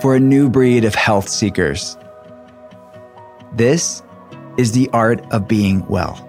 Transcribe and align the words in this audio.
for 0.00 0.14
a 0.14 0.20
new 0.20 0.50
breed 0.50 0.84
of 0.84 0.94
health 0.94 1.28
seekers. 1.28 1.96
This 3.54 4.02
is 4.58 4.72
the 4.72 4.90
art 4.92 5.24
of 5.32 5.48
being 5.48 5.86
well. 5.86 6.22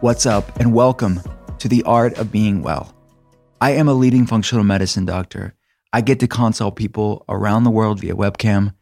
What's 0.00 0.26
up, 0.26 0.58
and 0.58 0.74
welcome 0.74 1.20
to 1.60 1.68
the 1.68 1.84
art 1.84 2.18
of 2.18 2.32
being 2.32 2.62
well. 2.62 2.92
I 3.60 3.70
am 3.70 3.86
a 3.86 3.94
leading 3.94 4.26
functional 4.26 4.64
medicine 4.64 5.04
doctor. 5.04 5.54
I 5.92 6.00
get 6.00 6.18
to 6.20 6.26
consult 6.26 6.74
people 6.74 7.24
around 7.28 7.62
the 7.62 7.70
world 7.70 8.00
via 8.00 8.16
webcam, 8.16 8.74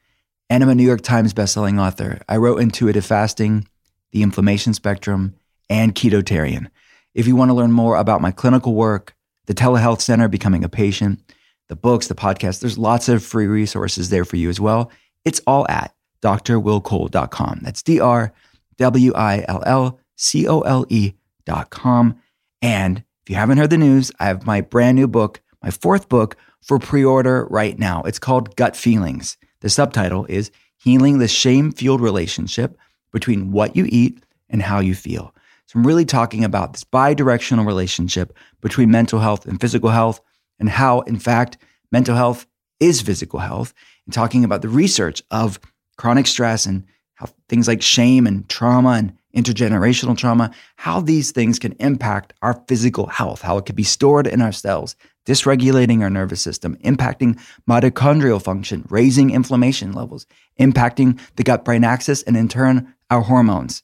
and 0.48 0.62
I'm 0.62 0.70
a 0.70 0.74
New 0.74 0.86
York 0.86 1.02
Times 1.02 1.34
bestselling 1.34 1.78
author. 1.78 2.22
I 2.26 2.38
wrote 2.38 2.62
Intuitive 2.62 3.04
Fasting, 3.04 3.68
The 4.12 4.22
Inflammation 4.22 4.74
Spectrum, 4.74 5.34
and 5.68 5.94
Ketotarian. 5.94 6.68
If 7.14 7.26
you 7.26 7.36
want 7.36 7.50
to 7.50 7.54
learn 7.54 7.72
more 7.72 7.96
about 7.96 8.20
my 8.20 8.30
clinical 8.30 8.74
work, 8.74 9.14
the 9.46 9.54
telehealth 9.54 10.00
center, 10.00 10.28
becoming 10.28 10.64
a 10.64 10.68
patient, 10.68 11.20
the 11.68 11.76
books, 11.76 12.08
the 12.08 12.14
podcast, 12.14 12.60
there's 12.60 12.78
lots 12.78 13.08
of 13.08 13.24
free 13.24 13.46
resources 13.46 14.10
there 14.10 14.24
for 14.24 14.36
you 14.36 14.48
as 14.48 14.60
well. 14.60 14.90
It's 15.24 15.40
all 15.46 15.66
at 15.68 15.94
drwillcole.com. 16.22 17.60
That's 17.62 17.82
D 17.82 18.00
R 18.00 18.32
W 18.76 19.12
I 19.14 19.44
L 19.48 19.62
L 19.64 20.00
C 20.16 20.46
O 20.46 20.60
L 20.60 20.84
E 20.88 21.12
dot 21.44 21.70
com. 21.70 22.20
And 22.60 22.98
if 23.22 23.30
you 23.30 23.36
haven't 23.36 23.58
heard 23.58 23.70
the 23.70 23.78
news, 23.78 24.12
I 24.20 24.26
have 24.26 24.46
my 24.46 24.60
brand 24.60 24.96
new 24.96 25.08
book, 25.08 25.40
my 25.62 25.70
fourth 25.70 26.08
book 26.08 26.36
for 26.60 26.78
pre 26.78 27.04
order 27.04 27.46
right 27.50 27.78
now. 27.78 28.02
It's 28.02 28.18
called 28.18 28.56
Gut 28.56 28.76
Feelings. 28.76 29.36
The 29.60 29.70
subtitle 29.70 30.26
is 30.26 30.50
Healing 30.76 31.18
the 31.18 31.28
Shame 31.28 31.72
Fueled 31.72 32.00
Relationship 32.00 32.78
Between 33.12 33.52
What 33.52 33.76
You 33.76 33.86
Eat 33.88 34.22
and 34.48 34.62
How 34.62 34.80
You 34.80 34.94
Feel. 34.94 35.34
So 35.66 35.78
I'm 35.78 35.86
really 35.86 36.04
talking 36.04 36.44
about 36.44 36.72
this 36.72 36.84
bi 36.84 37.14
directional 37.14 37.64
relationship 37.64 38.36
between 38.60 38.90
mental 38.90 39.20
health 39.20 39.46
and 39.46 39.60
physical 39.60 39.90
health, 39.90 40.20
and 40.58 40.68
how, 40.68 41.00
in 41.02 41.18
fact, 41.18 41.58
mental 41.92 42.16
health 42.16 42.46
is 42.80 43.00
physical 43.00 43.38
health, 43.38 43.72
and 44.04 44.12
talking 44.12 44.44
about 44.44 44.62
the 44.62 44.68
research 44.68 45.22
of 45.30 45.60
chronic 45.96 46.26
stress 46.26 46.66
and 46.66 46.84
how 47.14 47.28
things 47.48 47.68
like 47.68 47.82
shame 47.82 48.26
and 48.26 48.48
trauma 48.48 48.90
and 48.90 49.12
intergenerational 49.36 50.16
trauma, 50.16 50.50
how 50.76 51.00
these 51.00 51.30
things 51.30 51.58
can 51.58 51.72
impact 51.78 52.32
our 52.42 52.64
physical 52.66 53.06
health, 53.06 53.42
how 53.42 53.58
it 53.58 53.66
can 53.66 53.76
be 53.76 53.84
stored 53.84 54.26
in 54.26 54.40
our 54.40 54.50
cells, 54.50 54.96
dysregulating 55.26 56.00
our 56.00 56.10
nervous 56.10 56.40
system, 56.40 56.76
impacting 56.78 57.38
mitochondrial 57.68 58.42
function, 58.42 58.84
raising 58.90 59.30
inflammation 59.30 59.92
levels, 59.92 60.26
impacting 60.58 61.20
the 61.36 61.44
gut 61.44 61.64
brain 61.64 61.84
axis, 61.84 62.22
and 62.24 62.36
in 62.36 62.48
turn, 62.48 62.92
our 63.10 63.22
hormones. 63.22 63.82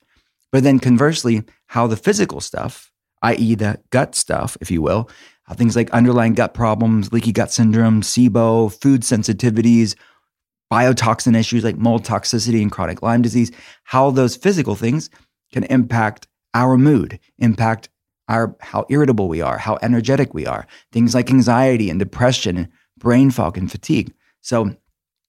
But 0.53 0.63
then 0.63 0.79
conversely, 0.79 1.43
how 1.67 1.87
the 1.87 1.97
physical 1.97 2.41
stuff, 2.41 2.93
i.e., 3.23 3.55
the 3.55 3.81
gut 3.91 4.15
stuff, 4.15 4.57
if 4.61 4.71
you 4.71 4.81
will, 4.81 5.11
how 5.45 5.55
things 5.55 5.77
like 5.77 5.91
underlying 5.91 6.35
gut 6.35 6.55
problems, 6.55 7.13
leaky 7.13 7.33
gut 7.33 7.53
syndrome, 7.53 8.03
SIBO, 8.03 8.73
food 8.81 9.03
sensitivities, 9.03 9.95
biotoxin 10.73 11.37
issues 11.37 11.65
like 11.65 11.77
mold 11.77 12.05
toxicity 12.05 12.63
and 12.63 12.73
chronic 12.73 13.03
Lyme 13.03 13.23
disease, 13.23 13.53
how 13.85 14.11
those 14.11 14.37
physical 14.37 14.75
things 14.75 15.11
can 15.53 15.65
impact 15.65 16.27
our 16.55 16.77
mood, 16.77 17.19
impact 17.39 17.89
our 18.29 18.57
how 18.61 18.85
irritable 18.89 19.29
we 19.29 19.41
are, 19.41 19.59
how 19.59 19.79
energetic 19.83 20.35
we 20.35 20.47
are, 20.47 20.67
things 20.91 21.15
like 21.15 21.31
anxiety 21.31 21.91
and 21.91 22.01
depression, 22.01 22.69
brain 22.99 23.31
fog 23.31 23.57
and 23.57 23.71
fatigue. 23.71 24.13
So 24.41 24.75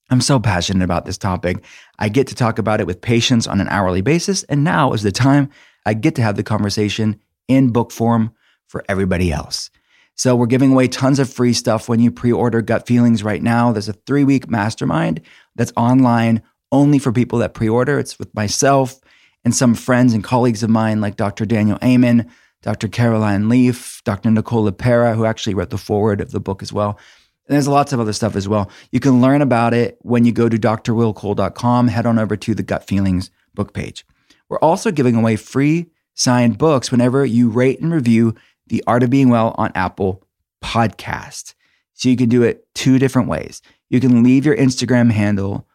I'm 0.09 0.21
so 0.21 0.39
passionate 0.39 0.83
about 0.83 1.05
this 1.05 1.17
topic. 1.17 1.63
I 1.99 2.09
get 2.09 2.27
to 2.27 2.35
talk 2.35 2.59
about 2.59 2.79
it 2.79 2.87
with 2.87 3.01
patients 3.01 3.47
on 3.47 3.59
an 3.59 3.67
hourly 3.67 4.01
basis, 4.01 4.43
and 4.43 4.63
now 4.63 4.93
is 4.93 5.03
the 5.03 5.11
time 5.11 5.49
I 5.85 5.93
get 5.93 6.15
to 6.15 6.21
have 6.21 6.35
the 6.35 6.43
conversation 6.43 7.19
in 7.47 7.71
book 7.71 7.91
form 7.91 8.33
for 8.67 8.83
everybody 8.87 9.31
else. 9.31 9.69
So 10.15 10.35
we're 10.35 10.47
giving 10.47 10.71
away 10.71 10.87
tons 10.87 11.19
of 11.19 11.31
free 11.31 11.53
stuff 11.53 11.87
when 11.87 11.99
you 11.99 12.09
pre-order 12.09 12.61
Gut 12.61 12.87
Feelings 12.87 13.23
right 13.23 13.43
now. 13.43 13.71
There's 13.71 13.89
a 13.89 13.93
3-week 13.93 14.49
mastermind 14.49 15.21
that's 15.55 15.73
online 15.77 16.41
only 16.71 16.99
for 16.99 17.11
people 17.11 17.39
that 17.39 17.53
pre-order. 17.53 17.99
It's 17.99 18.17
with 18.17 18.33
myself 18.33 18.99
and 19.45 19.53
some 19.53 19.75
friends 19.75 20.13
and 20.13 20.23
colleagues 20.23 20.63
of 20.63 20.69
mine 20.69 21.01
like 21.01 21.17
Dr. 21.17 21.45
Daniel 21.45 21.77
Amen, 21.83 22.31
Dr. 22.63 22.87
Caroline 22.87 23.47
Leaf, 23.47 24.01
Dr. 24.05 24.31
Nicole 24.31 24.69
LePera, 24.69 25.15
who 25.15 25.25
actually 25.25 25.53
wrote 25.53 25.69
the 25.69 25.77
foreword 25.77 26.19
of 26.19 26.31
the 26.31 26.39
book 26.39 26.63
as 26.63 26.73
well. 26.73 26.99
And 27.47 27.55
there's 27.55 27.67
lots 27.67 27.93
of 27.93 27.99
other 27.99 28.13
stuff 28.13 28.35
as 28.35 28.47
well. 28.47 28.69
You 28.91 28.99
can 28.99 29.21
learn 29.21 29.41
about 29.41 29.73
it 29.73 29.97
when 30.01 30.25
you 30.25 30.31
go 30.31 30.49
to 30.49 30.57
drwillcole.com, 30.57 31.87
head 31.87 32.05
on 32.05 32.19
over 32.19 32.35
to 32.35 32.53
the 32.53 32.63
Gut 32.63 32.85
Feelings 32.85 33.31
book 33.53 33.73
page. 33.73 34.05
We're 34.49 34.59
also 34.59 34.91
giving 34.91 35.15
away 35.15 35.37
free 35.37 35.87
signed 36.13 36.57
books 36.57 36.91
whenever 36.91 37.25
you 37.25 37.49
rate 37.49 37.79
and 37.79 37.93
review 37.93 38.35
The 38.67 38.83
Art 38.85 39.03
of 39.03 39.09
Being 39.09 39.29
Well 39.29 39.55
on 39.57 39.71
Apple 39.75 40.23
Podcast. 40.63 41.53
So 41.93 42.09
you 42.09 42.17
can 42.17 42.29
do 42.29 42.43
it 42.43 42.67
two 42.75 42.99
different 42.99 43.29
ways. 43.29 43.61
You 43.89 43.99
can 43.99 44.23
leave 44.23 44.45
your 44.45 44.57
Instagram 44.57 45.11
handle 45.11 45.67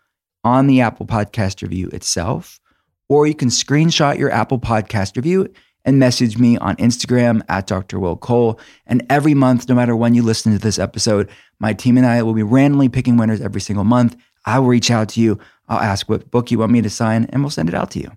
on 0.45 0.67
the 0.67 0.81
Apple 0.81 1.07
Podcast 1.07 1.63
review 1.63 1.89
itself, 1.89 2.61
or 3.09 3.27
you 3.27 3.35
can 3.35 3.49
screenshot 3.49 4.19
your 4.19 4.31
Apple 4.31 4.59
Podcast 4.59 5.17
review 5.17 5.53
and 5.85 5.99
message 5.99 6.39
me 6.39 6.57
on 6.59 6.77
Instagram 6.77 7.43
at 7.49 7.67
Dr. 7.67 7.99
Will 7.99 8.17
Cole. 8.17 8.61
And 8.87 9.05
every 9.11 9.35
month, 9.35 9.69
no 9.69 9.75
matter 9.75 9.97
when 9.97 10.15
you 10.15 10.23
listen 10.23 10.53
to 10.53 10.59
this 10.59 10.79
episode, 10.79 11.29
my 11.59 11.73
team 11.73 11.97
and 11.97 12.07
I 12.07 12.23
will 12.23 12.35
be 12.35 12.43
randomly 12.43 12.89
picking 12.89 13.17
winners 13.17 13.41
every 13.41 13.61
single 13.61 13.85
month. 13.85 14.17
I 14.45 14.59
will 14.59 14.69
reach 14.69 14.91
out 14.91 15.09
to 15.11 15.21
you. 15.21 15.39
I'll 15.69 15.81
ask 15.81 16.09
what 16.09 16.31
book 16.31 16.51
you 16.51 16.59
want 16.59 16.73
me 16.73 16.83
to 16.83 16.91
sign, 16.91 17.27
and 17.31 17.43
we'll 17.43 17.51
send 17.51 17.69
it 17.69 17.75
out 17.75 17.91
to 17.93 18.01
you. 18.01 18.11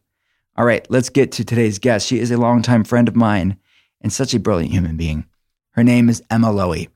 All 0.58 0.66
right, 0.66 0.86
let's 0.90 1.09
get 1.09 1.31
to 1.34 1.46
today's 1.46 1.80
guest. 1.80 2.08
She 2.08 2.20
is 2.20 2.31
a 2.31 2.38
longtime 2.38 2.84
friend 2.84 3.08
of 3.08 3.16
mine 3.16 3.58
and 4.02 4.12
such 4.12 4.34
a 4.34 4.40
brilliant 4.40 4.72
human 4.72 4.97
being. 4.97 5.26
Her 5.72 5.84
name 5.84 6.09
is 6.09 6.24
Emma 6.30 6.52
Loewe. 6.52 6.88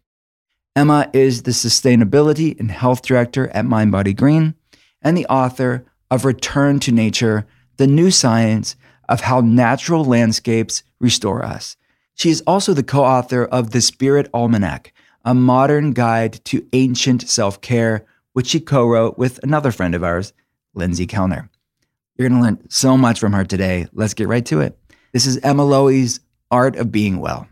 Emma 0.75 1.09
is 1.11 1.43
the 1.43 1.51
Sustainability 1.51 2.57
and 2.59 2.71
Health 2.71 3.01
Director 3.01 3.49
at 3.49 3.65
MindBody 3.65 4.15
Green 4.15 4.55
and 5.01 5.17
the 5.17 5.25
author 5.25 5.85
of 6.09 6.25
Return 6.25 6.79
to 6.79 6.91
Nature, 6.91 7.45
the 7.77 7.87
new 7.87 8.11
science 8.11 8.75
of 9.09 9.21
how 9.21 9.41
natural 9.41 10.05
landscapes 10.05 10.83
restore 10.99 11.43
us. 11.43 11.75
She 12.13 12.29
is 12.29 12.43
also 12.47 12.73
the 12.73 12.83
co 12.83 13.03
author 13.03 13.43
of 13.43 13.71
The 13.71 13.81
Spirit 13.81 14.29
Almanac, 14.33 14.93
a 15.25 15.33
modern 15.33 15.91
guide 15.91 16.43
to 16.45 16.65
ancient 16.71 17.27
self 17.27 17.59
care, 17.59 18.05
which 18.33 18.47
she 18.47 18.59
co 18.61 18.87
wrote 18.87 19.17
with 19.17 19.39
another 19.43 19.71
friend 19.71 19.95
of 19.95 20.03
ours, 20.03 20.31
Lindsay 20.73 21.07
Kellner. 21.07 21.49
You're 22.15 22.29
going 22.29 22.41
to 22.41 22.45
learn 22.45 22.69
so 22.69 22.97
much 22.97 23.19
from 23.19 23.33
her 23.33 23.45
today. 23.45 23.87
Let's 23.93 24.13
get 24.13 24.27
right 24.27 24.45
to 24.47 24.61
it. 24.61 24.77
This 25.11 25.25
is 25.25 25.37
Emma 25.37 25.63
Loewe's 25.63 26.19
Art 26.51 26.75
of 26.75 26.91
Being 26.91 27.19
Well. 27.19 27.47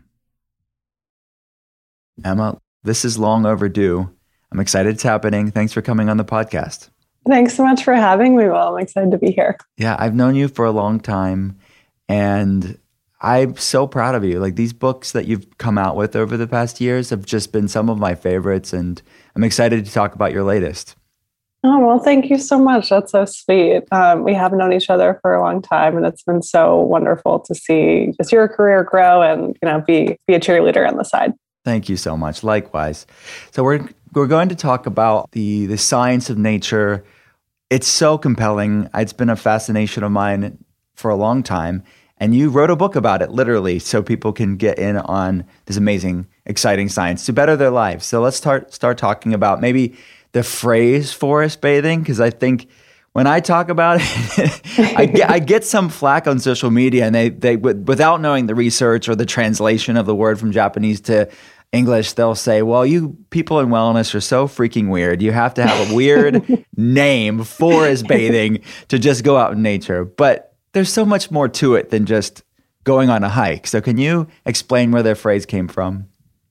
Emma, 2.24 2.60
this 2.84 3.04
is 3.04 3.18
long 3.18 3.46
overdue. 3.46 4.10
I'm 4.52 4.60
excited 4.60 4.94
it's 4.94 5.02
happening. 5.02 5.50
Thanks 5.50 5.72
for 5.72 5.82
coming 5.82 6.08
on 6.08 6.16
the 6.18 6.24
podcast. 6.24 6.90
Thanks 7.28 7.54
so 7.54 7.62
much 7.62 7.84
for 7.84 7.94
having 7.94 8.36
me, 8.36 8.46
Will, 8.46 8.56
I'm 8.56 8.78
excited 8.82 9.10
to 9.10 9.18
be 9.18 9.30
here. 9.30 9.58
Yeah, 9.76 9.96
I've 9.98 10.14
known 10.14 10.34
you 10.34 10.48
for 10.48 10.64
a 10.64 10.70
long 10.70 10.98
time 10.98 11.58
and 12.08 12.78
I'm 13.20 13.56
so 13.56 13.86
proud 13.86 14.14
of 14.14 14.24
you. 14.24 14.38
Like 14.38 14.56
these 14.56 14.72
books 14.72 15.12
that 15.12 15.26
you've 15.26 15.58
come 15.58 15.76
out 15.76 15.94
with 15.94 16.16
over 16.16 16.36
the 16.36 16.46
past 16.46 16.80
years 16.80 17.10
have 17.10 17.26
just 17.26 17.52
been 17.52 17.68
some 17.68 17.90
of 17.90 17.98
my 17.98 18.14
favorites 18.14 18.72
and 18.72 19.02
I'm 19.36 19.44
excited 19.44 19.84
to 19.84 19.92
talk 19.92 20.14
about 20.14 20.32
your 20.32 20.42
latest. 20.42 20.96
Oh, 21.64 21.84
well, 21.84 21.98
thank 21.98 22.30
you 22.30 22.38
so 22.38 22.58
much. 22.58 22.88
That's 22.88 23.10
so 23.10 23.24
sweet. 23.24 23.82
Um, 23.90 24.22
we 24.22 24.32
have 24.32 24.52
known 24.52 24.72
each 24.72 24.88
other 24.88 25.18
for 25.20 25.34
a 25.34 25.42
long 25.42 25.60
time, 25.60 25.96
and 25.96 26.06
it's 26.06 26.22
been 26.22 26.40
so 26.40 26.80
wonderful 26.80 27.40
to 27.40 27.54
see 27.54 28.12
just 28.16 28.30
your 28.30 28.46
career 28.46 28.84
grow 28.84 29.22
and, 29.22 29.58
you 29.60 29.68
know, 29.68 29.80
be, 29.80 30.16
be 30.28 30.34
a 30.34 30.40
cheerleader 30.40 30.88
on 30.88 30.96
the 30.96 31.02
side. 31.02 31.32
Thank 31.64 31.88
you 31.88 31.96
so 31.96 32.16
much. 32.16 32.44
Likewise. 32.44 33.08
So 33.50 33.64
we're, 33.64 33.88
we're 34.12 34.28
going 34.28 34.48
to 34.50 34.54
talk 34.54 34.86
about 34.86 35.32
the, 35.32 35.66
the 35.66 35.78
science 35.78 36.30
of 36.30 36.38
nature. 36.38 37.04
It's 37.70 37.86
so 37.86 38.16
compelling. 38.16 38.88
It's 38.94 39.12
been 39.12 39.28
a 39.28 39.36
fascination 39.36 40.02
of 40.02 40.10
mine 40.10 40.64
for 40.94 41.10
a 41.10 41.16
long 41.16 41.42
time. 41.42 41.82
And 42.16 42.34
you 42.34 42.48
wrote 42.48 42.70
a 42.70 42.76
book 42.76 42.96
about 42.96 43.22
it, 43.22 43.30
literally, 43.30 43.78
so 43.78 44.02
people 44.02 44.32
can 44.32 44.56
get 44.56 44.78
in 44.78 44.96
on 44.96 45.44
this 45.66 45.76
amazing, 45.76 46.26
exciting 46.46 46.88
science 46.88 47.26
to 47.26 47.32
better 47.32 47.56
their 47.56 47.70
lives. 47.70 48.06
So 48.06 48.20
let's 48.20 48.36
start 48.36 48.74
start 48.74 48.98
talking 48.98 49.34
about 49.34 49.60
maybe 49.60 49.96
the 50.32 50.42
phrase 50.42 51.12
forest 51.12 51.60
bathing 51.60 52.00
because 52.00 52.20
I 52.20 52.30
think 52.30 52.68
when 53.12 53.26
I 53.26 53.40
talk 53.40 53.68
about 53.68 54.00
it, 54.00 54.62
I, 54.96 55.06
get, 55.06 55.30
I 55.30 55.38
get 55.38 55.64
some 55.64 55.88
flack 55.88 56.26
on 56.26 56.40
social 56.40 56.70
media, 56.70 57.06
and 57.06 57.14
they 57.14 57.28
they 57.28 57.56
without 57.56 58.20
knowing 58.20 58.46
the 58.46 58.54
research 58.54 59.08
or 59.08 59.14
the 59.14 59.26
translation 59.26 59.96
of 59.96 60.06
the 60.06 60.14
word 60.14 60.40
from 60.40 60.50
Japanese 60.50 61.00
to 61.02 61.30
English, 61.72 62.14
they'll 62.14 62.34
say, 62.34 62.62
"Well, 62.62 62.86
you 62.86 63.16
people 63.30 63.60
in 63.60 63.68
wellness 63.68 64.14
are 64.14 64.20
so 64.20 64.46
freaking 64.48 64.88
weird. 64.88 65.20
You 65.20 65.32
have 65.32 65.54
to 65.54 65.66
have 65.66 65.90
a 65.90 65.94
weird 65.94 66.66
name, 66.76 67.44
forest 67.44 68.06
bathing, 68.06 68.60
to 68.88 68.98
just 68.98 69.22
go 69.24 69.36
out 69.36 69.52
in 69.52 69.62
nature." 69.62 70.04
But 70.04 70.54
there's 70.72 70.92
so 70.92 71.04
much 71.04 71.30
more 71.30 71.48
to 71.48 71.74
it 71.74 71.90
than 71.90 72.06
just 72.06 72.42
going 72.84 73.10
on 73.10 73.22
a 73.22 73.28
hike. 73.28 73.66
So, 73.66 73.80
can 73.80 73.98
you 73.98 74.26
explain 74.46 74.92
where 74.92 75.02
their 75.02 75.14
phrase 75.14 75.44
came 75.44 75.68
from? 75.68 76.06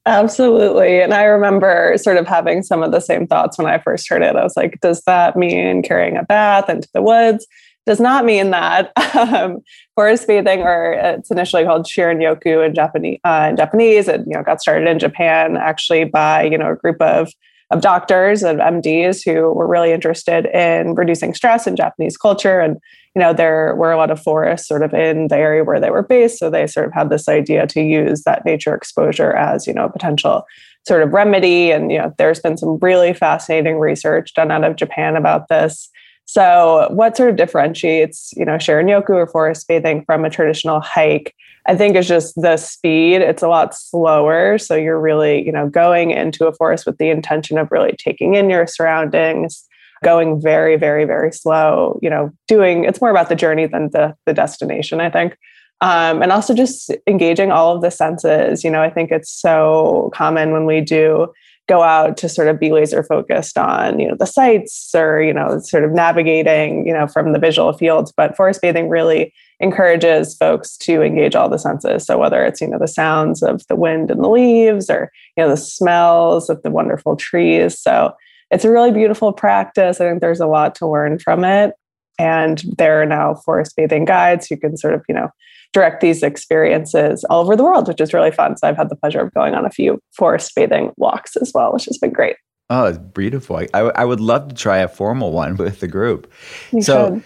Absolutely. 0.07 1.01
And 1.01 1.13
I 1.13 1.23
remember 1.23 1.93
sort 1.97 2.15
of 2.15 2.25
having 2.25 2.63
some 2.63 2.81
of 2.81 2.93
the 2.93 3.01
same 3.01 3.27
thoughts 3.27 3.57
when 3.57 3.67
I 3.67 3.77
first 3.77 4.07
heard 4.07 4.23
it. 4.23 4.37
I 4.37 4.43
was 4.43 4.55
like, 4.55 4.79
does 4.79 5.01
that 5.01 5.35
mean 5.35 5.83
carrying 5.83 6.15
a 6.15 6.23
bath 6.23 6.69
into 6.69 6.87
the 6.93 7.01
woods? 7.01 7.45
Does 7.87 7.99
not 7.99 8.25
mean 8.25 8.51
that. 8.51 8.91
Um, 9.17 9.61
forest 9.95 10.27
bathing, 10.27 10.61
or 10.61 10.93
it's 10.93 11.31
initially 11.31 11.63
called 11.63 11.87
shinrin-yoku 11.87 12.63
in 12.63 12.75
Japanese. 12.75 13.19
Uh, 13.23 13.47
in 13.49 13.57
Japanese, 13.57 14.07
you 14.07 14.23
know 14.27 14.43
got 14.43 14.61
started 14.61 14.87
in 14.87 14.99
Japan 14.99 15.57
actually 15.57 16.03
by 16.03 16.43
you 16.43 16.57
know 16.57 16.73
a 16.73 16.75
group 16.75 17.01
of 17.01 17.31
of 17.71 17.81
doctors 17.81 18.43
and 18.43 18.59
MDs 18.59 19.25
who 19.25 19.51
were 19.53 19.67
really 19.67 19.91
interested 19.91 20.45
in 20.45 20.93
reducing 20.93 21.33
stress 21.33 21.65
in 21.65 21.75
Japanese 21.75 22.15
culture 22.15 22.59
and 22.59 22.77
you 23.17 23.23
know, 23.23 23.33
there 23.33 23.73
were 23.75 23.91
a 23.91 23.97
lot 23.97 24.11
of 24.11 24.21
forests 24.21 24.67
sort 24.67 24.83
of 24.83 24.93
in 24.93 25.27
the 25.29 25.37
area 25.37 25.63
where 25.63 25.79
they 25.79 25.89
were 25.89 26.03
based. 26.03 26.37
So 26.37 26.51
they 26.51 26.67
sort 26.67 26.85
of 26.85 26.93
had 26.93 27.09
this 27.09 27.27
idea 27.27 27.65
to 27.65 27.81
use 27.81 28.21
that 28.25 28.45
nature 28.45 28.75
exposure 28.75 29.33
as, 29.33 29.65
you 29.65 29.73
know, 29.73 29.85
a 29.85 29.91
potential 29.91 30.45
sort 30.87 31.01
of 31.01 31.11
remedy. 31.11 31.71
And, 31.71 31.91
you 31.91 31.97
know, 31.97 32.13
there's 32.19 32.39
been 32.39 32.57
some 32.57 32.77
really 32.79 33.15
fascinating 33.15 33.79
research 33.79 34.35
done 34.35 34.51
out 34.51 34.63
of 34.63 34.75
Japan 34.75 35.15
about 35.15 35.47
this. 35.47 35.89
So 36.27 36.87
what 36.91 37.15
sort 37.15 37.29
of 37.29 37.37
differentiates, 37.37 38.33
you 38.35 38.43
know, 38.43 38.57
Shinrin-yoku 38.57 39.11
or 39.11 39.27
forest 39.27 39.65
bathing 39.67 40.03
from 40.05 40.25
a 40.25 40.29
traditional 40.29 40.81
hike? 40.81 41.33
I 41.67 41.75
think 41.75 41.95
is 41.95 42.07
just 42.07 42.35
the 42.35 42.57
speed. 42.57 43.21
It's 43.21 43.41
a 43.41 43.47
lot 43.47 43.73
slower. 43.75 44.57
So 44.57 44.75
you're 44.75 44.99
really, 44.99 45.45
you 45.45 45.51
know, 45.51 45.69
going 45.69 46.11
into 46.11 46.45
a 46.45 46.53
forest 46.53 46.85
with 46.85 46.97
the 46.97 47.09
intention 47.09 47.57
of 47.57 47.71
really 47.71 47.93
taking 47.97 48.35
in 48.35 48.49
your 48.49 48.67
surroundings, 48.67 49.65
going 50.03 50.41
very, 50.41 50.75
very, 50.75 51.05
very 51.05 51.31
slow, 51.31 51.97
you 52.01 52.09
know, 52.09 52.31
doing 52.47 52.83
it's 52.83 53.01
more 53.01 53.09
about 53.09 53.29
the 53.29 53.35
journey 53.35 53.65
than 53.65 53.89
the, 53.91 54.15
the 54.25 54.33
destination, 54.33 55.01
I 55.01 55.09
think. 55.09 55.37
Um, 55.79 56.21
and 56.21 56.31
also 56.31 56.53
just 56.53 56.91
engaging 57.05 57.51
all 57.51 57.75
of 57.75 57.81
the 57.81 57.91
senses. 57.91 58.63
You 58.63 58.71
know, 58.71 58.81
I 58.81 58.89
think 58.89 59.11
it's 59.11 59.31
so 59.31 60.11
common 60.13 60.51
when 60.51 60.65
we 60.65 60.81
do 60.81 61.31
go 61.67 61.83
out 61.83 62.15
to 62.17 62.29
sort 62.29 62.47
of 62.47 62.59
be 62.59 62.71
laser 62.71 63.03
focused 63.03 63.57
on, 63.57 63.99
you 63.99 64.07
know, 64.07 64.15
the 64.17 64.25
sights 64.25 64.89
or, 64.95 65.21
you 65.21 65.33
know, 65.33 65.59
sort 65.59 65.83
of 65.83 65.91
navigating, 65.91 66.87
you 66.87 66.93
know, 66.93 67.07
from 67.07 67.33
the 67.33 67.39
visual 67.39 67.73
fields. 67.73 68.13
But 68.15 68.37
forest 68.37 68.61
bathing 68.61 68.89
really 68.89 69.33
encourages 69.59 70.35
folks 70.35 70.77
to 70.77 71.01
engage 71.01 71.35
all 71.35 71.49
the 71.49 71.59
senses. 71.59 72.05
So 72.05 72.17
whether 72.17 72.45
it's, 72.45 72.61
you 72.61 72.67
know, 72.67 72.79
the 72.79 72.87
sounds 72.87 73.43
of 73.43 73.65
the 73.67 73.75
wind 73.75 74.09
and 74.09 74.23
the 74.23 74.29
leaves 74.29 74.89
or, 74.89 75.11
you 75.35 75.43
know, 75.43 75.49
the 75.49 75.57
smells 75.57 76.49
of 76.49 76.61
the 76.63 76.71
wonderful 76.71 77.15
trees. 77.15 77.79
So 77.79 78.13
it's 78.49 78.65
a 78.65 78.71
really 78.71 78.91
beautiful 78.91 79.33
practice. 79.33 79.99
I 79.99 80.07
think 80.07 80.21
there's 80.21 80.39
a 80.39 80.47
lot 80.47 80.73
to 80.75 80.87
learn 80.87 81.19
from 81.19 81.43
it. 81.43 81.73
And 82.19 82.63
there 82.77 83.01
are 83.01 83.05
now 83.05 83.35
forest 83.45 83.75
bathing 83.75 84.05
guides 84.05 84.47
who 84.47 84.57
can 84.57 84.77
sort 84.77 84.93
of, 84.93 85.03
you 85.09 85.15
know, 85.15 85.29
direct 85.73 86.01
these 86.01 86.23
experiences 86.23 87.23
all 87.29 87.41
over 87.41 87.55
the 87.55 87.63
world, 87.63 87.87
which 87.87 88.01
is 88.01 88.13
really 88.13 88.31
fun. 88.31 88.57
So 88.57 88.67
I've 88.67 88.77
had 88.77 88.89
the 88.89 88.95
pleasure 88.95 89.21
of 89.21 89.33
going 89.33 89.53
on 89.53 89.65
a 89.65 89.69
few 89.69 89.99
forest 90.11 90.53
bathing 90.55 90.91
walks 90.97 91.35
as 91.35 91.51
well, 91.53 91.73
which 91.73 91.85
has 91.85 91.97
been 91.97 92.11
great. 92.11 92.35
Oh, 92.69 92.85
it's 92.85 92.97
beautiful. 92.97 93.57
I, 93.73 93.79
I 93.79 94.05
would 94.05 94.19
love 94.19 94.49
to 94.49 94.55
try 94.55 94.79
a 94.79 94.87
formal 94.87 95.31
one 95.31 95.55
with 95.57 95.79
the 95.79 95.87
group. 95.87 96.31
You 96.71 96.81
so, 96.81 97.15
should. 97.15 97.23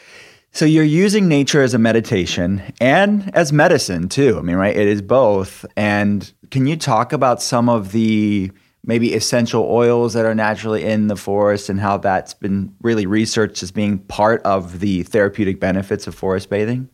so 0.52 0.66
you're 0.66 0.84
using 0.84 1.28
nature 1.28 1.62
as 1.62 1.74
a 1.74 1.80
meditation 1.80 2.62
and 2.80 3.34
as 3.36 3.52
medicine 3.52 4.10
too. 4.10 4.38
I 4.38 4.42
mean, 4.42 4.56
right? 4.56 4.76
It 4.76 4.88
is 4.88 5.02
both. 5.02 5.66
And 5.76 6.32
can 6.52 6.68
you 6.68 6.76
talk 6.76 7.14
about 7.14 7.42
some 7.42 7.70
of 7.70 7.92
the 7.92 8.52
maybe 8.84 9.14
essential 9.14 9.64
oils 9.64 10.14
that 10.14 10.26
are 10.26 10.34
naturally 10.34 10.84
in 10.84 11.08
the 11.08 11.16
forest 11.16 11.70
and 11.70 11.80
how 11.80 11.98
that's 11.98 12.34
been 12.34 12.74
really 12.82 13.06
researched 13.06 13.62
as 13.62 13.72
being 13.72 14.00
part 14.00 14.42
of 14.42 14.80
the 14.80 15.04
therapeutic 15.04 15.60
benefits 15.60 16.08
of 16.08 16.16
forest 16.16 16.50
bathing? 16.50 16.90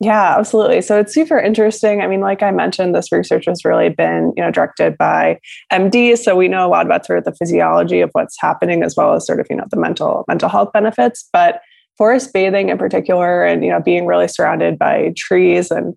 Yeah, 0.00 0.36
absolutely. 0.38 0.82
So 0.82 0.98
it's 1.00 1.14
super 1.14 1.38
interesting. 1.38 2.02
I 2.02 2.06
mean, 2.06 2.20
like 2.20 2.42
I 2.42 2.50
mentioned, 2.50 2.94
this 2.94 3.10
research 3.10 3.46
has 3.46 3.64
really 3.64 3.88
been, 3.88 4.34
you 4.36 4.42
know, 4.42 4.50
directed 4.50 4.98
by 4.98 5.38
MDs. 5.72 6.18
So 6.18 6.36
we 6.36 6.48
know 6.48 6.66
a 6.66 6.68
lot 6.68 6.84
about 6.84 7.06
sort 7.06 7.18
of 7.18 7.24
the 7.24 7.32
physiology 7.32 8.00
of 8.00 8.10
what's 8.12 8.38
happening, 8.38 8.82
as 8.82 8.94
well 8.94 9.14
as 9.14 9.26
sort 9.26 9.40
of, 9.40 9.46
you 9.48 9.56
know, 9.56 9.64
the 9.70 9.78
mental 9.78 10.24
mental 10.28 10.50
health 10.50 10.70
benefits. 10.72 11.26
But 11.32 11.62
forest 11.96 12.34
bathing 12.34 12.68
in 12.68 12.76
particular, 12.76 13.42
and 13.44 13.64
you 13.64 13.70
know, 13.70 13.80
being 13.80 14.04
really 14.04 14.28
surrounded 14.28 14.78
by 14.78 15.14
trees 15.16 15.70
and 15.70 15.94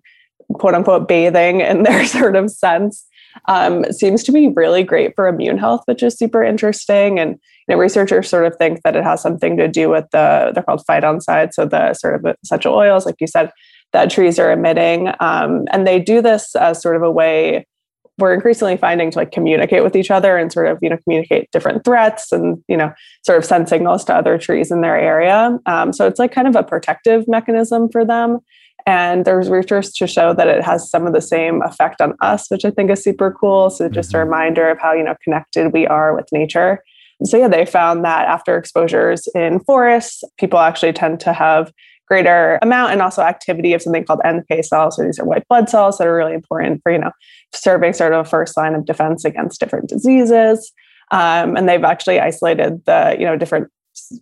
quote 0.54 0.74
unquote 0.74 1.06
bathing 1.06 1.60
in 1.60 1.82
their 1.84 2.06
sort 2.06 2.36
of 2.36 2.50
sense 2.50 3.04
um, 3.48 3.84
seems 3.92 4.24
to 4.24 4.32
be 4.32 4.48
really 4.48 4.82
great 4.82 5.14
for 5.14 5.28
immune 5.28 5.58
health, 5.58 5.82
which 5.84 6.02
is 6.02 6.16
super 6.16 6.42
interesting. 6.42 7.18
And 7.18 7.32
you 7.68 7.74
know, 7.74 7.76
researchers 7.76 8.28
sort 8.30 8.46
of 8.46 8.56
think 8.56 8.80
that 8.82 8.96
it 8.96 9.04
has 9.04 9.20
something 9.20 9.58
to 9.58 9.68
do 9.68 9.90
with 9.90 10.06
the 10.10 10.52
they're 10.54 10.62
called 10.62 10.82
phytoncides, 10.88 11.52
so 11.52 11.66
the 11.66 11.92
sort 11.92 12.14
of 12.14 12.34
essential 12.42 12.74
oils, 12.74 13.04
like 13.04 13.16
you 13.20 13.26
said, 13.26 13.50
that 13.92 14.10
trees 14.10 14.38
are 14.38 14.52
emitting, 14.52 15.08
um, 15.20 15.66
and 15.72 15.86
they 15.86 15.98
do 15.98 16.22
this 16.22 16.54
as 16.56 16.80
sort 16.80 16.96
of 16.96 17.02
a 17.02 17.10
way 17.10 17.66
we're 18.18 18.34
increasingly 18.34 18.76
finding 18.76 19.10
to 19.10 19.18
like 19.18 19.32
communicate 19.32 19.82
with 19.82 19.96
each 19.96 20.10
other 20.10 20.36
and 20.36 20.52
sort 20.52 20.66
of 20.66 20.78
you 20.82 20.90
know 20.90 20.98
communicate 21.04 21.50
different 21.52 21.84
threats 21.84 22.32
and 22.32 22.62
you 22.68 22.76
know 22.76 22.92
sort 23.24 23.38
of 23.38 23.46
send 23.46 23.66
signals 23.66 24.04
to 24.04 24.14
other 24.14 24.36
trees 24.36 24.70
in 24.70 24.82
their 24.82 24.98
area 24.98 25.58
um, 25.64 25.90
so 25.90 26.06
it's 26.06 26.18
like 26.18 26.30
kind 26.30 26.46
of 26.46 26.54
a 26.54 26.62
protective 26.62 27.26
mechanism 27.26 27.88
for 27.88 28.04
them 28.04 28.38
and 28.86 29.24
there's 29.24 29.48
research 29.48 29.92
to 29.98 30.06
show 30.06 30.34
that 30.34 30.46
it 30.46 30.62
has 30.62 30.90
some 30.90 31.06
of 31.06 31.12
the 31.12 31.20
same 31.20 31.62
effect 31.62 32.00
on 32.00 32.14
us, 32.20 32.50
which 32.50 32.64
I 32.64 32.70
think 32.70 32.90
is 32.90 33.02
super 33.02 33.30
cool. 33.30 33.70
So 33.70 33.88
just 33.88 34.14
a 34.14 34.16
mm-hmm. 34.16 34.28
reminder 34.28 34.70
of 34.70 34.78
how, 34.78 34.92
you 34.92 35.04
know, 35.04 35.16
connected 35.22 35.72
we 35.72 35.86
are 35.86 36.14
with 36.14 36.26
nature. 36.32 36.82
So 37.24 37.36
yeah, 37.36 37.48
they 37.48 37.66
found 37.66 38.04
that 38.04 38.26
after 38.28 38.56
exposures 38.56 39.28
in 39.34 39.60
forests, 39.60 40.24
people 40.38 40.58
actually 40.58 40.94
tend 40.94 41.20
to 41.20 41.32
have 41.32 41.72
greater 42.10 42.58
amount 42.60 42.92
and 42.92 43.00
also 43.00 43.22
activity 43.22 43.72
of 43.72 43.80
something 43.80 44.04
called 44.04 44.20
NK 44.26 44.64
cells. 44.64 44.96
So 44.96 45.04
these 45.04 45.18
are 45.18 45.24
white 45.24 45.46
blood 45.48 45.68
cells 45.68 45.98
that 45.98 46.06
are 46.06 46.14
really 46.14 46.34
important 46.34 46.82
for, 46.82 46.90
you 46.92 46.98
know, 46.98 47.12
serving 47.54 47.92
sort 47.92 48.12
of 48.12 48.26
a 48.26 48.28
first 48.28 48.56
line 48.56 48.74
of 48.74 48.84
defense 48.84 49.24
against 49.24 49.60
different 49.60 49.88
diseases. 49.88 50.72
Um, 51.12 51.56
and 51.56 51.68
they've 51.68 51.84
actually 51.84 52.20
isolated 52.20 52.84
the, 52.84 53.16
you 53.18 53.24
know, 53.24 53.36
different 53.36 53.68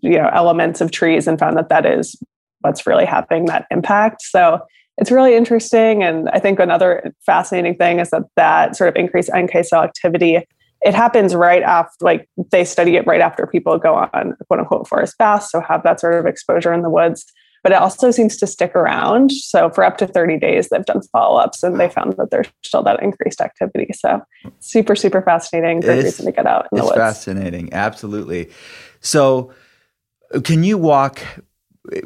you 0.00 0.18
know 0.18 0.30
elements 0.32 0.80
of 0.80 0.90
trees 0.90 1.26
and 1.26 1.38
found 1.38 1.56
that 1.56 1.68
that 1.68 1.86
is 1.86 2.20
what's 2.60 2.86
really 2.86 3.04
having 3.04 3.46
that 3.46 3.66
impact. 3.70 4.22
So 4.22 4.60
it's 4.96 5.12
really 5.12 5.36
interesting. 5.36 6.02
And 6.02 6.28
I 6.30 6.40
think 6.40 6.58
another 6.58 7.14
fascinating 7.24 7.76
thing 7.76 8.00
is 8.00 8.10
that 8.10 8.22
that 8.34 8.76
sort 8.76 8.88
of 8.88 8.96
increased 8.96 9.30
NK 9.36 9.64
cell 9.64 9.84
activity, 9.84 10.40
it 10.80 10.94
happens 10.94 11.36
right 11.36 11.62
after, 11.62 12.04
like 12.04 12.28
they 12.50 12.64
study 12.64 12.96
it 12.96 13.06
right 13.06 13.20
after 13.20 13.46
people 13.46 13.78
go 13.78 13.94
on 13.94 14.34
quote 14.48 14.60
unquote 14.60 14.88
forest 14.88 15.16
baths. 15.18 15.50
So 15.50 15.60
have 15.60 15.84
that 15.84 16.00
sort 16.00 16.14
of 16.14 16.26
exposure 16.26 16.72
in 16.72 16.82
the 16.82 16.90
woods. 16.90 17.24
But 17.62 17.72
it 17.72 17.78
also 17.78 18.10
seems 18.10 18.36
to 18.38 18.46
stick 18.46 18.74
around. 18.74 19.32
So 19.32 19.70
for 19.70 19.84
up 19.84 19.98
to 19.98 20.06
30 20.06 20.38
days, 20.38 20.68
they've 20.68 20.84
done 20.84 21.02
follow 21.12 21.40
ups 21.40 21.62
and 21.62 21.78
they 21.78 21.88
found 21.88 22.14
that 22.16 22.30
there's 22.30 22.48
still 22.62 22.82
that 22.84 23.02
increased 23.02 23.40
activity. 23.40 23.90
So 23.94 24.22
super, 24.60 24.94
super 24.94 25.22
fascinating. 25.22 25.80
Great 25.80 26.04
reason 26.04 26.26
to 26.26 26.32
get 26.32 26.46
out 26.46 26.68
in 26.70 26.78
the 26.78 26.84
woods. 26.84 26.96
It's 26.96 26.98
fascinating. 26.98 27.72
Absolutely. 27.72 28.50
So 29.00 29.52
can 30.44 30.62
you 30.62 30.78
walk 30.78 31.20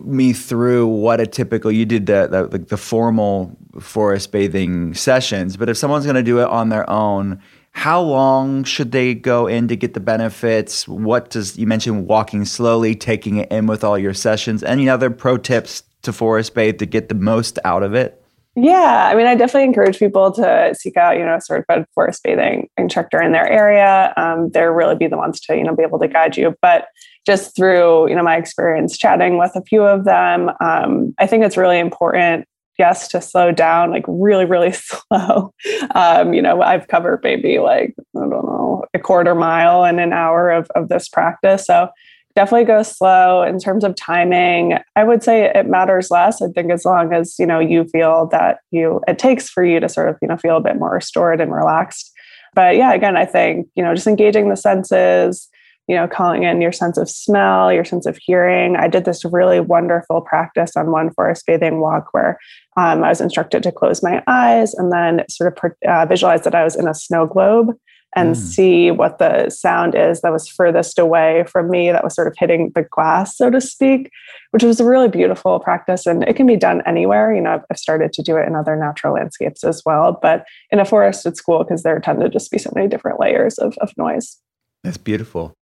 me 0.01 0.33
through 0.33 0.87
what 0.87 1.21
a 1.21 1.27
typical 1.27 1.71
you 1.73 1.85
did 1.85 2.07
the 2.07 2.49
the, 2.51 2.59
the 2.59 2.77
formal 2.77 3.57
forest 3.81 4.31
bathing 4.31 4.95
sessions 4.95 5.57
but 5.57 5.69
if 5.69 5.77
someone's 5.77 6.05
going 6.05 6.15
to 6.15 6.23
do 6.23 6.39
it 6.39 6.47
on 6.47 6.69
their 6.69 6.89
own 6.89 7.43
how 7.73 8.01
long 8.01 8.65
should 8.65 8.93
they 8.93 9.15
go 9.15 9.47
in 9.47 9.67
to 9.69 9.77
get 9.77 9.95
the 9.95 10.01
benefits 10.01 10.87
what 10.87 11.31
does 11.31 11.59
you 11.59 11.67
mentioned 11.67 12.07
walking 12.07 12.45
slowly 12.45 12.95
taking 12.95 13.37
it 13.39 13.51
in 13.51 13.67
with 13.67 13.83
all 13.83 13.99
your 13.99 14.15
sessions 14.15 14.63
any 14.63 14.89
other 14.89 15.11
pro 15.11 15.37
tips 15.37 15.83
to 16.03 16.13
forest 16.13 16.55
bathe 16.55 16.79
to 16.79 16.87
get 16.87 17.09
the 17.09 17.15
most 17.15 17.59
out 17.65 17.83
of 17.83 17.95
it 17.95 18.23
Yeah, 18.55 19.09
I 19.11 19.15
mean, 19.15 19.27
I 19.27 19.35
definitely 19.35 19.65
encourage 19.65 19.99
people 19.99 20.31
to 20.33 20.75
seek 20.79 20.99
out, 20.99 21.17
you 21.17 21.25
know, 21.25 21.37
a 21.37 21.41
certified 21.41 21.87
forest 21.95 22.23
bathing 22.23 22.69
instructor 22.77 23.23
in 23.23 23.33
their 23.33 23.49
area. 23.49 24.13
Um, 24.19 24.51
they'll 24.51 24.67
really 24.67 24.95
be 24.95 25.07
the 25.07 25.17
ones 25.17 25.41
to, 25.41 25.57
you 25.57 25.65
know, 25.65 25.75
be 25.75 25.83
able 25.83 25.99
to 26.01 26.09
guide 26.09 26.37
you. 26.37 26.55
But 26.61 26.89
just 27.25 27.57
through, 27.57 28.11
you 28.11 28.15
know, 28.15 28.23
my 28.23 28.37
experience 28.37 28.99
chatting 28.99 29.39
with 29.39 29.53
a 29.55 29.63
few 29.63 29.83
of 29.83 30.05
them, 30.05 30.51
um, 30.61 31.15
I 31.19 31.27
think 31.27 31.45
it's 31.45 31.57
really 31.57 31.79
important, 31.79 32.47
yes, 32.79 33.09
to 33.09 33.21
slow 33.21 33.53
down, 33.53 33.91
like 33.91 34.05
really, 34.09 34.45
really 34.45 34.73
slow. 34.73 35.55
Um, 35.95 36.35
you 36.35 36.43
know, 36.43 36.63
I've 36.63 36.89
covered 36.89 37.21
maybe 37.23 37.59
like 37.59 37.95
I 38.17 38.21
don't 38.21 38.31
know 38.31 38.85
a 38.95 38.99
quarter 38.99 39.35
mile 39.35 39.85
in 39.85 39.99
an 39.99 40.13
hour 40.13 40.51
of 40.51 40.71
of 40.75 40.89
this 40.89 41.09
practice, 41.09 41.67
so 41.67 41.89
definitely 42.35 42.65
go 42.65 42.83
slow. 42.83 43.43
In 43.43 43.59
terms 43.59 43.85
of 43.85 43.95
timing 43.95 44.79
i 44.97 45.05
would 45.05 45.23
say 45.23 45.45
it 45.55 45.67
matters 45.67 46.11
less 46.11 46.41
i 46.41 46.49
think 46.49 46.71
as 46.71 46.85
long 46.85 47.13
as 47.13 47.39
you 47.39 47.47
know 47.47 47.59
you 47.59 47.85
feel 47.85 48.27
that 48.29 48.59
you 48.71 49.01
it 49.07 49.19
takes 49.19 49.49
for 49.49 49.65
you 49.65 49.81
to 49.81 49.89
sort 49.89 50.09
of 50.09 50.17
you 50.23 50.29
know 50.29 50.37
feel 50.37 50.57
a 50.57 50.61
bit 50.61 50.79
more 50.79 50.95
restored 50.95 51.41
and 51.41 51.53
relaxed. 51.53 52.11
But 52.55 52.77
yeah 52.77 52.93
again 52.93 53.17
i 53.17 53.25
think 53.25 53.69
you 53.75 53.83
know 53.83 53.95
just 53.95 54.07
engaging 54.07 54.49
the 54.49 54.57
senses 54.57 55.49
you 55.89 55.97
know 55.97 56.07
calling 56.07 56.45
in 56.45 56.61
your 56.61 56.73
sense 56.73 56.97
of 56.97 57.09
smell 57.09 57.73
your 57.73 57.85
sense 57.85 58.07
of 58.07 58.19
hearing. 58.21 58.77
I 58.77 58.89
did 58.89 59.05
this 59.05 59.25
really 59.25 59.61
wonderful 59.61 60.21
practice 60.21 60.77
on 60.77 60.91
one 60.91 61.13
forest 61.13 61.45
bathing 61.47 61.81
walk 61.81 62.09
where 62.13 62.39
um, 62.77 63.03
i 63.05 63.09
was 63.09 63.21
instructed 63.21 63.63
to 63.63 63.73
close 63.73 64.03
my 64.03 64.23
eyes 64.27 64.75
and 64.75 64.93
then 64.93 65.25
sort 65.29 65.57
of 65.57 65.73
uh, 65.89 66.07
visualize 66.07 66.43
that 66.43 66.55
i 66.55 66.65
was 66.65 66.77
in 66.77 66.89
a 66.89 66.95
snow 66.95 67.27
globe 67.27 67.77
and 68.15 68.35
mm. 68.35 68.37
see 68.37 68.91
what 68.91 69.19
the 69.19 69.49
sound 69.49 69.95
is 69.95 70.21
that 70.21 70.33
was 70.33 70.49
furthest 70.49 70.99
away 70.99 71.45
from 71.49 71.71
me 71.71 71.91
that 71.91 72.05
was 72.05 72.15
sort 72.15 72.29
of 72.29 72.35
hitting 72.39 72.71
the 72.75 72.83
glass 72.83 73.37
so 73.37 73.51
to 73.51 73.61
speak 73.61 74.11
which 74.51 74.63
was 74.63 74.81
a 74.81 74.85
really 74.85 75.09
beautiful 75.09 75.59
practice. 75.61 76.07
And 76.07 76.25
it 76.25 76.37
can 76.37 76.47
be 76.47 76.57
done 76.57 76.83
anywhere. 76.85 77.35
You 77.35 77.41
know 77.41 77.63
i've, 77.71 77.79
started 77.79 78.13
to 78.13 78.23
do 78.23 78.37
it 78.37 78.47
in 78.47 78.55
other 78.55 78.77
natural 78.77 79.15
landscapes 79.15 79.65
as 79.65 79.83
well 79.85 80.19
but 80.21 80.45
in 80.71 80.79
a 80.79 80.85
forest 80.85 81.27
it's 81.27 81.41
cool 81.41 81.65
because 81.65 81.83
there 81.83 81.99
tend 82.01 82.21
to 82.21 82.29
just 82.29 82.51
be 82.51 82.59
so 82.59 82.71
many 82.75 82.87
different 82.87 83.19
layers 83.19 83.59
of, 83.59 83.77
of 83.79 83.93
noise. 83.97 84.39
That's 84.85 84.99
beautiful 84.99 85.55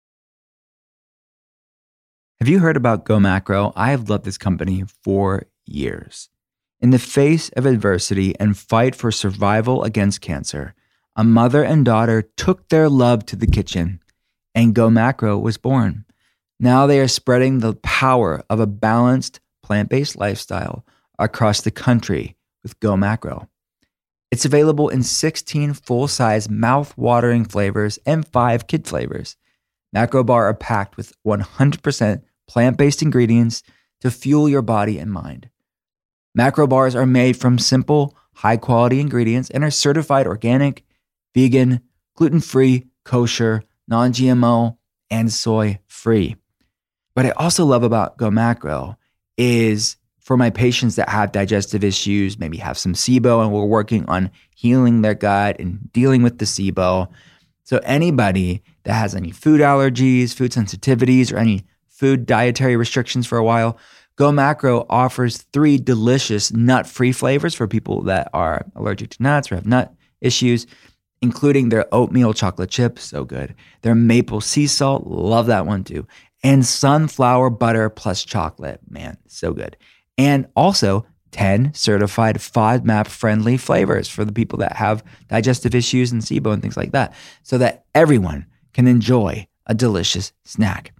have 2.41 2.49
you 2.49 2.59
heard 2.59 2.77
about 2.77 3.05
go 3.05 3.21
macro 3.21 3.73
i 3.77 3.91
have 3.91 4.09
loved 4.09 4.25
this 4.25 4.39
company 4.39 4.85
for 5.05 5.47
years 5.67 6.29
in 6.81 6.91
the 6.91 6.99
face 6.99 7.51
of 7.51 7.67
adversity 7.67 8.35
and 8.41 8.57
fight 8.57 8.95
for 8.95 9.13
survival 9.13 9.85
against 9.85 10.21
cancer 10.21 10.75
a 11.17 11.25
mother 11.25 11.63
and 11.63 11.85
daughter 11.85 12.23
took 12.23 12.69
their 12.69 12.89
love 12.89 13.27
to 13.27 13.37
the 13.37 13.47
kitchen, 13.47 14.01
and 14.55 14.75
Go 14.75 14.89
Macro 14.89 15.39
was 15.39 15.59
born. 15.59 16.05
Now 16.59 16.87
they 16.87 17.01
are 17.01 17.09
spreading 17.09 17.59
the 17.59 17.75
power 17.75 18.43
of 18.49 18.61
a 18.61 18.67
balanced 18.67 19.41
plant 19.63 19.89
based 19.89 20.17
lifestyle 20.17 20.85
across 21.19 21.61
the 21.61 21.71
country 21.71 22.37
with 22.63 22.79
Go 22.81 22.97
Macro. 22.97 23.49
It's 24.31 24.45
available 24.45 24.89
in 24.89 25.03
16 25.03 25.75
full 25.75 26.07
size, 26.07 26.49
mouth 26.49 26.97
watering 26.97 27.45
flavors 27.45 27.99
and 28.07 28.27
five 28.27 28.67
kid 28.67 28.87
flavors. 28.87 29.37
Macro 29.93 30.23
Bar 30.23 30.47
are 30.47 30.55
packed 30.55 30.97
with 30.97 31.13
100% 31.27 32.23
plant 32.51 32.77
based 32.77 33.01
ingredients 33.01 33.63
to 34.01 34.11
fuel 34.11 34.49
your 34.49 34.61
body 34.61 34.99
and 34.99 35.13
mind. 35.13 35.49
Macro 36.35 36.67
bars 36.67 36.97
are 36.97 37.07
made 37.07 37.37
from 37.37 37.61
simple, 37.61 38.17
high 38.35 38.57
quality 38.57 38.99
ingredients 38.99 39.51
and 39.51 39.63
are 39.63 39.71
certified 39.71 40.27
organic, 40.27 40.85
vegan, 41.33 41.81
gluten 42.17 42.41
free, 42.41 42.87
kosher, 43.05 43.63
non 43.87 44.13
GMO, 44.13 44.77
and 45.13 45.33
soy 45.33 45.79
free. 45.87 46.35
What 47.15 47.27
I 47.27 47.31
also 47.31 47.65
love 47.65 47.85
about 47.85 48.17
Go 48.17 48.33
Macro 48.33 48.97
is 49.37 49.97
for 50.19 50.37
my 50.37 50.51
patients 50.51 50.97
that 50.97 51.09
have 51.09 51.31
digestive 51.31 51.85
issues, 51.85 52.37
maybe 52.37 52.57
have 52.57 52.77
some 52.77 52.95
SIBO, 52.95 53.43
and 53.45 53.53
we're 53.53 53.65
working 53.65 54.05
on 54.07 54.29
healing 54.57 55.03
their 55.03 55.15
gut 55.15 55.61
and 55.61 55.93
dealing 55.93 56.25
with 56.25 56.39
the 56.39 56.47
SIBO. 56.47 57.09
So, 57.63 57.79
anybody 57.85 58.65
that 58.83 58.95
has 58.95 59.15
any 59.15 59.31
food 59.31 59.61
allergies, 59.61 60.35
food 60.35 60.51
sensitivities, 60.51 61.33
or 61.33 61.37
any 61.37 61.65
food 62.01 62.27
dietary 62.27 62.77
restrictions 62.77 63.27
for 63.27 63.39
a 63.39 63.45
while, 63.45 63.79
Go 64.17 64.33
Macro 64.33 64.87
offers 64.91 65.39
three 65.53 65.79
delicious 65.79 66.53
nut 66.53 66.87
free 66.87 67.13
flavors 67.13 67.55
for 67.55 67.69
people 67.69 68.03
that 68.03 68.29
are 68.35 68.67
allergic 68.75 69.11
to 69.11 69.23
nuts 69.23 69.53
or 69.53 69.55
have 69.55 69.67
nut 69.67 69.95
issues 70.21 70.67
including 71.23 71.69
their 71.69 71.87
oatmeal 71.93 72.33
chocolate 72.33 72.71
chip, 72.71 72.99
so 72.99 73.25
good. 73.25 73.55
Their 73.83 73.95
maple 73.95 74.41
sea 74.41 74.67
salt, 74.67 75.07
love 75.07 75.47
that 75.47 75.67
one 75.67 75.85
too. 75.85 76.07
And 76.43 76.65
sunflower 76.65 77.51
butter 77.51 77.91
plus 77.91 78.25
chocolate, 78.25 78.81
man, 78.89 79.19
so 79.27 79.53
good. 79.53 79.77
And 80.17 80.47
also 80.57 81.07
10 81.33 81.75
certified 81.75 82.39
FODMAP 82.39 83.07
friendly 83.07 83.57
flavors 83.57 84.09
for 84.09 84.25
the 84.25 84.33
people 84.33 84.59
that 84.59 84.77
have 84.77 85.05
digestive 85.29 85.75
issues 85.75 86.11
and 86.11 86.23
SIBO 86.23 86.53
and 86.53 86.63
things 86.63 86.77
like 86.77 86.93
that, 86.93 87.15
so 87.43 87.59
that 87.59 87.85
everyone 87.95 88.47
can 88.73 88.87
enjoy 88.87 89.47
a 89.67 89.75
delicious 89.75 90.33
snack. 90.45 90.93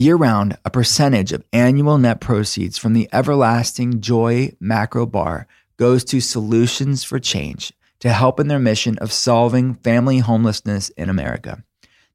Year 0.00 0.16
round, 0.16 0.56
a 0.64 0.70
percentage 0.70 1.30
of 1.30 1.44
annual 1.52 1.98
net 1.98 2.22
proceeds 2.22 2.78
from 2.78 2.94
the 2.94 3.06
everlasting 3.12 4.00
Joy 4.00 4.56
Macro 4.58 5.04
Bar 5.04 5.46
goes 5.76 6.04
to 6.04 6.22
Solutions 6.22 7.04
for 7.04 7.18
Change 7.18 7.74
to 7.98 8.08
help 8.08 8.40
in 8.40 8.48
their 8.48 8.58
mission 8.58 8.96
of 8.96 9.12
solving 9.12 9.74
family 9.74 10.20
homelessness 10.20 10.88
in 10.96 11.10
America. 11.10 11.62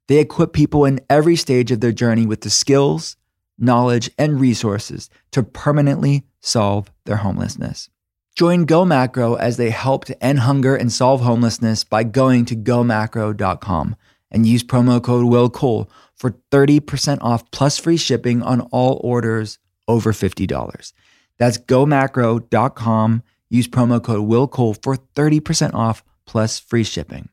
They 0.08 0.18
equip 0.18 0.52
people 0.52 0.84
in 0.84 0.98
every 1.08 1.36
stage 1.36 1.70
of 1.70 1.80
their 1.80 1.92
journey 1.92 2.26
with 2.26 2.40
the 2.40 2.50
skills, 2.50 3.14
knowledge, 3.56 4.10
and 4.18 4.40
resources 4.40 5.08
to 5.30 5.44
permanently 5.44 6.24
solve 6.40 6.90
their 7.04 7.18
homelessness. 7.18 7.88
Join 8.34 8.64
Go 8.64 8.84
Macro 8.84 9.36
as 9.36 9.58
they 9.58 9.70
help 9.70 10.06
to 10.06 10.24
end 10.24 10.40
hunger 10.40 10.74
and 10.74 10.92
solve 10.92 11.20
homelessness 11.20 11.84
by 11.84 12.02
going 12.02 12.46
to 12.46 12.56
gomacro.com 12.56 13.94
and 14.32 14.44
use 14.44 14.64
promo 14.64 15.00
code 15.00 15.26
Will 15.26 15.48
Cole 15.48 15.88
for 16.16 16.36
30% 16.50 17.18
off 17.20 17.50
plus 17.50 17.78
free 17.78 17.96
shipping 17.96 18.42
on 18.42 18.62
all 18.72 19.00
orders 19.04 19.58
over 19.86 20.12
$50. 20.12 20.92
That's 21.38 21.58
gomacro.com 21.58 23.22
Use 23.48 23.68
promo 23.68 24.02
code 24.02 24.28
WillCole 24.28 24.82
for 24.82 24.96
30% 24.96 25.74
off 25.74 26.02
plus 26.26 26.58
free 26.58 26.84
shipping. 26.84 27.28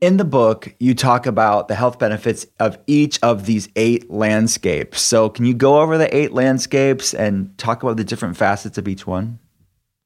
In 0.00 0.16
the 0.16 0.24
book, 0.24 0.74
you 0.78 0.94
talk 0.94 1.26
about 1.26 1.68
the 1.68 1.74
health 1.74 1.98
benefits 1.98 2.46
of 2.58 2.78
each 2.86 3.18
of 3.22 3.44
these 3.44 3.68
eight 3.76 4.10
landscapes. 4.10 5.02
So, 5.02 5.28
can 5.28 5.44
you 5.44 5.52
go 5.52 5.80
over 5.80 5.98
the 5.98 6.14
eight 6.16 6.32
landscapes 6.32 7.12
and 7.12 7.56
talk 7.58 7.82
about 7.82 7.98
the 7.98 8.04
different 8.04 8.38
facets 8.38 8.78
of 8.78 8.88
each 8.88 9.06
one? 9.06 9.38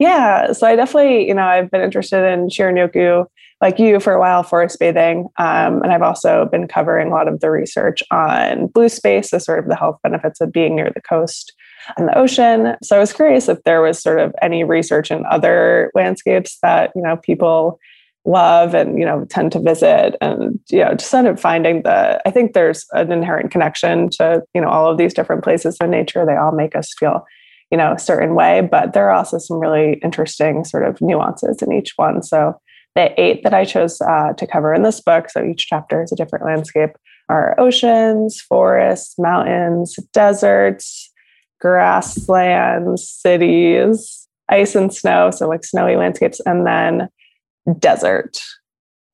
Yeah, 0.01 0.53
so 0.53 0.67
I 0.67 0.75
definitely, 0.75 1.29
you 1.29 1.35
know, 1.35 1.45
I've 1.45 1.71
been 1.71 1.81
interested 1.81 2.27
in 2.27 2.49
Shinrin-yoku 2.49 3.27
like 3.65 3.79
you 3.79 3.99
for 3.99 4.13
a 4.13 4.21
while, 4.21 4.43
forest 4.43 4.79
bathing. 4.79 5.27
Um, 5.39 5.83
and 5.83 5.91
I've 5.91 6.03
also 6.03 6.47
been 6.53 6.69
covering 6.69 7.09
a 7.09 7.15
lot 7.15 7.29
of 7.29 7.41
the 7.41 7.51
research 7.51 8.03
on 8.11 8.67
blue 8.67 8.91
space, 8.91 9.31
the 9.31 9.41
sort 9.41 9.59
of 9.59 9.69
the 9.69 9.75
health 9.75 9.99
benefits 10.03 10.43
of 10.43 10.53
being 10.53 10.77
near 10.77 10.93
the 10.95 11.01
coast 11.01 11.55
and 11.97 12.07
the 12.07 12.19
ocean. 12.19 12.77
So 12.83 12.95
I 12.95 12.99
was 12.99 13.15
curious 13.15 13.49
if 13.49 13.63
there 13.63 13.81
was 13.81 14.03
sort 14.03 14.21
of 14.21 14.35
any 14.43 14.65
research 14.65 15.11
in 15.11 15.25
other 15.31 15.91
landscapes 15.95 16.59
that, 16.61 16.93
you 16.95 17.01
know, 17.01 17.17
people 17.17 17.81
love 18.27 18.75
and 18.75 18.99
you 18.99 19.05
know 19.05 19.27
tend 19.27 19.53
to 19.53 19.61
visit 19.61 20.17
and 20.23 20.59
you 20.71 20.79
know 20.79 20.95
just 20.95 21.11
sort 21.11 21.27
of 21.27 21.39
finding 21.39 21.83
the 21.83 22.19
i 22.27 22.31
think 22.31 22.55
there's 22.55 22.87
an 22.93 23.13
inherent 23.13 23.51
connection 23.51 24.09
to 24.09 24.43
you 24.55 24.63
know 24.63 24.69
all 24.71 24.91
of 24.91 24.97
these 24.97 25.13
different 25.13 25.45
places 25.45 25.77
in 25.83 25.91
nature 25.91 26.25
they 26.25 26.35
all 26.35 26.51
make 26.51 26.75
us 26.75 26.95
feel 26.99 27.23
you 27.71 27.77
know 27.77 27.93
a 27.93 27.99
certain 27.99 28.35
way 28.35 28.63
but 28.63 28.95
there 28.95 29.11
are 29.11 29.15
also 29.15 29.37
some 29.37 29.59
really 29.59 30.01
interesting 30.03 30.65
sort 30.65 30.89
of 30.89 30.99
nuances 31.03 31.61
in 31.61 31.71
each 31.71 31.93
one 31.97 32.23
so 32.23 32.59
the 32.95 33.21
eight 33.21 33.43
that 33.43 33.55
i 33.55 33.65
chose 33.65 34.01
uh, 34.01 34.33
to 34.35 34.47
cover 34.47 34.73
in 34.75 34.83
this 34.83 35.01
book 35.01 35.31
so 35.31 35.45
each 35.45 35.67
chapter 35.67 36.03
is 36.03 36.13
a 36.13 36.17
different 36.17 36.45
landscape 36.45 36.91
are 37.29 37.59
oceans 37.59 38.41
forests 38.41 39.15
mountains 39.19 39.97
deserts 40.13 41.11
grasslands, 41.65 43.09
cities, 43.09 44.29
ice 44.51 44.75
and 44.75 44.93
snow, 44.93 45.31
so 45.31 45.49
like 45.49 45.65
snowy 45.65 45.97
landscapes, 45.97 46.39
and 46.45 46.67
then 46.67 47.09
desert. 47.79 48.39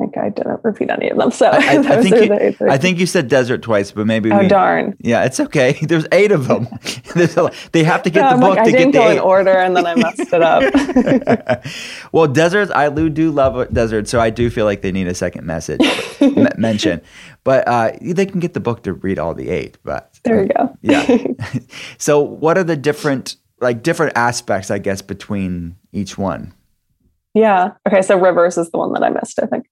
I 0.00 0.02
think 0.02 0.16
I 0.16 0.28
didn't 0.30 0.64
repeat 0.64 0.88
any 0.88 1.10
of 1.10 1.18
them. 1.18 1.30
So 1.30 1.46
I, 1.46 1.56
I, 1.56 1.58
I 1.98 2.02
think, 2.02 2.16
you, 2.16 2.68
I 2.68 2.78
think 2.78 2.98
you 2.98 3.06
said 3.06 3.28
desert 3.28 3.60
twice, 3.60 3.92
but 3.92 4.06
maybe. 4.06 4.30
Oh 4.32 4.38
we, 4.38 4.48
darn! 4.48 4.96
Yeah, 5.00 5.24
it's 5.24 5.38
okay. 5.40 5.72
There's 5.82 6.06
eight 6.12 6.32
of 6.32 6.48
them. 6.48 6.68
a, 7.14 7.52
they 7.72 7.84
have 7.84 8.02
to 8.04 8.10
get 8.10 8.20
yeah, 8.20 8.28
the 8.30 8.34
I'm 8.34 8.40
book 8.40 8.56
like, 8.56 8.64
to 8.64 8.70
I 8.70 8.72
didn't 8.72 8.92
get 8.92 8.98
go 8.98 9.08
the 9.08 9.16
in 9.16 9.18
order, 9.18 9.52
and 9.52 9.76
then 9.76 9.86
I 9.86 9.94
messed 9.96 10.32
it 10.32 10.42
up. 10.42 11.64
well, 12.12 12.26
deserts. 12.26 12.70
I 12.72 12.88
do 12.88 13.30
love 13.30 13.72
deserts, 13.72 14.10
so 14.10 14.20
I 14.20 14.30
do 14.30 14.48
feel 14.48 14.64
like 14.64 14.80
they 14.80 14.92
need 14.92 15.06
a 15.06 15.14
second 15.14 15.46
message 15.46 15.80
mention. 16.56 17.02
But 17.44 17.68
uh, 17.68 17.92
they 18.00 18.26
can 18.26 18.40
get 18.40 18.54
the 18.54 18.60
book 18.60 18.82
to 18.84 18.94
read 18.94 19.18
all 19.18 19.34
the 19.34 19.50
eight. 19.50 19.76
But 19.82 20.18
there 20.24 20.42
you 20.42 20.48
go. 20.48 20.76
yeah. 20.80 21.26
so, 21.98 22.20
what 22.20 22.56
are 22.56 22.64
the 22.64 22.76
different 22.76 23.36
like 23.60 23.82
different 23.82 24.16
aspects, 24.16 24.70
I 24.70 24.78
guess, 24.78 25.02
between 25.02 25.76
each 25.92 26.16
one? 26.16 26.54
Yeah. 27.34 27.72
Okay. 27.86 28.02
So 28.02 28.18
rivers 28.18 28.58
is 28.58 28.70
the 28.70 28.78
one 28.78 28.92
that 28.92 29.02
I 29.02 29.10
missed. 29.10 29.38
I 29.42 29.46
think. 29.46 29.66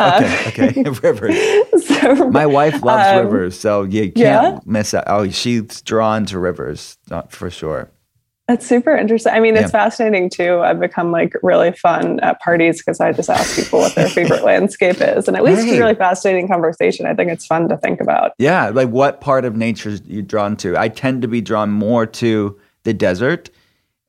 Uh, 0.00 0.20
okay, 0.48 0.70
okay, 0.70 0.90
rivers. 1.02 1.36
So, 1.84 2.30
My 2.30 2.46
wife 2.46 2.82
loves 2.82 3.08
um, 3.08 3.26
rivers, 3.26 3.58
so 3.58 3.82
you 3.82 4.10
can't 4.12 4.16
yeah? 4.16 4.58
miss 4.64 4.94
out. 4.94 5.04
Oh, 5.06 5.28
she's 5.30 5.82
drawn 5.82 6.24
to 6.26 6.38
rivers, 6.38 6.96
not 7.10 7.30
for 7.30 7.50
sure. 7.50 7.90
That's 8.48 8.66
super 8.66 8.94
interesting. 8.94 9.32
I 9.32 9.40
mean, 9.40 9.54
it's 9.54 9.64
Yeah. 9.64 9.68
fascinating 9.84 10.28
too. 10.30 10.60
I've 10.60 10.80
become 10.80 11.12
like 11.12 11.34
really 11.42 11.72
fun 11.72 12.20
at 12.20 12.40
parties 12.40 12.78
because 12.78 13.00
I 13.00 13.12
just 13.12 13.30
ask 13.30 13.54
people 13.56 13.80
what 13.80 13.94
their 13.94 14.08
favorite 14.08 14.44
landscape 14.44 15.00
is. 15.00 15.28
And 15.28 15.36
at 15.36 15.44
least 15.44 15.62
it's 15.62 15.72
a 15.72 15.78
really 15.80 15.94
fascinating 15.94 16.48
conversation. 16.48 17.06
I 17.06 17.14
think 17.14 17.30
it's 17.30 17.46
fun 17.46 17.68
to 17.68 17.76
think 17.78 18.00
about. 18.00 18.32
Yeah, 18.38 18.68
like 18.70 18.88
what 18.90 19.20
part 19.20 19.44
of 19.44 19.56
nature 19.56 19.90
you're 19.90 20.00
you 20.16 20.22
drawn 20.22 20.56
to? 20.58 20.76
I 20.76 20.88
tend 20.88 21.22
to 21.22 21.28
be 21.28 21.40
drawn 21.40 21.70
more 21.70 22.04
to 22.06 22.58
the 22.82 22.92
desert. 22.92 23.48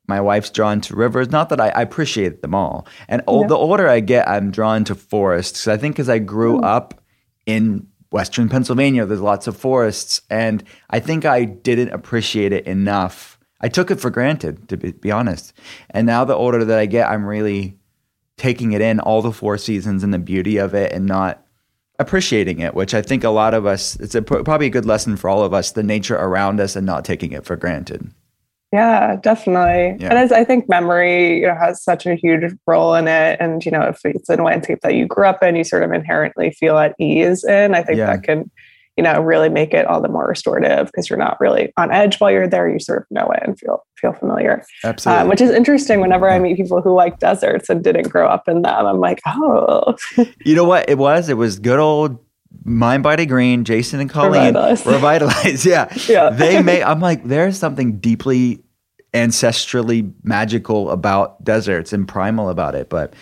My 0.06 0.20
wife's 0.20 0.50
drawn 0.50 0.80
to 0.82 0.96
rivers. 0.96 1.30
Not 1.30 1.48
that 1.48 1.60
I, 1.60 1.68
I 1.68 1.82
appreciate 1.82 2.42
them 2.42 2.54
all. 2.54 2.86
And 3.08 3.22
ol- 3.26 3.42
Yeah. 3.42 3.48
the 3.48 3.56
older 3.56 3.88
I 3.88 4.00
get, 4.00 4.28
I'm 4.28 4.50
drawn 4.50 4.84
to 4.84 4.94
forests. 4.94 5.66
I 5.66 5.76
think 5.76 5.96
because 5.96 6.08
I 6.08 6.18
grew 6.18 6.58
hmm. 6.58 6.64
up 6.64 7.00
in 7.46 7.86
Western 8.10 8.48
Pennsylvania, 8.48 9.04
there's 9.04 9.20
lots 9.20 9.46
of 9.46 9.56
forests, 9.56 10.20
and 10.30 10.62
I 10.90 11.00
think 11.00 11.24
I 11.24 11.44
didn't 11.44 11.90
appreciate 11.90 12.52
it 12.52 12.66
enough. 12.66 13.38
I 13.60 13.68
took 13.68 13.90
it 13.90 14.00
for 14.00 14.10
granted, 14.10 14.68
to 14.68 14.76
be, 14.76 14.92
be 14.92 15.10
honest. 15.10 15.52
And 15.90 16.06
now 16.06 16.24
the 16.24 16.34
older 16.34 16.64
that 16.64 16.78
I 16.78 16.86
get, 16.86 17.10
I'm 17.10 17.26
really 17.26 17.78
taking 18.36 18.72
it 18.72 18.80
in, 18.80 19.00
all 19.00 19.22
the 19.22 19.32
four 19.32 19.58
seasons 19.58 20.04
and 20.04 20.14
the 20.14 20.18
beauty 20.18 20.56
of 20.58 20.74
it, 20.74 20.92
and 20.92 21.06
not 21.06 21.44
appreciating 21.98 22.60
it, 22.60 22.74
which 22.74 22.94
I 22.94 23.02
think 23.02 23.24
a 23.24 23.30
lot 23.30 23.54
of 23.54 23.66
us, 23.66 23.96
it's 23.96 24.14
a, 24.14 24.22
probably 24.22 24.66
a 24.66 24.70
good 24.70 24.86
lesson 24.86 25.16
for 25.16 25.30
all 25.30 25.42
of 25.42 25.54
us, 25.54 25.72
the 25.72 25.82
nature 25.82 26.16
around 26.16 26.60
us 26.60 26.76
and 26.76 26.86
not 26.86 27.04
taking 27.04 27.32
it 27.32 27.44
for 27.44 27.56
granted. 27.56 28.12
Yeah, 28.72 29.16
definitely. 29.16 29.96
Yeah. 30.00 30.10
And 30.10 30.18
as 30.18 30.32
I 30.32 30.44
think 30.44 30.68
memory, 30.68 31.40
you 31.40 31.46
know, 31.46 31.54
has 31.54 31.82
such 31.82 32.04
a 32.04 32.14
huge 32.14 32.52
role 32.66 32.94
in 32.94 33.06
it. 33.08 33.38
And, 33.40 33.64
you 33.64 33.70
know, 33.70 33.82
if 33.82 34.00
it's 34.04 34.28
a 34.28 34.36
landscape 34.36 34.80
that 34.82 34.94
you 34.94 35.06
grew 35.06 35.26
up 35.26 35.42
in, 35.42 35.56
you 35.56 35.64
sort 35.64 35.82
of 35.84 35.92
inherently 35.92 36.50
feel 36.50 36.76
at 36.78 36.94
ease 36.98 37.44
in, 37.44 37.74
I 37.74 37.82
think 37.82 37.98
Yeah. 37.98 38.06
that 38.06 38.24
can, 38.24 38.50
you 38.96 39.04
know, 39.04 39.20
really 39.20 39.48
make 39.48 39.72
it 39.72 39.86
all 39.86 40.00
the 40.00 40.08
more 40.08 40.26
restorative 40.26 40.86
because 40.86 41.08
you're 41.08 41.18
not 41.18 41.40
really 41.40 41.72
on 41.76 41.92
edge 41.92 42.18
while 42.18 42.30
you're 42.30 42.48
there. 42.48 42.68
You 42.68 42.80
sort 42.80 43.02
of 43.02 43.06
know 43.10 43.28
it 43.30 43.42
and 43.46 43.58
feel 43.58 43.84
feel 43.98 44.12
familiar. 44.12 44.64
Absolutely. 44.84 45.22
Um, 45.22 45.28
which 45.28 45.40
is 45.40 45.50
interesting 45.50 46.00
whenever 46.00 46.28
I 46.28 46.38
meet 46.38 46.56
people 46.56 46.82
who 46.82 46.92
like 46.94 47.18
deserts 47.18 47.68
and 47.70 47.84
didn't 47.84 48.08
grow 48.08 48.26
up 48.26 48.48
in 48.48 48.62
them. 48.62 48.86
I'm 48.86 48.98
like, 49.00 49.20
oh, 49.26 49.96
you 50.44 50.54
know 50.56 50.64
what 50.64 50.88
it 50.90 50.98
was? 50.98 51.28
It 51.28 51.36
was 51.36 51.58
good 51.58 51.78
old 51.78 52.18
Mind 52.64 53.02
Body 53.02 53.26
Green, 53.26 53.64
Jason 53.64 54.00
and 54.00 54.10
Colleen. 54.10 54.54
Revitalize. 54.54 54.86
Revitalize. 54.86 55.66
yeah. 55.66 55.92
Yeah. 56.08 56.30
They 56.30 56.62
may, 56.62 56.82
I'm 56.82 57.00
like, 57.00 57.24
there's 57.24 57.58
something 57.58 57.98
deeply 57.98 58.62
ancestrally 59.14 60.12
magical 60.22 60.90
about 60.90 61.42
deserts 61.42 61.92
and 61.92 62.06
primal 62.06 62.48
about 62.50 62.74
it. 62.74 62.88
But 62.88 63.14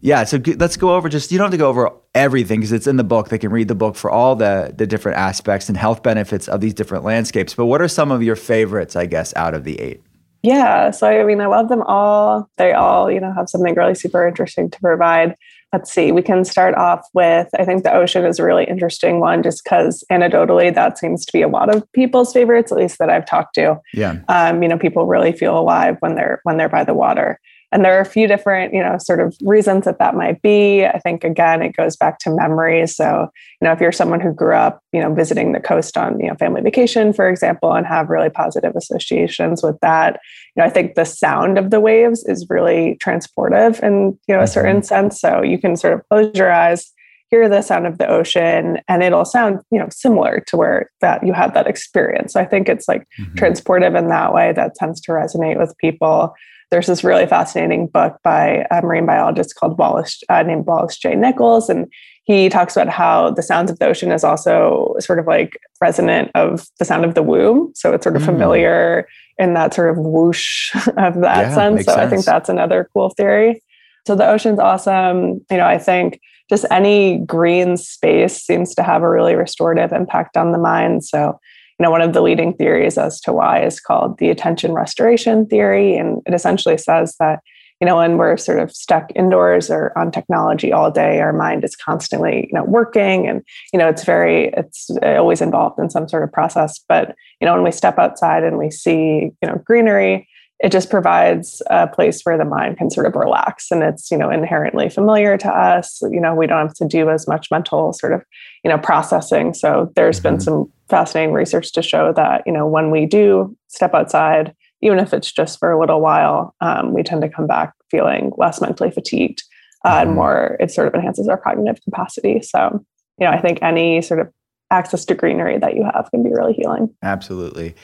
yeah, 0.00 0.24
so 0.24 0.40
let's 0.56 0.76
go 0.76 0.94
over 0.94 1.08
just, 1.08 1.30
you 1.30 1.38
don't 1.38 1.46
have 1.46 1.52
to 1.52 1.58
go 1.58 1.68
over 1.68 1.90
everything 2.14 2.60
because 2.60 2.72
it's 2.72 2.86
in 2.86 2.96
the 2.96 3.04
book. 3.04 3.28
They 3.28 3.38
can 3.38 3.50
read 3.50 3.68
the 3.68 3.74
book 3.74 3.96
for 3.96 4.10
all 4.10 4.34
the, 4.34 4.72
the 4.76 4.86
different 4.86 5.18
aspects 5.18 5.68
and 5.68 5.76
health 5.76 6.02
benefits 6.02 6.48
of 6.48 6.60
these 6.60 6.74
different 6.74 7.04
landscapes. 7.04 7.54
But 7.54 7.66
what 7.66 7.80
are 7.82 7.88
some 7.88 8.10
of 8.10 8.22
your 8.22 8.36
favorites, 8.36 8.96
I 8.96 9.06
guess, 9.06 9.34
out 9.36 9.54
of 9.54 9.64
the 9.64 9.80
eight? 9.80 10.02
Yeah. 10.42 10.90
So, 10.90 11.06
I 11.06 11.22
mean, 11.24 11.40
I 11.40 11.46
love 11.46 11.68
them 11.68 11.82
all. 11.82 12.48
They 12.56 12.72
all, 12.72 13.10
you 13.10 13.20
know, 13.20 13.32
have 13.32 13.50
something 13.50 13.74
really 13.74 13.94
super 13.94 14.26
interesting 14.26 14.70
to 14.70 14.80
provide. 14.80 15.36
Let's 15.72 15.92
see, 15.92 16.10
we 16.10 16.22
can 16.22 16.44
start 16.44 16.74
off 16.74 17.06
with 17.14 17.48
I 17.58 17.64
think 17.64 17.84
the 17.84 17.94
ocean 17.94 18.24
is 18.24 18.38
a 18.38 18.44
really 18.44 18.64
interesting 18.64 19.20
one 19.20 19.42
just 19.42 19.62
because 19.62 20.04
anecdotally 20.10 20.74
that 20.74 20.98
seems 20.98 21.24
to 21.24 21.32
be 21.32 21.42
a 21.42 21.48
lot 21.48 21.74
of 21.74 21.90
people's 21.92 22.32
favorites, 22.32 22.72
at 22.72 22.78
least 22.78 22.98
that 22.98 23.10
I've 23.10 23.26
talked 23.26 23.54
to. 23.54 23.80
Yeah. 23.94 24.16
Um, 24.28 24.62
you 24.62 24.68
know, 24.68 24.78
people 24.78 25.06
really 25.06 25.32
feel 25.32 25.58
alive 25.58 25.96
when 26.00 26.16
they're 26.16 26.40
when 26.42 26.56
they're 26.56 26.68
by 26.68 26.84
the 26.84 26.94
water. 26.94 27.38
And 27.72 27.84
there 27.84 27.96
are 27.96 28.00
a 28.00 28.04
few 28.06 28.26
different, 28.26 28.74
you 28.74 28.82
know, 28.82 28.96
sort 28.98 29.20
of 29.20 29.36
reasons 29.42 29.84
that 29.84 29.98
that 30.00 30.16
might 30.16 30.42
be. 30.42 30.84
I 30.84 30.98
think 30.98 31.22
again, 31.22 31.62
it 31.62 31.76
goes 31.76 31.96
back 31.96 32.18
to 32.20 32.30
memories. 32.30 32.96
So, 32.96 33.28
you 33.60 33.66
know, 33.66 33.72
if 33.72 33.80
you're 33.80 33.92
someone 33.92 34.20
who 34.20 34.32
grew 34.32 34.54
up, 34.54 34.82
you 34.92 35.00
know, 35.00 35.14
visiting 35.14 35.52
the 35.52 35.60
coast 35.60 35.96
on, 35.96 36.18
you 36.18 36.28
know, 36.28 36.34
family 36.34 36.62
vacation, 36.62 37.12
for 37.12 37.28
example, 37.28 37.72
and 37.72 37.86
have 37.86 38.08
really 38.10 38.30
positive 38.30 38.74
associations 38.74 39.62
with 39.62 39.78
that, 39.82 40.18
you 40.56 40.62
know, 40.62 40.66
I 40.66 40.70
think 40.70 40.96
the 40.96 41.04
sound 41.04 41.58
of 41.58 41.70
the 41.70 41.78
waves 41.80 42.24
is 42.24 42.46
really 42.50 42.98
transportive 43.00 43.80
in, 43.82 44.18
you 44.26 44.34
know, 44.34 44.40
a 44.40 44.48
certain 44.48 44.82
sense. 44.82 45.20
So 45.20 45.42
you 45.42 45.58
can 45.58 45.76
sort 45.76 45.94
of 45.94 46.02
close 46.08 46.36
your 46.36 46.52
eyes, 46.52 46.92
hear 47.28 47.48
the 47.48 47.62
sound 47.62 47.86
of 47.86 47.98
the 47.98 48.08
ocean, 48.08 48.78
and 48.88 49.04
it'll 49.04 49.24
sound, 49.24 49.60
you 49.70 49.78
know, 49.78 49.86
similar 49.92 50.42
to 50.48 50.56
where 50.56 50.90
that 51.00 51.24
you 51.24 51.32
had 51.32 51.54
that 51.54 51.68
experience. 51.68 52.32
So 52.32 52.40
I 52.40 52.44
think 52.44 52.68
it's 52.68 52.88
like 52.88 53.06
Mhm. 53.20 53.36
transportive 53.36 53.96
in 53.96 54.08
that 54.08 54.34
way 54.34 54.52
that 54.54 54.74
tends 54.74 55.00
to 55.02 55.12
resonate 55.12 55.56
with 55.56 55.72
people. 55.78 56.34
There's 56.70 56.86
this 56.86 57.02
really 57.04 57.26
fascinating 57.26 57.88
book 57.88 58.16
by 58.22 58.66
a 58.70 58.82
marine 58.82 59.06
biologist 59.06 59.56
called 59.56 59.78
Wallace, 59.78 60.22
uh, 60.28 60.42
named 60.42 60.66
Wallace 60.66 60.96
J. 60.96 61.14
Nichols, 61.14 61.68
and 61.68 61.86
he 62.24 62.48
talks 62.48 62.76
about 62.76 62.88
how 62.88 63.30
the 63.32 63.42
sounds 63.42 63.70
of 63.70 63.78
the 63.78 63.86
ocean 63.86 64.12
is 64.12 64.22
also 64.22 64.94
sort 65.00 65.18
of 65.18 65.26
like 65.26 65.58
resonant 65.80 66.30
of 66.34 66.68
the 66.78 66.84
sound 66.84 67.04
of 67.04 67.14
the 67.14 67.22
womb. 67.22 67.72
So 67.74 67.92
it's 67.92 68.04
sort 68.04 68.14
of 68.16 68.22
Mm. 68.22 68.26
familiar 68.26 69.08
in 69.38 69.54
that 69.54 69.74
sort 69.74 69.90
of 69.90 69.96
whoosh 69.98 70.72
of 70.96 71.20
that 71.22 71.48
Yeah, 71.48 71.54
sense. 71.54 71.84
So 71.86 71.94
I 71.96 72.06
think 72.06 72.24
that's 72.24 72.48
another 72.48 72.88
cool 72.92 73.10
theory. 73.10 73.62
So 74.06 74.14
the 74.14 74.28
ocean's 74.28 74.60
awesome. 74.60 75.40
You 75.50 75.56
know, 75.56 75.66
I 75.66 75.78
think 75.78 76.20
just 76.48 76.64
any 76.70 77.18
green 77.18 77.76
space 77.76 78.36
seems 78.36 78.74
to 78.74 78.82
have 78.82 79.02
a 79.02 79.08
really 79.08 79.34
restorative 79.34 79.92
impact 79.92 80.36
on 80.36 80.52
the 80.52 80.58
mind. 80.58 81.04
So, 81.04 81.38
you 81.80 81.84
know, 81.84 81.90
one 81.90 82.02
of 82.02 82.12
the 82.12 82.20
leading 82.20 82.52
theories 82.52 82.98
as 82.98 83.22
to 83.22 83.32
why 83.32 83.64
is 83.64 83.80
called 83.80 84.18
the 84.18 84.28
attention 84.28 84.72
restoration 84.72 85.46
theory. 85.46 85.96
And 85.96 86.20
it 86.26 86.34
essentially 86.34 86.76
says 86.76 87.16
that, 87.18 87.40
you 87.80 87.86
know, 87.86 87.96
when 87.96 88.18
we're 88.18 88.36
sort 88.36 88.58
of 88.58 88.70
stuck 88.70 89.10
indoors 89.14 89.70
or 89.70 89.96
on 89.96 90.10
technology 90.10 90.74
all 90.74 90.90
day, 90.90 91.20
our 91.20 91.32
mind 91.32 91.64
is 91.64 91.74
constantly, 91.74 92.48
you 92.52 92.52
know, 92.52 92.64
working 92.64 93.26
and, 93.26 93.40
you 93.72 93.78
know, 93.78 93.88
it's 93.88 94.04
very, 94.04 94.48
it's 94.48 94.90
always 95.02 95.40
involved 95.40 95.78
in 95.78 95.88
some 95.88 96.06
sort 96.06 96.22
of 96.22 96.30
process. 96.30 96.78
But, 96.86 97.16
you 97.40 97.46
know, 97.46 97.54
when 97.54 97.64
we 97.64 97.72
step 97.72 97.98
outside 97.98 98.44
and 98.44 98.58
we 98.58 98.70
see, 98.70 99.30
you 99.40 99.48
know, 99.48 99.58
greenery, 99.64 100.28
it 100.62 100.70
just 100.70 100.90
provides 100.90 101.62
a 101.70 101.86
place 101.88 102.20
where 102.22 102.36
the 102.36 102.44
mind 102.44 102.76
can 102.76 102.90
sort 102.90 103.06
of 103.06 103.14
relax 103.16 103.70
and 103.70 103.82
it's 103.82 104.10
you 104.10 104.16
know 104.18 104.30
inherently 104.30 104.88
familiar 104.88 105.36
to 105.38 105.48
us 105.48 106.00
you 106.10 106.20
know 106.20 106.34
we 106.34 106.46
don't 106.46 106.66
have 106.68 106.74
to 106.74 106.84
do 106.86 107.08
as 107.10 107.26
much 107.26 107.50
mental 107.50 107.92
sort 107.92 108.12
of 108.12 108.22
you 108.62 108.68
know 108.70 108.78
processing 108.78 109.54
so 109.54 109.90
there's 109.96 110.20
been 110.20 110.36
Mhm. 110.36 110.42
some 110.42 110.72
fascinating 110.88 111.32
research 111.34 111.72
to 111.72 111.82
show 111.82 112.12
that 112.12 112.42
you 112.46 112.52
know 112.52 112.66
when 112.66 112.90
we 112.90 113.06
do 113.06 113.56
step 113.68 113.94
outside 113.94 114.54
even 114.82 114.98
if 114.98 115.12
it's 115.12 115.30
just 115.30 115.58
for 115.58 115.70
a 115.70 115.78
little 115.80 116.00
while 116.00 116.54
um, 116.60 116.92
we 116.94 117.02
tend 117.02 117.22
to 117.22 117.28
come 117.28 117.46
back 117.46 117.72
feeling 117.90 118.32
less 118.36 118.60
mentally 118.60 118.90
fatigued 118.90 119.42
uh, 119.84 119.96
Mhm. 119.96 120.02
and 120.02 120.14
more 120.14 120.56
it 120.60 120.70
sort 120.70 120.88
of 120.88 120.94
enhances 120.94 121.28
our 121.28 121.38
cognitive 121.38 121.82
capacity 121.84 122.40
so 122.42 122.84
you 123.18 123.26
know 123.26 123.32
i 123.32 123.40
think 123.40 123.58
any 123.62 124.02
sort 124.02 124.20
of 124.20 124.28
access 124.70 125.04
to 125.04 125.14
greenery 125.14 125.58
that 125.58 125.74
you 125.74 125.84
have 125.84 126.08
can 126.10 126.22
be 126.22 126.30
really 126.30 126.52
healing 126.52 126.92
Absolutely. 127.02 127.74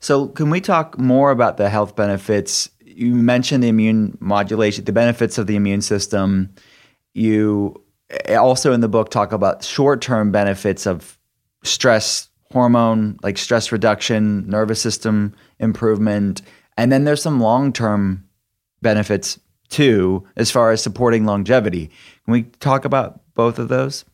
So, 0.00 0.28
can 0.28 0.50
we 0.50 0.60
talk 0.60 0.98
more 0.98 1.30
about 1.30 1.56
the 1.56 1.70
health 1.70 1.96
benefits? 1.96 2.68
You 2.80 3.14
mentioned 3.14 3.64
the 3.64 3.68
immune 3.68 4.18
modulation, 4.20 4.84
the 4.84 4.92
benefits 4.92 5.38
of 5.38 5.46
the 5.46 5.56
immune 5.56 5.80
system. 5.80 6.54
You 7.14 7.82
eh, 8.10 8.34
also 8.34 8.72
in 8.72 8.80
the 8.80 8.88
book 8.88 9.10
talk 9.10 9.32
about 9.32 9.64
short-term 9.64 10.30
benefits 10.30 10.86
of 10.86 11.18
stress 11.62 12.28
hormone, 12.52 13.18
like 13.22 13.38
stress 13.38 13.72
reduction, 13.72 14.46
nervous 14.48 14.80
system 14.80 15.34
improvement, 15.58 16.42
and 16.76 16.92
then 16.92 17.04
there's 17.04 17.22
some 17.22 17.40
long-term 17.40 18.24
benefits 18.82 19.40
too, 19.70 20.26
as 20.36 20.50
far 20.50 20.70
as 20.70 20.82
supporting 20.82 21.24
longevity. 21.24 21.86
Can 22.24 22.32
we 22.32 22.42
talk 22.60 22.84
about 22.84 23.22
both 23.34 23.58
of 23.58 23.68
those? 23.68 24.04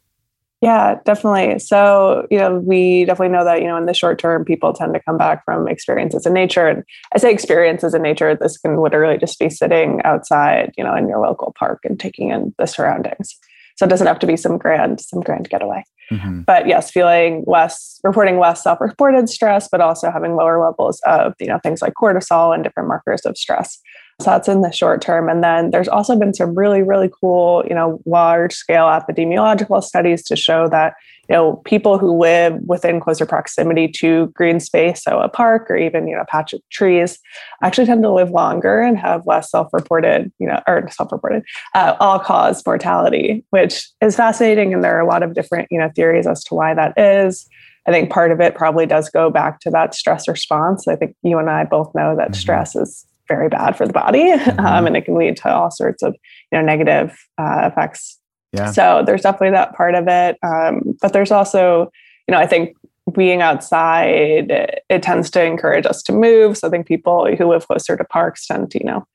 Yeah, 0.61 0.97
definitely. 1.07 1.59
So, 1.59 2.27
you 2.31 2.39
know, 2.39 2.57
we 2.59 3.07
definitely 3.07 3.33
know 3.35 3.45
that, 3.45 3.63
you 3.63 3.67
know, 3.67 3.79
in 3.79 3.87
the 3.87 3.95
short 3.95 4.19
term, 4.19 4.45
people 4.45 4.75
tend 4.75 4.93
to 4.93 5.01
come 5.01 5.17
back 5.17 5.43
from 5.45 5.67
experiences 5.67 6.27
in 6.27 6.35
nature. 6.35 6.69
And 6.69 6.85
I 7.15 7.19
say 7.19 7.33
experiences 7.33 7.95
in 7.95 8.03
nature, 8.03 8.37
this 8.37 8.59
can 8.59 8.77
literally 8.77 9.17
just 9.17 9.39
be 9.39 9.49
sitting 9.49 10.03
outside, 10.05 10.73
you 10.77 10.85
know, 10.85 10.95
in 10.95 11.09
your 11.09 11.19
local 11.19 11.55
park 11.59 11.81
and 11.85 11.99
taking 11.99 12.31
in 12.31 12.55
the 12.59 12.67
surroundings. 12.67 13.35
So 13.77 13.87
it 13.87 13.89
doesn't 13.89 14.07
have 14.07 14.19
to 14.19 14.27
be 14.27 14.37
some 14.37 14.59
grand, 14.59 15.01
some 15.01 15.21
grand 15.23 15.49
getaway. 15.49 15.83
Mhm. 16.13 16.45
But 16.45 16.67
yes, 16.67 16.91
feeling 16.91 17.45
less, 17.47 17.99
reporting 18.05 18.39
less 18.39 18.63
self-reported 18.63 19.31
stress, 19.31 19.69
but 19.71 19.81
also 19.81 20.11
having 20.11 20.35
lower 20.37 20.63
levels 20.63 21.01
of, 21.07 21.33
you 21.41 21.47
know, 21.47 21.59
things 21.63 21.81
like 21.81 21.95
cortisol 21.95 22.53
and 22.55 22.63
different 22.63 22.89
markers 22.89 23.25
of 23.25 23.39
stress. 23.39 23.79
So 24.21 24.31
that's 24.31 24.49
in 24.49 24.61
the 24.61 24.71
short 24.71 25.01
term. 25.01 25.29
And 25.29 25.43
then 25.43 25.71
there's 25.71 25.89
also 25.89 26.17
been 26.17 26.35
some 26.35 26.55
really, 26.55 26.83
really 26.83 27.11
cool, 27.21 27.65
you 27.69 27.75
know, 27.75 28.01
large 28.05 28.53
scale 28.55 28.87
epidemiological 28.87 29.83
studies 29.83 30.23
to 30.25 30.37
show 30.37 30.69
that, 30.69 30.95
you 31.29 31.35
know, 31.35 31.57
people 31.65 31.97
who 31.97 32.19
live 32.19 32.59
within 32.67 33.01
closer 33.01 33.25
proximity 33.25 33.89
to 33.89 34.27
green 34.35 34.61
space, 34.61 35.03
so 35.03 35.21
a 35.21 35.29
park 35.29 35.71
or 35.71 35.77
even, 35.77 36.07
you 36.09 36.17
know, 36.17 36.23
a 36.23 36.27
patch 36.27 36.53
of 36.53 36.61
trees, 36.71 37.19
actually 37.63 37.87
tend 37.87 38.03
to 38.03 38.11
live 38.11 38.31
longer 38.31 38.81
and 38.81 38.99
have 38.99 39.27
less 39.27 39.51
self-reported, 39.51 40.31
you 40.39 40.47
know, 40.47 40.61
or 40.67 40.89
self-reported, 40.91 41.45
uh, 41.75 41.95
all-cause 42.01 42.65
mortality, 42.67 43.45
which 43.51 43.89
is 44.01 44.17
fascinating. 44.17 44.75
And 44.75 44.85
there 44.85 44.97
are 44.97 45.01
a 45.01 45.09
lot 45.09 45.23
of 45.23 45.35
different, 45.35 45.69
you 45.71 45.79
know, 45.79 45.91
theories 45.95 46.27
as 46.27 46.45
to 46.45 46.55
why 46.55 46.75
that 46.75 46.99
is. 46.99 47.49
I 47.87 47.93
think 47.93 48.11
part 48.11 48.31
of 48.31 48.41
it 48.41 48.55
probably 48.55 48.87
does 48.87 49.09
go 49.09 49.31
back 49.31 49.61
to 49.61 49.71
that 49.71 49.95
stress 49.95 50.29
response. 50.29 50.87
I 50.87 50.97
think 50.97 51.17
you 51.23 51.39
and 51.39 51.49
I 51.49 51.65
both 51.65 51.95
know 51.95 52.15
that 52.17 52.33
Mhm. 52.33 52.37
stress 52.37 52.77
is 52.77 53.07
very 53.31 53.49
bad 53.49 53.77
for 53.77 53.87
the 53.87 53.93
body, 53.93 54.31
um, 54.59 54.87
and 54.87 54.97
it 54.97 55.05
can 55.05 55.17
lead 55.17 55.37
to 55.39 55.55
all 55.55 55.71
sorts 55.71 56.03
of 56.03 56.15
you 56.53 56.59
know 56.59 56.65
negative 56.65 57.17
uh, 57.39 57.71
effects. 57.71 58.19
Yeah. 58.53 58.73
So 58.73 59.05
there's 59.07 59.23
definitely 59.23 59.53
that 59.53 59.75
part 59.75 59.95
of 59.95 60.09
it, 60.09 60.37
um, 60.43 60.97
but 61.01 61.13
there's 61.13 61.31
also 61.31 61.91
you 62.29 62.33
know 62.33 62.39
I 62.39 62.47
think 62.47 62.77
being 63.13 63.43
outside, 63.43 64.51
it 64.89 65.03
tends 65.03 65.31
to 65.31 65.45
encourage 65.45 65.87
us 65.87 66.03
to 66.05 66.13
move. 66.13 66.57
So 66.57 66.69
I 66.69 66.71
think 66.71 66.87
people 66.87 67.35
who 67.35 67.49
live 67.49 67.67
closer 67.67 67.97
to 67.97 68.05
parks 68.05 68.47
tend 68.47 68.71
to, 68.73 68.79
you 68.79 68.85
know, 68.85 69.07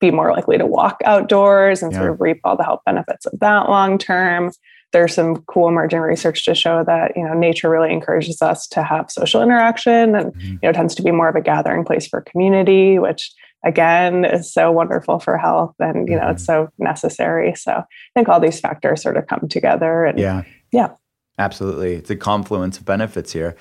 be 0.00 0.10
more 0.10 0.30
likely 0.30 0.58
to 0.58 0.66
walk 0.66 1.00
outdoors 1.04 1.82
and 1.82 1.92
yeah. 1.92 1.98
sort 1.98 2.10
of 2.10 2.20
reap 2.20 2.40
all 2.44 2.56
the 2.56 2.64
health 2.64 2.80
benefits 2.86 3.26
of 3.26 3.38
that 3.40 3.68
long 3.68 3.98
term. 3.98 4.52
There's 4.92 5.14
some 5.14 5.42
cool 5.42 5.68
emerging 5.68 6.00
research 6.00 6.44
to 6.46 6.54
show 6.54 6.82
that 6.84 7.12
you 7.16 7.24
know 7.24 7.34
nature 7.34 7.68
really 7.68 7.92
encourages 7.92 8.40
us 8.40 8.66
to 8.68 8.82
have 8.82 9.10
social 9.10 9.42
interaction 9.42 10.14
and 10.14 10.34
mm-hmm. 10.34 10.52
you 10.52 10.58
know 10.62 10.72
tends 10.72 10.94
to 10.96 11.02
be 11.02 11.10
more 11.10 11.28
of 11.28 11.36
a 11.36 11.40
gathering 11.40 11.84
place 11.84 12.06
for 12.06 12.22
community, 12.22 12.98
which 12.98 13.32
again 13.64 14.24
is 14.24 14.52
so 14.52 14.70
wonderful 14.70 15.18
for 15.18 15.36
health 15.36 15.74
and 15.78 16.08
you 16.08 16.14
know 16.14 16.22
mm-hmm. 16.22 16.32
it's 16.32 16.44
so 16.44 16.68
necessary. 16.78 17.54
So 17.54 17.72
I 17.72 17.84
think 18.14 18.28
all 18.28 18.40
these 18.40 18.60
factors 18.60 19.02
sort 19.02 19.16
of 19.16 19.26
come 19.26 19.48
together 19.48 20.04
and 20.04 20.18
yeah, 20.18 20.44
yeah, 20.72 20.90
absolutely, 21.38 21.94
it's 21.94 22.10
a 22.10 22.16
confluence 22.16 22.78
of 22.78 22.84
benefits 22.84 23.32
here. 23.32 23.56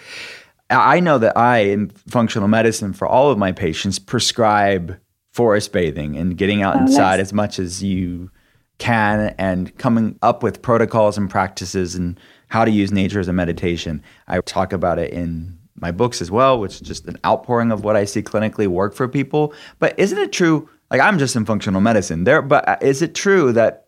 I 0.70 1.00
know 1.00 1.18
that 1.18 1.38
I, 1.38 1.60
in 1.60 1.90
functional 1.90 2.48
medicine, 2.48 2.92
for 2.92 3.08
all 3.08 3.32
of 3.32 3.38
my 3.38 3.54
patients, 3.54 4.00
prescribe 4.00 5.00
forest 5.32 5.72
bathing 5.72 6.18
and 6.18 6.36
getting 6.36 6.62
out 6.62 6.76
oh, 6.76 6.80
inside 6.80 7.18
nice. 7.18 7.28
as 7.28 7.34
much 7.34 7.60
as 7.60 7.84
you 7.84 8.32
can 8.78 9.34
and 9.38 9.76
coming 9.78 10.18
up 10.22 10.44
with 10.44 10.62
protocols 10.62 11.18
and 11.18 11.30
practices 11.30 11.96
and 11.96 12.20
how 12.50 12.64
to 12.64 12.72
use 12.72 12.92
nature 12.92 13.20
as 13.20 13.28
a 13.28 13.34
meditation. 13.34 14.02
I 14.28 14.40
talk 14.42 14.74
about 14.74 15.00
it 15.00 15.12
in 15.12 15.58
my 15.76 15.92
books 15.92 16.22
as 16.22 16.32
well, 16.32 16.60
which 16.60 16.76
is 16.76 16.82
just 16.82 17.08
an 17.08 17.18
outpouring 17.26 17.72
of 17.72 17.84
what 17.84 17.96
I 17.96 18.06
see 18.06 18.22
clinically 18.22 18.68
work 18.68 18.96
for 18.96 19.08
people. 19.08 19.54
But 19.80 19.98
isn't 20.00 20.18
it 20.18 20.32
true? 20.32 20.70
Like 20.90 21.02
I'm 21.02 21.20
just 21.20 21.36
in 21.36 21.46
functional 21.46 21.82
medicine 21.82 22.24
there, 22.24 22.42
but 22.42 22.68
uh, 22.68 22.78
is 22.82 23.02
it 23.02 23.14
true 23.14 23.52
that 23.54 23.88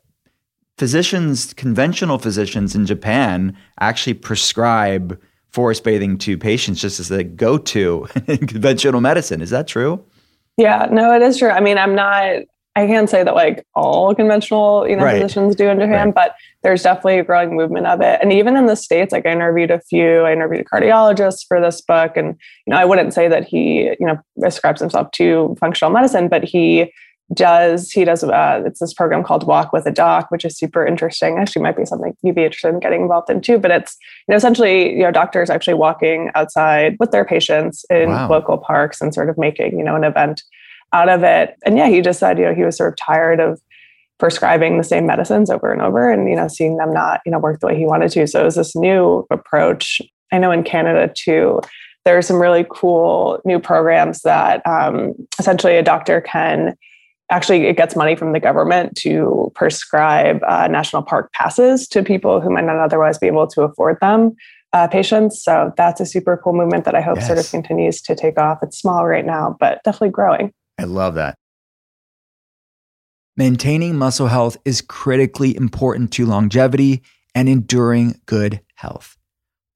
physicians, 0.77 1.53
conventional 1.53 2.17
physicians 2.17 2.75
in 2.75 2.85
Japan, 2.85 3.57
actually 3.79 4.13
prescribe 4.13 5.19
forest 5.49 5.83
bathing 5.83 6.17
to 6.19 6.37
patients 6.37 6.81
just 6.81 6.99
as 6.99 7.09
a 7.09 7.23
go-to 7.23 8.07
in 8.27 8.45
conventional 8.45 9.01
medicine? 9.01 9.41
Is 9.41 9.49
that 9.49 9.67
true? 9.67 10.03
Yeah, 10.57 10.87
no, 10.91 11.13
it 11.15 11.21
is 11.21 11.37
true. 11.37 11.49
I 11.49 11.59
mean, 11.59 11.77
I'm 11.77 11.95
not, 11.95 12.43
I 12.75 12.87
can't 12.87 13.09
say 13.09 13.23
that 13.23 13.35
like 13.35 13.65
all 13.75 14.13
conventional, 14.15 14.87
you 14.87 14.95
know, 14.95 15.03
right. 15.03 15.21
physicians 15.21 15.55
do 15.55 15.65
Japan, 15.73 15.89
right. 15.89 16.15
but 16.15 16.35
there's 16.63 16.83
definitely 16.83 17.19
a 17.19 17.23
growing 17.23 17.55
movement 17.55 17.87
of 17.87 17.99
it. 18.01 18.19
And 18.21 18.31
even 18.31 18.55
in 18.55 18.67
the 18.67 18.75
States, 18.75 19.11
like 19.11 19.25
I 19.25 19.31
interviewed 19.31 19.71
a 19.71 19.81
few, 19.81 20.21
I 20.21 20.33
interviewed 20.33 20.61
a 20.61 20.63
cardiologist 20.63 21.45
for 21.47 21.59
this 21.59 21.81
book. 21.81 22.15
And, 22.15 22.37
you 22.65 22.71
know, 22.71 22.77
I 22.77 22.85
wouldn't 22.85 23.13
say 23.13 23.27
that 23.27 23.43
he, 23.43 23.95
you 23.99 24.05
know, 24.05 24.19
ascribes 24.43 24.79
himself 24.79 25.11
to 25.11 25.55
functional 25.59 25.91
medicine, 25.91 26.29
but 26.29 26.43
he 26.43 26.91
does 27.33 27.91
he 27.91 28.03
does 28.03 28.23
uh, 28.23 28.63
it's 28.65 28.79
this 28.79 28.93
program 28.93 29.23
called 29.23 29.45
walk 29.45 29.71
with 29.71 29.85
a 29.85 29.91
doc 29.91 30.31
which 30.31 30.43
is 30.43 30.57
super 30.57 30.85
interesting 30.85 31.37
actually 31.37 31.61
might 31.61 31.77
be 31.77 31.85
something 31.85 32.15
you'd 32.23 32.35
be 32.35 32.43
interested 32.43 32.69
in 32.69 32.79
getting 32.79 33.01
involved 33.03 33.29
in 33.29 33.39
too 33.39 33.59
but 33.59 33.69
it's 33.69 33.97
you 34.27 34.33
know 34.33 34.35
essentially 34.35 34.93
you 34.93 35.03
know 35.03 35.11
doctors 35.11 35.49
actually 35.49 35.75
walking 35.75 36.31
outside 36.33 36.97
with 36.99 37.11
their 37.11 37.23
patients 37.23 37.85
in 37.91 38.09
wow. 38.09 38.27
local 38.27 38.57
parks 38.57 38.99
and 38.99 39.13
sort 39.13 39.29
of 39.29 39.37
making 39.37 39.77
you 39.77 39.85
know 39.85 39.95
an 39.95 40.03
event 40.03 40.41
out 40.93 41.09
of 41.09 41.23
it. 41.23 41.55
And 41.65 41.77
yeah 41.77 41.87
he 41.87 42.01
just 42.01 42.19
said 42.19 42.37
you 42.37 42.45
know 42.45 42.53
he 42.53 42.63
was 42.63 42.77
sort 42.77 42.93
of 42.93 42.97
tired 42.97 43.39
of 43.39 43.59
prescribing 44.17 44.77
the 44.77 44.83
same 44.83 45.05
medicines 45.05 45.49
over 45.49 45.71
and 45.71 45.81
over 45.81 46.11
and 46.11 46.29
you 46.29 46.35
know 46.35 46.47
seeing 46.47 46.77
them 46.77 46.93
not 46.93 47.21
you 47.25 47.31
know 47.31 47.39
work 47.39 47.59
the 47.59 47.67
way 47.67 47.77
he 47.77 47.85
wanted 47.85 48.11
to. 48.11 48.27
So 48.27 48.41
it 48.41 48.45
was 48.45 48.55
this 48.55 48.75
new 48.75 49.25
approach. 49.31 50.01
I 50.31 50.37
know 50.37 50.51
in 50.51 50.63
canada 50.63 51.11
too 51.15 51.61
there 52.05 52.17
are 52.17 52.21
some 52.21 52.41
really 52.41 52.65
cool 52.69 53.41
new 53.45 53.59
programs 53.59 54.21
that 54.21 54.65
um, 54.65 55.13
essentially 55.37 55.75
a 55.75 55.83
doctor 55.83 56.21
can 56.21 56.75
actually 57.29 57.67
it 57.67 57.77
gets 57.77 57.95
money 57.95 58.15
from 58.15 58.33
the 58.33 58.39
government 58.39 58.95
to 58.97 59.51
prescribe 59.55 60.39
uh, 60.47 60.67
national 60.67 61.03
park 61.03 61.31
passes 61.33 61.87
to 61.87 62.03
people 62.03 62.41
who 62.41 62.49
might 62.49 62.65
not 62.65 62.77
otherwise 62.77 63.17
be 63.17 63.27
able 63.27 63.47
to 63.47 63.61
afford 63.61 63.97
them 64.01 64.35
uh, 64.73 64.87
patients. 64.87 65.43
So 65.43 65.73
that's 65.77 65.99
a 65.99 66.05
super 66.05 66.39
cool 66.43 66.53
movement 66.53 66.85
that 66.85 66.95
i 66.95 67.01
hope 67.01 67.17
yes. 67.17 67.27
sort 67.27 67.39
of 67.39 67.49
continues 67.49 68.01
to 68.03 68.15
take 68.15 68.39
off. 68.39 68.59
It's 68.61 68.79
small 68.79 69.05
right 69.05 69.25
now 69.25 69.55
but 69.59 69.81
definitely 69.83 70.09
growing 70.09 70.53
i 70.79 70.83
love 70.83 71.15
that 71.15 71.35
maintaining 73.37 73.95
muscle 73.95 74.27
health 74.27 74.57
is 74.65 74.81
critically 74.81 75.55
important 75.55 76.11
to 76.11 76.25
longevity 76.25 77.01
and 77.35 77.47
enduring 77.47 78.19
good 78.25 78.61
health 78.75 79.17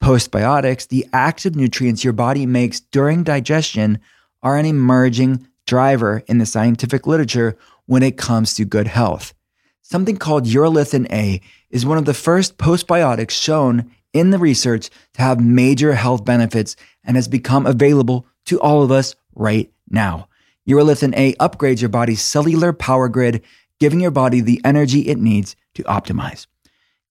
postbiotics 0.02 0.88
the 0.88 1.06
active 1.14 1.56
nutrients 1.56 2.04
your 2.04 2.14
body 2.14 2.46
makes 2.46 2.80
during 2.80 3.24
digestion 3.24 4.00
are 4.42 4.58
an 4.58 4.66
emerging 4.66 5.48
driver 5.66 6.24
in 6.28 6.38
the 6.38 6.46
scientific 6.46 7.08
literature 7.08 7.58
when 7.86 8.04
it 8.04 8.18
comes 8.18 8.54
to 8.54 8.66
good 8.66 8.88
health. 8.88 9.34
Something 9.82 10.18
called 10.18 10.46
urolithin 10.46 11.12
A 11.12 11.42
is 11.70 11.86
one 11.86 11.98
of 11.98 12.06
the 12.06 12.14
first 12.14 12.58
postbiotics 12.58 13.32
shown 13.32 13.92
in 14.14 14.30
the 14.30 14.38
research 14.38 14.90
to 15.14 15.22
have 15.22 15.44
major 15.44 15.94
health 15.94 16.24
benefits 16.24 16.76
and 17.04 17.16
has 17.16 17.28
become 17.28 17.66
available 17.66 18.26
to 18.46 18.60
all 18.60 18.84
of 18.84 18.92
us 18.92 19.16
right 19.36 19.72
now. 19.90 20.28
Urolithin 20.68 21.14
A 21.18 21.34
upgrades 21.34 21.82
your 21.82 21.90
body's 21.90 22.22
cellular 22.22 22.74
power 22.74 23.10
grid, 23.10 23.44
giving 23.80 24.00
your 24.00 24.12
body 24.12 24.40
the 24.40 24.62
energy 24.64 25.02
it 25.02 25.18
needs 25.18 25.56
to 25.76 25.84
optimize. 25.84 26.48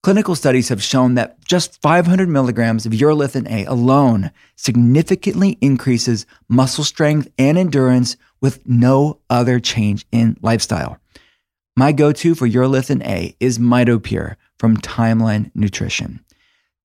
Clinical 0.02 0.34
studies 0.34 0.68
have 0.68 0.82
shown 0.82 1.14
that 1.14 1.44
just 1.44 1.80
500 1.80 2.28
milligrams 2.28 2.86
of 2.86 2.92
urolithin 2.92 3.48
A 3.48 3.64
alone 3.66 4.32
significantly 4.56 5.58
increases 5.60 6.26
muscle 6.48 6.82
strength 6.82 7.28
and 7.38 7.56
endurance 7.56 8.16
with 8.40 8.66
no 8.66 9.20
other 9.30 9.60
change 9.60 10.04
in 10.10 10.36
lifestyle. 10.42 10.98
My 11.76 11.92
go 11.92 12.10
to 12.10 12.34
for 12.34 12.48
urolithin 12.48 13.06
A 13.06 13.36
is 13.38 13.60
MitoPure 13.60 14.34
from 14.58 14.76
Timeline 14.78 15.52
Nutrition. 15.54 16.24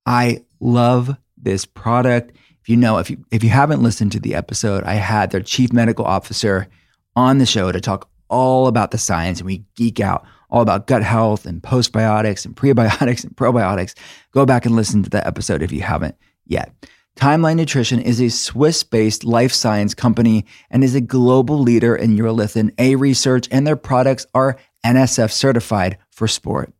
I 0.06 0.46
love 0.60 1.18
this 1.36 1.66
product. 1.66 2.36
If 2.68 2.72
you 2.72 2.76
know, 2.76 2.98
if 2.98 3.10
you, 3.10 3.24
if 3.32 3.46
you 3.46 3.50
haven't 3.50 3.82
listened 3.82 4.12
to 4.12 4.20
the 4.20 4.36
episode, 4.36 4.84
I 4.84 4.96
had 4.96 5.32
their 5.32 5.40
chief 5.40 5.72
medical 5.72 6.04
officer 6.04 6.68
on 7.16 7.38
the 7.38 7.46
show 7.46 7.72
to 7.72 7.80
talk 7.80 8.10
all 8.28 8.68
about 8.68 8.92
the 8.92 8.98
science 8.98 9.40
and 9.40 9.46
we 9.46 9.64
geek 9.76 10.02
out 10.02 10.26
all 10.50 10.64
about 10.64 10.86
gut 10.86 11.02
health 11.02 11.46
and 11.46 11.64
postbiotics 11.64 12.46
and 12.46 12.58
prebiotics 12.58 13.24
and 13.24 13.34
probiotics. 13.38 13.94
Go 14.34 14.46
back 14.46 14.66
and 14.66 14.76
listen 14.76 15.02
to 15.04 15.10
that 15.12 15.26
episode 15.26 15.62
if 15.62 15.72
you 15.72 15.80
haven't 15.80 16.16
yet. 16.46 16.74
Timeline 17.16 17.56
Nutrition 17.56 18.02
is 18.02 18.20
a 18.20 18.28
Swiss 18.28 18.84
based 18.84 19.24
life 19.24 19.54
science 19.54 19.94
company 19.94 20.46
and 20.70 20.84
is 20.84 20.94
a 20.94 21.00
global 21.00 21.60
leader 21.60 21.96
in 21.96 22.18
urolithin 22.18 22.74
A 22.80 22.98
research, 22.98 23.48
and 23.50 23.66
their 23.66 23.78
products 23.78 24.26
are 24.34 24.58
NSF 24.86 25.32
certified 25.32 25.98
for 26.12 26.28
sport. 26.28 26.74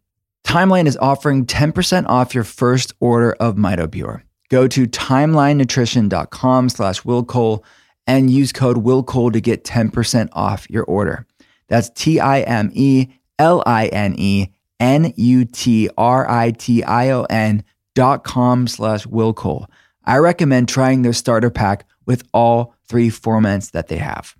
Timeline 0.44 0.86
is 0.86 0.98
offering 0.98 1.46
10% 1.46 2.08
off 2.08 2.36
your 2.36 2.44
first 2.44 2.92
order 3.00 3.32
of 3.40 3.56
MitoPure. 3.56 4.24
Go 4.50 4.68
to 4.68 4.88
timelinenutrition.com 4.88 6.70
slash 6.70 7.02
willcole 7.02 7.64
and 8.06 8.32
use 8.32 8.54
code 8.54 8.78
willcole 8.78 9.34
to 9.34 9.42
get 9.42 9.64
10% 9.64 10.30
off 10.32 10.70
your 10.70 10.84
order. 10.86 11.26
That's 11.68 11.90
T 11.90 12.20
I 12.20 12.42
M 12.42 12.72
E 12.74 13.08
L 13.38 13.62
I 13.66 13.88
N 13.88 14.16
E 14.18 14.48
N 14.80 15.14
U 15.16 15.46
T 15.46 15.90
R 15.98 16.30
I 16.30 16.52
T 16.52 16.84
I 16.84 17.10
O 17.12 17.24
N 17.24 17.64
dot 17.96 18.24
com 18.24 18.68
slash 18.68 19.06
Will 19.06 19.34
Cole. 19.34 19.68
I 20.06 20.18
recommend 20.18 20.70
trying 20.70 21.02
their 21.02 21.14
starter 21.14 21.50
pack 21.50 21.86
with 22.06 22.24
all 22.34 22.76
three 22.88 23.10
formats 23.10 23.72
that 23.72 23.88
they 23.88 23.98
have. 23.98 24.36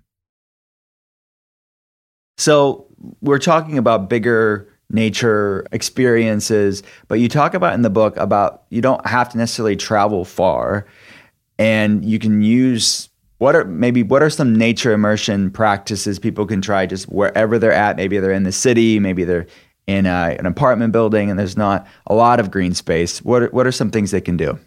So, 2.38 2.86
we're 3.20 3.40
talking 3.40 3.78
about 3.78 4.08
bigger 4.08 4.72
nature 4.90 5.66
experiences, 5.72 6.82
but 7.08 7.20
you 7.20 7.28
talk 7.28 7.54
about 7.54 7.74
in 7.74 7.82
the 7.82 7.90
book 7.90 8.16
about 8.16 8.64
you 8.70 8.80
don't 8.80 9.04
have 9.06 9.28
to 9.30 9.38
necessarily 9.38 9.76
travel 9.76 10.24
far 10.24 10.86
and 11.58 12.04
you 12.04 12.18
can 12.18 12.40
use 12.42 13.08
what 13.38 13.54
are 13.54 13.64
maybe 13.64 14.02
what 14.02 14.22
are 14.22 14.30
some 14.30 14.56
nature 14.56 14.92
immersion 14.92 15.50
practices 15.50 16.18
people 16.18 16.46
can 16.46 16.60
try 16.60 16.86
just 16.86 17.04
wherever 17.06 17.58
they're 17.58 17.72
at? 17.72 17.96
Maybe 17.96 18.18
they're 18.18 18.32
in 18.32 18.44
the 18.44 18.52
city 18.52 18.98
maybe 18.98 19.24
they're 19.24 19.46
in 19.86 20.06
a, 20.06 20.36
an 20.38 20.46
apartment 20.46 20.92
building 20.92 21.30
and 21.30 21.38
there's 21.38 21.56
not 21.56 21.86
a 22.06 22.14
lot 22.14 22.40
of 22.40 22.50
green 22.50 22.74
space. 22.74 23.22
What 23.22 23.42
are, 23.42 23.48
what 23.48 23.66
are 23.66 23.72
some 23.72 23.90
things 23.90 24.10
they 24.10 24.20
can 24.20 24.36
do? 24.36 24.58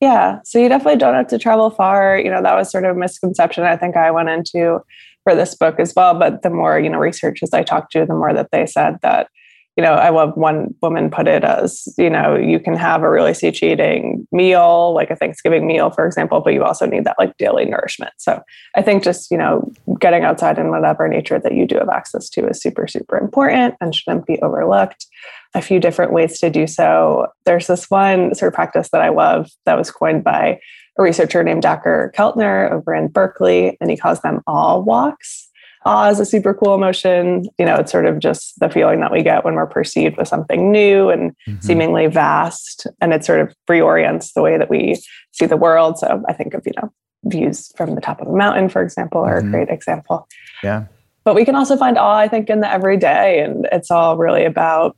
Yeah 0.00 0.40
so 0.44 0.58
you 0.58 0.68
definitely 0.68 0.98
don't 0.98 1.14
have 1.14 1.28
to 1.28 1.38
travel 1.38 1.70
far. 1.70 2.18
You 2.18 2.30
know 2.30 2.42
that 2.42 2.54
was 2.54 2.70
sort 2.70 2.84
of 2.84 2.96
a 2.96 2.98
misconception 2.98 3.62
i 3.62 3.76
think 3.76 3.96
i 3.96 4.10
went 4.10 4.28
into 4.28 4.80
for 5.24 5.34
this 5.34 5.54
book 5.54 5.78
as 5.78 5.92
well 5.94 6.18
but 6.18 6.42
the 6.42 6.50
more 6.50 6.78
you 6.78 6.88
know 6.88 6.98
researchers 6.98 7.50
i 7.52 7.62
talked 7.62 7.92
to 7.92 8.04
the 8.04 8.14
more 8.14 8.32
that 8.32 8.50
they 8.52 8.66
said 8.66 8.98
that 9.02 9.28
you 9.76 9.86
know, 9.86 9.94
I 9.94 10.10
love 10.10 10.36
one 10.36 10.74
woman 10.82 11.10
put 11.10 11.28
it 11.28 11.44
as, 11.44 11.88
you 11.96 12.10
know, 12.10 12.36
you 12.36 12.58
can 12.58 12.74
have 12.74 13.02
a 13.02 13.10
really 13.10 13.32
satiating 13.32 14.26
meal, 14.32 14.92
like 14.92 15.10
a 15.10 15.16
Thanksgiving 15.16 15.66
meal, 15.66 15.90
for 15.90 16.04
example, 16.04 16.40
but 16.40 16.52
you 16.52 16.64
also 16.64 16.86
need 16.86 17.04
that 17.04 17.16
like 17.18 17.36
daily 17.38 17.64
nourishment. 17.64 18.12
So 18.18 18.42
I 18.74 18.82
think 18.82 19.04
just, 19.04 19.30
you 19.30 19.38
know, 19.38 19.72
getting 20.00 20.24
outside 20.24 20.58
in 20.58 20.70
whatever 20.70 21.08
nature 21.08 21.38
that 21.38 21.54
you 21.54 21.66
do 21.66 21.76
have 21.76 21.88
access 21.88 22.28
to 22.30 22.48
is 22.48 22.60
super, 22.60 22.86
super 22.88 23.16
important 23.16 23.76
and 23.80 23.94
shouldn't 23.94 24.26
be 24.26 24.38
overlooked. 24.42 25.06
A 25.54 25.62
few 25.62 25.80
different 25.80 26.12
ways 26.12 26.38
to 26.40 26.50
do 26.50 26.66
so. 26.66 27.28
There's 27.46 27.66
this 27.66 27.88
one 27.88 28.34
sort 28.34 28.48
of 28.48 28.54
practice 28.54 28.90
that 28.92 29.00
I 29.00 29.08
love 29.08 29.48
that 29.66 29.78
was 29.78 29.90
coined 29.90 30.24
by 30.24 30.60
a 31.00 31.02
researcher 31.02 31.42
named 31.42 31.62
Dacher 31.62 32.12
Keltner 32.14 32.70
over 32.70 32.94
in 32.94 33.08
Berkeley, 33.08 33.76
and 33.80 33.90
he 33.90 33.96
calls 33.96 34.20
them 34.20 34.42
all 34.46 34.82
walks. 34.82 35.48
awe 35.84 36.10
is 36.10 36.20
a 36.20 36.24
super 36.24 36.54
cool 36.54 36.74
emotion. 36.74 37.48
You 37.58 37.64
know, 37.64 37.76
it's 37.76 37.92
sort 37.92 38.06
of 38.06 38.18
just 38.18 38.58
the 38.60 38.68
feeling 38.68 39.00
that 39.00 39.12
we 39.12 39.22
get 39.22 39.44
when 39.44 39.54
we're 39.54 39.66
perceived 39.66 40.16
with 40.16 40.28
something 40.28 40.70
new 40.70 41.08
and 41.08 41.32
mm-hmm. 41.48 41.60
seemingly 41.60 42.06
vast. 42.06 42.86
And 43.00 43.12
it 43.12 43.24
sort 43.24 43.40
of 43.40 43.54
reorients 43.68 44.32
the 44.34 44.42
way 44.42 44.58
that 44.58 44.70
we 44.70 45.00
see 45.32 45.46
the 45.46 45.56
world. 45.56 45.98
So 45.98 46.22
I 46.28 46.32
think 46.32 46.54
of, 46.54 46.62
you 46.66 46.72
know, 46.80 46.92
views 47.24 47.72
from 47.76 47.94
the 47.94 48.00
top 48.00 48.20
of 48.20 48.28
a 48.28 48.36
mountain, 48.36 48.68
for 48.68 48.82
example, 48.82 49.22
are 49.22 49.38
mm-hmm. 49.38 49.48
a 49.48 49.50
great 49.50 49.68
example. 49.68 50.28
Yeah. 50.62 50.84
But 51.24 51.34
we 51.34 51.44
can 51.44 51.54
also 51.54 51.76
find 51.76 51.98
awe, 51.98 52.16
I 52.16 52.28
think, 52.28 52.48
in 52.48 52.60
the 52.60 52.70
everyday. 52.70 53.40
And 53.40 53.68
it's 53.72 53.90
all 53.90 54.16
really 54.16 54.44
about, 54.44 54.96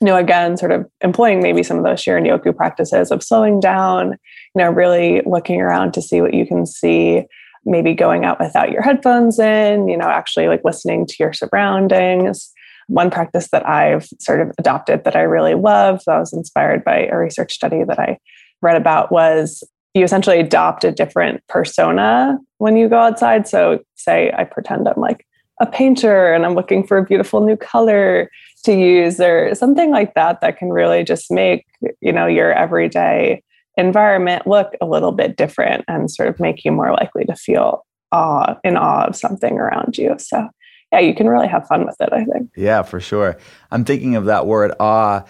you 0.00 0.06
know, 0.06 0.16
again, 0.16 0.56
sort 0.56 0.72
of 0.72 0.86
employing 1.00 1.40
maybe 1.40 1.62
some 1.62 1.78
of 1.78 1.84
those 1.84 2.02
Shinrin-yoku 2.02 2.54
practices 2.56 3.10
of 3.10 3.22
slowing 3.22 3.60
down, 3.60 4.10
you 4.10 4.56
know, 4.56 4.70
really 4.70 5.22
looking 5.24 5.60
around 5.60 5.94
to 5.94 6.02
see 6.02 6.20
what 6.20 6.34
you 6.34 6.46
can 6.46 6.66
see 6.66 7.24
maybe 7.64 7.94
going 7.94 8.24
out 8.24 8.40
without 8.40 8.70
your 8.70 8.82
headphones 8.82 9.38
in, 9.38 9.88
you 9.88 9.96
know, 9.96 10.08
actually 10.08 10.48
like 10.48 10.62
listening 10.64 11.06
to 11.06 11.16
your 11.18 11.32
surroundings. 11.32 12.52
One 12.88 13.10
practice 13.10 13.48
that 13.52 13.66
I've 13.66 14.06
sort 14.20 14.42
of 14.42 14.52
adopted 14.58 15.04
that 15.04 15.16
I 15.16 15.22
really 15.22 15.54
love, 15.54 16.02
that 16.06 16.18
was 16.18 16.32
inspired 16.32 16.84
by 16.84 17.06
a 17.06 17.16
research 17.16 17.54
study 17.54 17.82
that 17.84 17.98
I 17.98 18.18
read 18.60 18.76
about, 18.76 19.10
was 19.10 19.64
you 19.94 20.04
essentially 20.04 20.38
adopt 20.38 20.84
a 20.84 20.92
different 20.92 21.40
persona 21.48 22.38
when 22.58 22.76
you 22.76 22.88
go 22.88 22.98
outside. 22.98 23.48
So, 23.48 23.80
say 23.94 24.32
I 24.36 24.44
pretend 24.44 24.86
I'm 24.86 25.00
like 25.00 25.26
a 25.60 25.66
painter 25.66 26.34
and 26.34 26.44
I'm 26.44 26.54
looking 26.54 26.86
for 26.86 26.98
a 26.98 27.04
beautiful 27.04 27.40
new 27.40 27.56
color 27.56 28.28
to 28.64 28.72
use 28.72 29.20
or 29.20 29.54
something 29.54 29.90
like 29.90 30.14
that 30.14 30.40
that 30.40 30.58
can 30.58 30.70
really 30.70 31.04
just 31.04 31.30
make, 31.30 31.66
you 32.00 32.12
know, 32.12 32.26
your 32.26 32.52
everyday 32.52 33.42
environment 33.76 34.46
look 34.46 34.74
a 34.80 34.86
little 34.86 35.12
bit 35.12 35.36
different 35.36 35.84
and 35.88 36.10
sort 36.10 36.28
of 36.28 36.40
make 36.40 36.64
you 36.64 36.72
more 36.72 36.92
likely 36.92 37.24
to 37.24 37.34
feel 37.34 37.84
awe 38.12 38.56
in 38.64 38.76
awe 38.76 39.06
of 39.06 39.16
something 39.16 39.58
around 39.58 39.98
you. 39.98 40.14
So 40.18 40.48
yeah, 40.92 41.00
you 41.00 41.14
can 41.14 41.28
really 41.28 41.48
have 41.48 41.66
fun 41.66 41.84
with 41.84 41.96
it, 42.00 42.10
I 42.12 42.24
think. 42.24 42.50
Yeah, 42.56 42.82
for 42.82 43.00
sure. 43.00 43.36
I'm 43.70 43.84
thinking 43.84 44.14
of 44.16 44.26
that 44.26 44.46
word 44.46 44.72
awe 44.78 45.24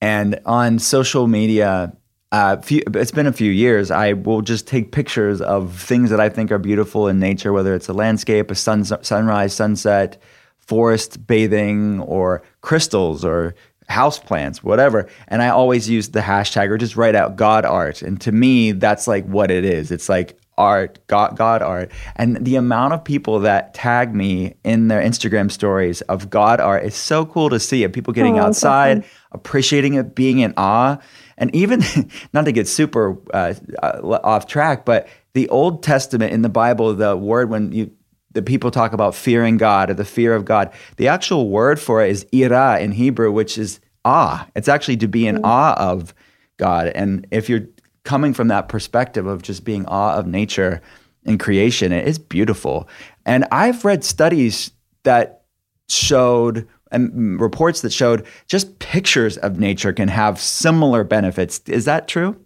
and 0.00 0.38
on 0.44 0.78
social 0.78 1.26
media 1.26 1.92
uh, 2.30 2.58
few, 2.58 2.82
it's 2.94 3.10
been 3.10 3.26
a 3.26 3.32
few 3.32 3.50
years. 3.50 3.90
I 3.90 4.12
will 4.12 4.42
just 4.42 4.66
take 4.66 4.92
pictures 4.92 5.40
of 5.40 5.80
things 5.80 6.10
that 6.10 6.20
I 6.20 6.28
think 6.28 6.52
are 6.52 6.58
beautiful 6.58 7.08
in 7.08 7.18
nature, 7.18 7.54
whether 7.54 7.74
it's 7.74 7.88
a 7.88 7.94
landscape, 7.94 8.50
a 8.50 8.54
sun, 8.54 8.84
sunrise, 8.84 9.54
sunset, 9.54 10.20
forest 10.68 11.26
bathing, 11.26 12.00
or 12.00 12.42
crystals, 12.60 13.24
or 13.24 13.54
house 13.88 14.18
plants, 14.18 14.62
whatever. 14.62 15.08
And 15.28 15.42
I 15.42 15.48
always 15.48 15.88
use 15.88 16.10
the 16.10 16.20
hashtag 16.20 16.68
or 16.68 16.76
just 16.76 16.96
write 16.96 17.14
out 17.14 17.36
God 17.36 17.64
art. 17.64 18.02
And 18.02 18.20
to 18.20 18.32
me, 18.32 18.72
that's 18.72 19.08
like 19.08 19.24
what 19.24 19.50
it 19.50 19.64
is. 19.64 19.90
It's 19.90 20.08
like 20.08 20.38
art, 20.58 20.98
God, 21.06 21.36
God 21.36 21.62
art. 21.62 21.90
And 22.16 22.44
the 22.44 22.56
amount 22.56 22.92
of 22.92 23.02
people 23.02 23.40
that 23.40 23.72
tag 23.72 24.14
me 24.14 24.56
in 24.64 24.88
their 24.88 25.00
Instagram 25.00 25.50
stories 25.50 26.02
of 26.02 26.28
God 26.28 26.60
art 26.60 26.84
is 26.84 26.94
so 26.94 27.24
cool 27.24 27.48
to 27.48 27.58
see 27.58 27.82
it. 27.82 27.92
People 27.92 28.12
getting 28.12 28.38
oh, 28.38 28.44
outside, 28.44 29.04
appreciating 29.32 29.94
it, 29.94 30.14
being 30.14 30.40
in 30.40 30.52
awe. 30.56 30.98
And 31.38 31.54
even, 31.54 31.82
not 32.34 32.44
to 32.44 32.52
get 32.52 32.68
super 32.68 33.16
uh, 33.32 33.54
uh, 33.82 34.18
off 34.22 34.46
track, 34.46 34.84
but 34.84 35.08
the 35.32 35.48
Old 35.48 35.82
Testament 35.82 36.32
in 36.32 36.42
the 36.42 36.48
Bible, 36.48 36.94
the 36.94 37.16
word 37.16 37.48
when 37.48 37.72
you 37.72 37.90
the 38.38 38.42
people 38.42 38.70
talk 38.70 38.92
about 38.92 39.16
fearing 39.16 39.56
God 39.56 39.90
or 39.90 39.94
the 39.94 40.04
fear 40.04 40.32
of 40.32 40.44
God. 40.44 40.72
The 40.96 41.08
actual 41.08 41.48
word 41.48 41.80
for 41.80 42.04
it 42.04 42.10
is 42.10 42.24
ira 42.32 42.78
in 42.78 42.92
Hebrew, 42.92 43.32
which 43.32 43.58
is 43.58 43.80
awe. 44.04 44.46
It's 44.54 44.68
actually 44.68 44.98
to 44.98 45.08
be 45.08 45.26
in 45.26 45.38
mm. 45.38 45.44
awe 45.44 45.74
of 45.76 46.14
God. 46.56 46.86
And 46.94 47.26
if 47.32 47.48
you're 47.48 47.66
coming 48.04 48.32
from 48.32 48.46
that 48.46 48.68
perspective 48.68 49.26
of 49.26 49.42
just 49.42 49.64
being 49.64 49.86
awe 49.86 50.14
of 50.14 50.28
nature 50.28 50.80
and 51.26 51.40
creation, 51.40 51.90
it 51.90 52.06
is 52.06 52.16
beautiful. 52.16 52.88
And 53.26 53.44
I've 53.50 53.84
read 53.84 54.04
studies 54.04 54.70
that 55.02 55.42
showed 55.88 56.68
and 56.92 57.40
reports 57.40 57.80
that 57.80 57.92
showed 57.92 58.24
just 58.46 58.78
pictures 58.78 59.36
of 59.38 59.58
nature 59.58 59.92
can 59.92 60.06
have 60.06 60.38
similar 60.38 61.02
benefits. 61.02 61.60
Is 61.66 61.86
that 61.86 62.06
true? 62.06 62.36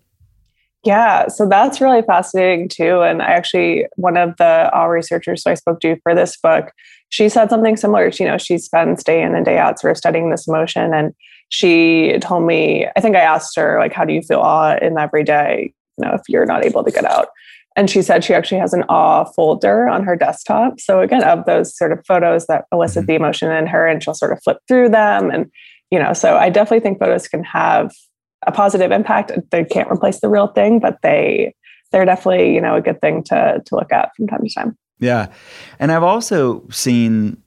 Yeah, 0.85 1.29
so 1.29 1.49
that's 1.49 1.81
really 1.81 2.03
fascinating 2.03 2.69
too. 2.69 3.03
And 3.03 3.23
I 3.23 3.27
actually, 3.27 3.87
one 3.97 4.17
of 4.17 4.37
the 4.39 4.69
awe 4.75 4.87
researchers 4.87 5.47
I 5.47 5.55
spoke 5.55 5.81
to 5.81 5.97
for 6.03 6.15
this 6.15 6.37
book, 6.37 6.73
she 7.09 7.29
said 7.29 7.51
something 7.51 7.77
similar. 7.77 8.09
You 8.09 8.27
know, 8.27 8.39
she 8.39 8.59
spends 8.59 9.05
day 9.05 9.23
in 9.23 9.35
and 9.35 9.45
day 9.45 9.59
out 9.59 9.79
sort 9.79 9.93
of 9.93 9.97
studying 9.97 10.31
this 10.31 10.49
emotion. 10.49 10.93
And 10.93 11.13
she 11.51 12.19
told 12.21 12.45
me, 12.45 12.89
I 12.97 13.01
think 13.01 13.15
I 13.15 13.21
asked 13.21 13.57
her, 13.57 13.79
like, 13.79 13.93
how 13.93 14.05
do 14.05 14.13
you 14.13 14.23
feel 14.23 14.41
awe 14.41 14.77
in 14.83 14.99
every 14.99 15.23
day, 15.23 15.73
you 15.99 16.05
know, 16.05 16.15
if 16.15 16.23
you're 16.29 16.47
not 16.47 16.65
able 16.65 16.83
to 16.83 16.91
get 16.91 17.05
out? 17.05 17.29
And 17.77 17.89
she 17.89 18.03
said 18.03 18.25
she 18.25 18.35
actually 18.35 18.59
has 18.59 18.75
an 18.75 18.85
awe 18.89 19.25
folder 19.25 19.89
on 19.89 20.03
her 20.05 20.17
desktop. 20.17 20.81
So 20.81 21.01
again, 21.01 21.23
of 21.23 21.45
those 21.47 21.77
sort 21.77 21.93
of 21.93 22.05
photos 22.07 22.47
that 22.47 22.65
elicit 22.73 23.03
mm-hmm. 23.03 23.07
the 23.07 23.15
emotion 23.15 23.53
in 23.53 23.67
her, 23.67 23.87
and 23.87 24.03
she'll 24.03 24.15
sort 24.15 24.33
of 24.33 24.43
flip 24.43 24.59
through 24.67 24.89
them. 24.89 25.31
And, 25.31 25.51
you 25.91 25.99
know, 25.99 26.13
so 26.13 26.37
I 26.37 26.51
definitely 26.51 26.81
think 26.81 26.99
photos 26.99 27.29
can 27.29 27.45
have 27.45 27.93
a 28.47 28.53
positive 28.53 28.91
impact. 28.91 29.33
They 29.51 29.65
can't 29.65 29.91
replace 29.91 30.21
the 30.21 30.29
real 30.29 30.49
thing, 30.49 30.79
but 30.81 30.99
they 31.03 31.55
they're 31.91 32.05
definitely 32.05 32.55
you 32.55 32.61
know 32.61 32.77
a 32.77 32.81
good 32.81 33.01
thing 33.01 33.23
to 33.25 33.63
to 33.65 33.75
look 33.75 33.93
at 33.93 34.11
from 34.17 34.27
time 34.27 34.45
to 34.45 34.55
time. 34.55 34.77
Yeah, 34.99 35.33
and 35.79 35.91
I've 35.91 36.03
also 36.03 36.67
seen 36.71 37.43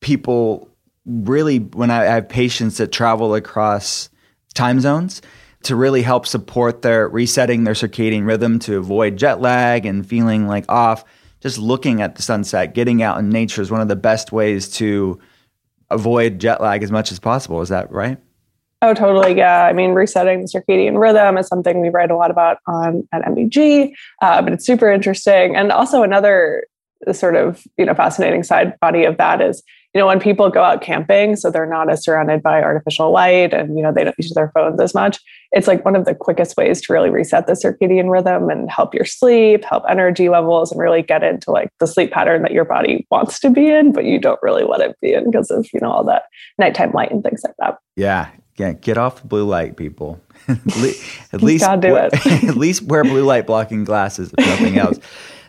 people 0.00 0.70
really 1.06 1.58
when 1.58 1.90
I, 1.90 2.04
have 2.04 2.28
patients 2.28 2.76
that 2.76 2.92
travel 2.92 3.34
across 3.34 4.10
time 4.54 4.80
zones 4.80 5.22
to 5.62 5.74
really 5.74 6.02
help 6.02 6.26
support 6.26 6.82
their 6.82 7.08
resetting 7.08 7.64
their 7.64 7.74
circadian 7.74 8.26
rhythm 8.26 8.58
to 8.60 8.76
avoid 8.76 9.16
jet 9.16 9.40
lag 9.40 9.86
and 9.86 10.06
feeling 10.06 10.46
like 10.46 10.64
off. 10.68 11.04
Just 11.40 11.58
looking 11.58 12.02
at 12.02 12.16
the 12.16 12.22
sunset, 12.22 12.74
getting 12.74 13.00
out 13.00 13.18
in 13.18 13.30
nature 13.30 13.62
is 13.62 13.70
one 13.70 13.80
of 13.80 13.88
the 13.88 13.96
best 13.96 14.32
ways 14.32 14.68
to 14.72 15.20
avoid 15.88 16.40
jet 16.40 16.60
lag 16.60 16.82
as 16.82 16.90
much 16.90 17.12
as 17.12 17.18
possible. 17.18 17.60
Is 17.60 17.68
that 17.68 17.90
right? 17.92 18.18
Oh, 18.80 18.94
totally. 18.94 19.36
Yeah. 19.36 19.64
I 19.64 19.72
mean, 19.72 19.90
resetting 19.90 20.40
the 20.40 20.46
circadian 20.46 21.00
rhythm 21.00 21.36
is 21.36 21.48
something 21.48 21.80
we 21.80 21.88
write 21.88 22.12
a 22.12 22.16
lot 22.16 22.30
about 22.30 22.58
on 22.66 23.08
at 23.12 23.22
MBG, 23.22 23.92
uh, 24.22 24.40
but 24.40 24.52
it's 24.52 24.64
super 24.64 24.90
interesting. 24.90 25.56
And 25.56 25.72
also 25.72 26.04
another 26.04 26.64
sort 27.12 27.36
of 27.36 27.66
you 27.76 27.84
know 27.84 27.94
fascinating 27.94 28.42
side 28.42 28.78
body 28.80 29.04
of 29.04 29.16
that 29.18 29.40
is 29.40 29.62
you 29.94 30.00
know 30.00 30.06
when 30.06 30.20
people 30.20 30.50
go 30.50 30.62
out 30.62 30.82
camping 30.82 31.36
so 31.36 31.50
they're 31.50 31.64
not 31.64 31.90
as 31.90 32.04
surrounded 32.04 32.42
by 32.42 32.60
artificial 32.60 33.10
light 33.10 33.54
and 33.54 33.76
you 33.76 33.82
know 33.82 33.92
they 33.92 34.04
don't 34.04 34.18
use 34.18 34.32
their 34.34 34.50
phones 34.52 34.80
as 34.80 34.94
much 34.94 35.18
it's 35.52 35.66
like 35.66 35.84
one 35.84 35.96
of 35.96 36.04
the 36.04 36.14
quickest 36.14 36.56
ways 36.56 36.80
to 36.80 36.92
really 36.92 37.08
reset 37.08 37.46
the 37.46 37.52
circadian 37.52 38.10
rhythm 38.10 38.50
and 38.50 38.70
help 38.70 38.94
your 38.94 39.04
sleep 39.04 39.64
help 39.64 39.84
energy 39.88 40.28
levels 40.28 40.72
and 40.72 40.80
really 40.80 41.02
get 41.02 41.22
into 41.22 41.50
like 41.50 41.70
the 41.78 41.86
sleep 41.86 42.10
pattern 42.10 42.42
that 42.42 42.52
your 42.52 42.64
body 42.64 43.06
wants 43.10 43.38
to 43.38 43.48
be 43.48 43.70
in 43.70 43.92
but 43.92 44.04
you 44.04 44.18
don't 44.18 44.40
really 44.42 44.64
want 44.64 44.82
to 44.82 44.94
be 45.00 45.12
in 45.14 45.30
because 45.30 45.50
of 45.50 45.66
you 45.72 45.80
know 45.80 45.90
all 45.90 46.04
that 46.04 46.24
nighttime 46.58 46.92
light 46.92 47.10
and 47.10 47.22
things 47.22 47.42
like 47.44 47.54
that 47.58 47.78
yeah 47.96 48.28
yeah, 48.58 48.72
get 48.72 48.98
off 48.98 49.22
blue 49.22 49.44
light, 49.44 49.76
people. 49.76 50.20
at 50.48 51.42
least 51.42 51.64
do 51.80 51.92
wear, 51.92 52.08
it. 52.12 52.26
at 52.44 52.56
least 52.56 52.82
wear 52.82 53.04
blue 53.04 53.24
light 53.24 53.46
blocking 53.46 53.84
glasses, 53.84 54.34
if 54.36 54.46
nothing 54.46 54.78
else. 54.78 54.98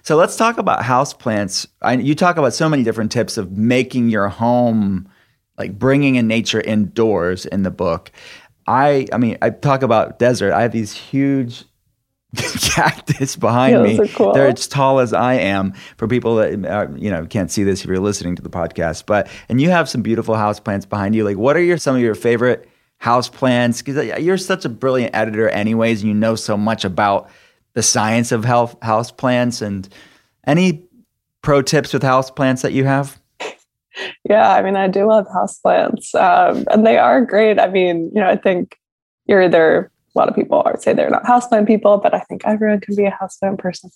So 0.03 0.15
let's 0.15 0.35
talk 0.35 0.57
about 0.57 0.81
houseplants. 0.81 1.67
You 2.03 2.15
talk 2.15 2.37
about 2.37 2.53
so 2.53 2.69
many 2.69 2.83
different 2.83 3.11
tips 3.11 3.37
of 3.37 3.51
making 3.51 4.09
your 4.09 4.29
home, 4.29 5.09
like 5.57 5.77
bringing 5.77 6.15
in 6.15 6.27
nature 6.27 6.61
indoors 6.61 7.45
in 7.45 7.63
the 7.63 7.71
book. 7.71 8.11
I, 8.65 9.07
I 9.11 9.17
mean, 9.17 9.37
I 9.41 9.49
talk 9.49 9.81
about 9.81 10.19
desert. 10.19 10.53
I 10.53 10.61
have 10.61 10.71
these 10.71 10.93
huge 10.93 11.65
cactus 12.35 13.35
behind 13.35 13.73
yeah, 13.73 14.03
me. 14.03 14.07
Cool. 14.09 14.33
They're 14.33 14.49
as 14.49 14.67
tall 14.67 14.99
as 14.99 15.13
I 15.13 15.33
am. 15.33 15.73
For 15.97 16.07
people 16.07 16.35
that 16.35 16.65
are, 16.65 16.95
you 16.95 17.09
know 17.09 17.25
can't 17.25 17.51
see 17.51 17.63
this 17.63 17.81
if 17.81 17.87
you're 17.87 17.99
listening 17.99 18.35
to 18.35 18.41
the 18.43 18.49
podcast, 18.49 19.05
but 19.07 19.27
and 19.49 19.59
you 19.59 19.71
have 19.71 19.89
some 19.89 20.03
beautiful 20.03 20.35
house 20.35 20.59
plants 20.59 20.85
behind 20.85 21.15
you. 21.15 21.23
Like, 21.23 21.37
what 21.37 21.57
are 21.57 21.61
your 21.61 21.77
some 21.77 21.95
of 21.95 22.01
your 22.01 22.15
favorite 22.15 22.68
house 22.99 23.29
plants 23.29 23.81
because 23.81 24.19
you're 24.21 24.37
such 24.37 24.65
a 24.65 24.69
brilliant 24.69 25.15
editor 25.15 25.49
anyways 25.49 26.01
and 26.01 26.09
you 26.09 26.13
know 26.13 26.35
so 26.35 26.55
much 26.57 26.83
about 26.83 27.29
the 27.73 27.81
science 27.81 28.31
of 28.31 28.43
health 28.43 28.75
house 28.81 29.09
plants 29.09 29.61
and 29.61 29.87
any 30.45 30.83
pro 31.41 31.61
tips 31.61 31.93
with 31.93 32.03
house 32.03 32.29
plants 32.29 32.61
that 32.61 32.73
you 32.73 32.83
have? 32.83 33.19
Yeah 34.23 34.53
i 34.53 34.61
mean 34.61 34.75
i 34.75 34.87
do 34.87 35.05
love 35.05 35.27
house 35.33 35.59
plants 35.59 36.13
um, 36.15 36.65
and 36.71 36.85
they 36.85 36.97
are 36.97 37.25
great. 37.25 37.59
I 37.59 37.67
mean 37.67 38.11
you 38.13 38.21
know 38.21 38.29
i 38.29 38.35
think 38.35 38.77
you're 39.25 39.43
either 39.43 39.91
a 40.15 40.19
lot 40.19 40.29
of 40.29 40.35
people 40.35 40.61
are 40.65 40.79
say 40.79 40.93
they're 40.93 41.09
not 41.09 41.23
houseplant 41.23 41.67
people 41.67 41.97
but 41.97 42.13
i 42.13 42.19
think 42.19 42.41
everyone 42.45 42.79
can 42.79 42.95
be 42.95 43.05
a 43.05 43.11
houseplant 43.11 43.59
person 43.59 43.89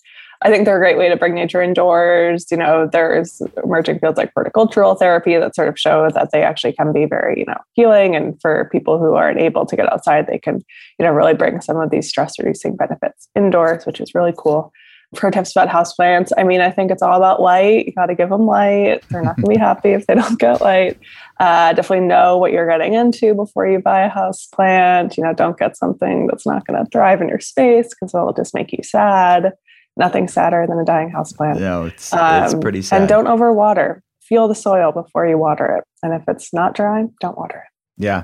I 0.43 0.49
think 0.49 0.65
they're 0.65 0.75
a 0.75 0.79
great 0.79 0.97
way 0.97 1.07
to 1.07 1.15
bring 1.15 1.33
nature 1.33 1.61
indoors. 1.61 2.45
You 2.51 2.57
know, 2.57 2.87
there's 2.91 3.41
emerging 3.63 3.99
fields 3.99 4.17
like 4.17 4.31
horticultural 4.35 4.95
therapy 4.95 5.37
that 5.37 5.55
sort 5.55 5.69
of 5.69 5.79
show 5.79 6.09
that 6.13 6.31
they 6.31 6.43
actually 6.43 6.73
can 6.73 6.91
be 6.91 7.05
very, 7.05 7.39
you 7.39 7.45
know, 7.45 7.57
healing. 7.73 8.13
And 8.15 8.39
for 8.41 8.67
people 8.69 8.99
who 8.99 9.13
aren't 9.13 9.39
able 9.39 9.65
to 9.65 9.75
get 9.75 9.91
outside, 9.91 10.27
they 10.27 10.37
can, 10.37 10.63
you 10.99 11.05
know, 11.05 11.11
really 11.11 11.33
bring 11.33 11.61
some 11.61 11.77
of 11.77 11.91
these 11.91 12.09
stress 12.09 12.37
reducing 12.37 12.75
benefits 12.75 13.29
indoors, 13.37 13.85
which 13.85 14.01
is 14.01 14.13
really 14.13 14.33
cool. 14.37 14.73
For 15.15 15.29
tips 15.29 15.55
about 15.55 15.69
houseplants, 15.69 16.31
I 16.37 16.43
mean, 16.43 16.59
I 16.59 16.71
think 16.71 16.89
it's 16.89 17.03
all 17.03 17.15
about 17.15 17.39
light. 17.39 17.85
You 17.85 17.93
got 17.93 18.07
to 18.07 18.15
give 18.15 18.29
them 18.29 18.47
light. 18.47 19.03
They're 19.09 19.21
not 19.21 19.35
going 19.35 19.45
to 19.45 19.49
be 19.51 19.57
happy 19.59 19.91
if 19.91 20.07
they 20.07 20.15
don't 20.15 20.39
get 20.39 20.59
light. 20.59 20.99
Uh, 21.39 21.71
definitely 21.73 22.07
know 22.07 22.37
what 22.37 22.51
you're 22.51 22.67
getting 22.67 22.95
into 22.95 23.35
before 23.35 23.67
you 23.67 23.77
buy 23.77 24.01
a 24.01 24.09
house 24.09 24.47
plant. 24.47 25.15
You 25.15 25.23
know, 25.23 25.33
don't 25.33 25.57
get 25.57 25.77
something 25.77 26.27
that's 26.27 26.47
not 26.47 26.65
going 26.65 26.83
to 26.83 26.89
thrive 26.89 27.21
in 27.21 27.29
your 27.29 27.39
space 27.39 27.89
because 27.89 28.13
it'll 28.13 28.33
just 28.33 28.55
make 28.55 28.71
you 28.71 28.79
sad 28.81 29.53
nothing 29.97 30.27
sadder 30.27 30.65
than 30.67 30.79
a 30.79 30.85
dying 30.85 31.11
houseplant. 31.11 31.59
No, 31.59 31.85
it's, 31.85 32.13
um, 32.13 32.43
it's 32.43 32.53
pretty 32.55 32.81
sad. 32.81 33.01
And 33.01 33.09
don't 33.09 33.25
overwater. 33.25 34.01
feel 34.21 34.47
the 34.47 34.55
soil 34.55 34.91
before 34.91 35.27
you 35.27 35.37
water 35.37 35.77
it. 35.77 35.83
And 36.01 36.13
if 36.13 36.23
it's 36.27 36.53
not 36.53 36.75
dry, 36.75 37.05
don't 37.19 37.37
water 37.37 37.65
it. 37.65 38.03
Yeah. 38.03 38.23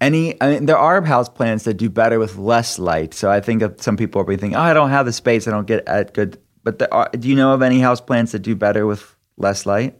Any, 0.00 0.40
I 0.42 0.50
mean, 0.50 0.66
there 0.66 0.78
are 0.78 1.02
house 1.02 1.28
plants 1.28 1.64
that 1.64 1.74
do 1.74 1.88
better 1.88 2.18
with 2.18 2.36
less 2.36 2.78
light. 2.78 3.14
So 3.14 3.30
I 3.30 3.40
think 3.40 3.62
some 3.80 3.96
people 3.96 4.20
are 4.20 4.24
thinking, 4.26 4.54
oh, 4.54 4.60
I 4.60 4.74
don't 4.74 4.90
have 4.90 5.06
the 5.06 5.12
space. 5.12 5.48
I 5.48 5.50
don't 5.50 5.66
get 5.66 5.86
at 5.88 6.12
good. 6.14 6.38
But 6.62 6.78
there 6.78 6.92
are, 6.92 7.08
do 7.12 7.28
you 7.28 7.34
know 7.34 7.54
of 7.54 7.62
any 7.62 7.80
house 7.80 8.00
plants 8.00 8.32
that 8.32 8.40
do 8.40 8.54
better 8.54 8.86
with 8.86 9.16
less 9.36 9.64
light? 9.64 9.98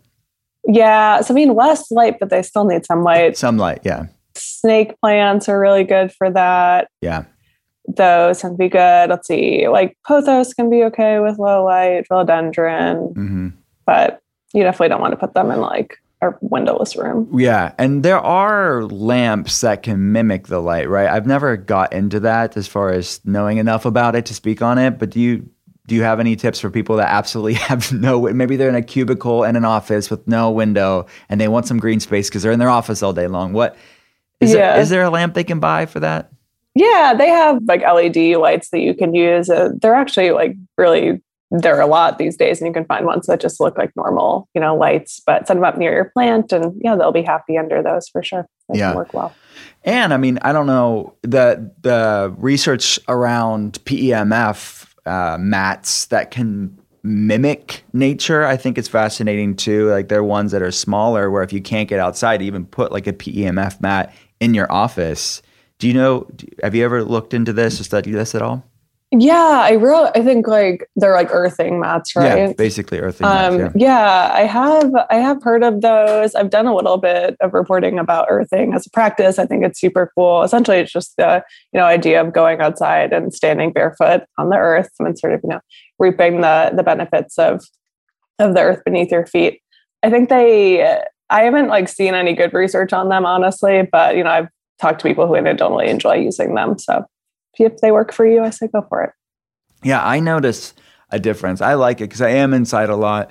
Yeah. 0.66 1.23
So 1.23 1.33
I 1.33 1.35
mean, 1.35 1.55
less 1.55 1.90
light, 1.90 2.18
but 2.21 2.31
they 2.31 2.42
still 2.42 2.64
need 2.64 2.85
some 2.85 3.03
light. 3.03 3.37
Some 3.38 3.57
light. 3.57 3.81
Yeah. 3.85 4.07
Snake 4.35 5.01
plants 5.01 5.49
are 5.49 5.59
really 5.59 5.85
good 5.85 6.12
for 6.12 6.31
that. 6.31 6.88
Yeah. 7.01 7.25
Those 7.96 8.40
tend 8.40 8.55
to 8.55 8.59
be 8.59 8.68
good. 8.68 9.09
Let's 9.11 9.27
see, 9.27 9.66
like 9.68 9.96
pothos 10.07 10.55
can 10.55 10.68
be 10.70 10.85
okay 10.85 11.20
with 11.20 11.38
low 11.38 11.64
light, 11.64 12.05
philodendron, 12.11 13.14
hmm 13.14 13.48
but 13.87 14.20
you 14.53 14.62
definitely 14.62 14.88
don't 14.90 15.01
want 15.01 15.12
to 15.12 15.16
put 15.16 15.33
them 15.33 15.51
in 15.51 15.61
like 15.62 15.96
a 16.20 16.31
windowless 16.42 16.94
room. 16.96 17.27
Yeah, 17.33 17.72
and 17.79 18.03
there 18.03 18.18
are 18.18 18.83
lamps 18.85 19.61
that 19.62 19.83
can 19.83 20.12
mimic 20.12 20.48
the 20.48 20.61
light, 20.61 20.88
right? 20.90 21.09
I've 21.09 21.27
never 21.27 21.57
got 21.57 21.92
into 21.94 22.20
that 22.20 22.57
as 22.57 22.66
far 22.68 22.90
as 22.90 23.20
knowing 23.24 23.57
enough 23.59 23.85
about 23.87 24.14
it 24.16 24.27
to 24.27 24.35
speak 24.35 24.61
on 24.61 24.77
it, 24.79 24.98
but 24.98 25.09
do 25.11 25.20
you 25.20 25.48
do 25.87 25.94
you 25.94 26.03
have 26.03 26.20
any 26.20 26.37
tips 26.37 26.61
for 26.61 26.68
people 26.70 26.96
that 26.96 27.09
absolutely 27.09 27.55
have 27.68 27.90
no 27.92 28.20
maybe 28.33 28.57
they're 28.57 28.68
in 28.68 28.74
a 28.74 28.83
cubicle 28.83 29.44
in 29.44 29.57
an 29.57 29.64
office 29.64 30.11
with 30.11 30.27
no 30.29 30.51
window 30.51 31.07
and 31.31 31.40
they 31.40 31.48
want 31.48 31.66
some 31.66 31.79
green 31.79 32.01
space 32.01 32.29
because 32.29 32.42
they're 32.42 32.53
in 32.53 32.59
their 32.59 32.68
office 32.68 33.03
all 33.03 33.14
day 33.14 33.27
long. 33.29 33.55
What 33.55 33.74
is 34.40 34.53
Yeah. 34.53 34.72
there, 34.74 34.81
is 34.83 34.90
there 34.90 35.03
a 35.05 35.11
lamp 35.11 35.33
they 35.33 35.44
can 35.44 35.61
buy 35.61 35.87
for 35.87 36.01
that? 36.01 36.31
Yeah, 36.79 37.12
they 37.17 37.29
have 37.29 37.59
like 37.67 37.81
LED 37.83 38.37
lights 38.37 38.71
that 38.71 38.79
you 38.81 38.95
can 38.95 39.14
use. 39.14 39.51
Uh, 39.51 39.71
they're 39.81 39.95
actually 39.95 40.31
like 40.31 40.55
really 40.77 41.21
there 41.51 41.75
are 41.77 41.81
a 41.81 41.87
lot 41.87 42.19
these 42.19 42.37
days, 42.37 42.61
and 42.61 42.69
you 42.69 42.73
can 42.75 42.85
find 42.85 43.07
ones 43.07 43.27
that 43.27 43.41
just 43.41 43.59
look 43.59 43.77
like 43.79 43.91
normal, 43.97 44.49
you 44.55 44.61
know, 44.61 44.77
lights. 44.77 45.21
But 45.27 45.49
set 45.49 45.55
them 45.55 45.64
up 45.64 45.77
near 45.77 45.93
your 45.93 46.05
plant, 46.05 46.53
and 46.53 46.73
yeah, 46.85 46.95
they'll 46.95 47.11
be 47.11 47.23
happy 47.23 47.57
under 47.59 47.83
those 47.83 48.09
for 48.09 48.23
sure. 48.23 48.47
They 48.69 48.79
Yeah. 48.79 48.95
work 48.95 49.12
well. 49.12 49.35
And 49.85 50.14
I 50.14 50.19
mean, 50.19 50.38
I 50.43 50.53
don't 50.53 50.67
know 50.67 51.14
the 51.23 51.73
the 51.81 52.33
research 52.38 53.01
around 53.09 53.83
PEMF 53.85 54.87
uh, 55.07 55.37
mats 55.41 56.07
that 56.07 56.31
can 56.31 56.79
mimic 57.03 57.83
nature. 57.93 58.45
I 58.45 58.57
think 58.57 58.77
it's 58.79 58.88
fascinating 58.88 59.57
too. 59.57 59.88
Like 59.91 60.09
there 60.09 60.21
are 60.21 60.25
ones 60.25 60.53
that 60.53 60.62
are 60.62 60.71
smaller 60.71 61.31
where 61.31 61.43
if 61.43 61.53
you 61.53 61.62
can't 61.62 61.88
get 61.88 61.99
outside, 61.99 62.41
even 62.43 62.67
put 62.67 62.93
like 62.93 63.07
a 63.07 63.12
PEMF 63.12 63.81
mat 63.81 64.14
in 64.38 64.55
your 64.55 64.71
office. 64.71 65.43
Do 65.79 65.88
you 65.88 65.95
know? 65.95 66.27
Have 66.62 66.75
you 66.75 66.85
ever 66.85 67.05
looked 67.05 67.35
into 67.35 67.53
this 67.53 67.81
or 67.81 67.85
studied 67.85 68.12
this 68.12 68.35
at 68.35 68.43
all? 68.43 68.64
Yeah, 69.11 69.61
I 69.62 69.73
real 69.73 70.11
I 70.14 70.23
think 70.23 70.47
like 70.47 70.87
they're 70.97 71.14
like 71.14 71.29
earthing 71.33 71.81
mats, 71.81 72.14
right? 72.14 72.37
Yeah, 72.37 72.53
basically 72.53 72.99
earthing 72.99 73.27
mats. 73.27 73.55
Um, 73.55 73.61
Yeah. 73.61 73.71
yeah, 73.75 74.31
I 74.35 74.41
have 74.43 74.93
I 75.09 75.14
have 75.17 75.43
heard 75.43 75.62
of 75.62 75.81
those. 75.81 76.35
I've 76.35 76.51
done 76.51 76.67
a 76.67 76.75
little 76.75 76.99
bit 76.99 77.35
of 77.41 77.55
reporting 77.55 77.99
about 77.99 78.27
earthing 78.29 78.75
as 78.75 78.87
a 78.87 78.91
practice. 78.91 79.38
I 79.38 79.47
think 79.47 79.64
it's 79.64 79.81
super 79.81 80.12
cool. 80.14 80.43
Essentially, 80.43 80.77
it's 80.79 80.93
just 80.93 81.17
the 81.17 81.43
you 81.73 81.81
know 81.81 81.87
idea 81.87 82.21
of 82.21 82.35
going 82.35 82.61
outside 82.61 83.14
and 83.14 83.33
standing 83.33 83.73
barefoot 83.73 84.25
on 84.37 84.51
the 84.51 84.57
earth 84.57 84.91
and 84.99 85.19
sort 85.19 85.33
of 85.33 85.41
you 85.43 85.51
know 85.51 85.61
reaping 85.99 86.43
the 86.43 86.73
the 86.77 86.83
benefits 86.83 87.38
of 87.38 87.64
of 88.38 88.55
the 88.55 88.61
earth 88.61 88.83
beneath 88.85 89.11
your 89.11 89.27
feet. 89.27 89.62
I 90.03 90.11
think 90.11 90.29
they. 90.29 91.01
I 91.31 91.43
haven't 91.43 91.69
like 91.69 91.88
seen 91.88 92.14
any 92.14 92.33
good 92.35 92.53
research 92.53 92.93
on 92.93 93.09
them 93.09 93.25
honestly, 93.25 93.88
but 93.91 94.17
you 94.17 94.25
know 94.25 94.31
I've 94.31 94.49
talked 94.81 95.01
to 95.01 95.09
people 95.09 95.27
who 95.27 95.35
don't 95.55 95.73
really 95.73 95.88
enjoy 95.88 96.14
using 96.14 96.55
them. 96.55 96.79
So 96.79 97.05
if 97.59 97.79
they 97.79 97.91
work 97.93 98.12
for 98.12 98.27
you, 98.27 98.43
I 98.43 98.51
say 98.51 98.69
go 98.69 98.85
for 98.88 99.03
it. 99.03 99.11
Yeah, 99.83 100.05
I 100.05 100.21
notice 100.21 100.75
a 101.11 101.19
difference. 101.19 101.61
I 101.61 101.75
like 101.75 102.01
it 102.01 102.05
because 102.05 102.21
I 102.21 102.31
am 102.31 102.53
inside 102.53 102.91
a 102.91 102.97
lot 102.97 103.31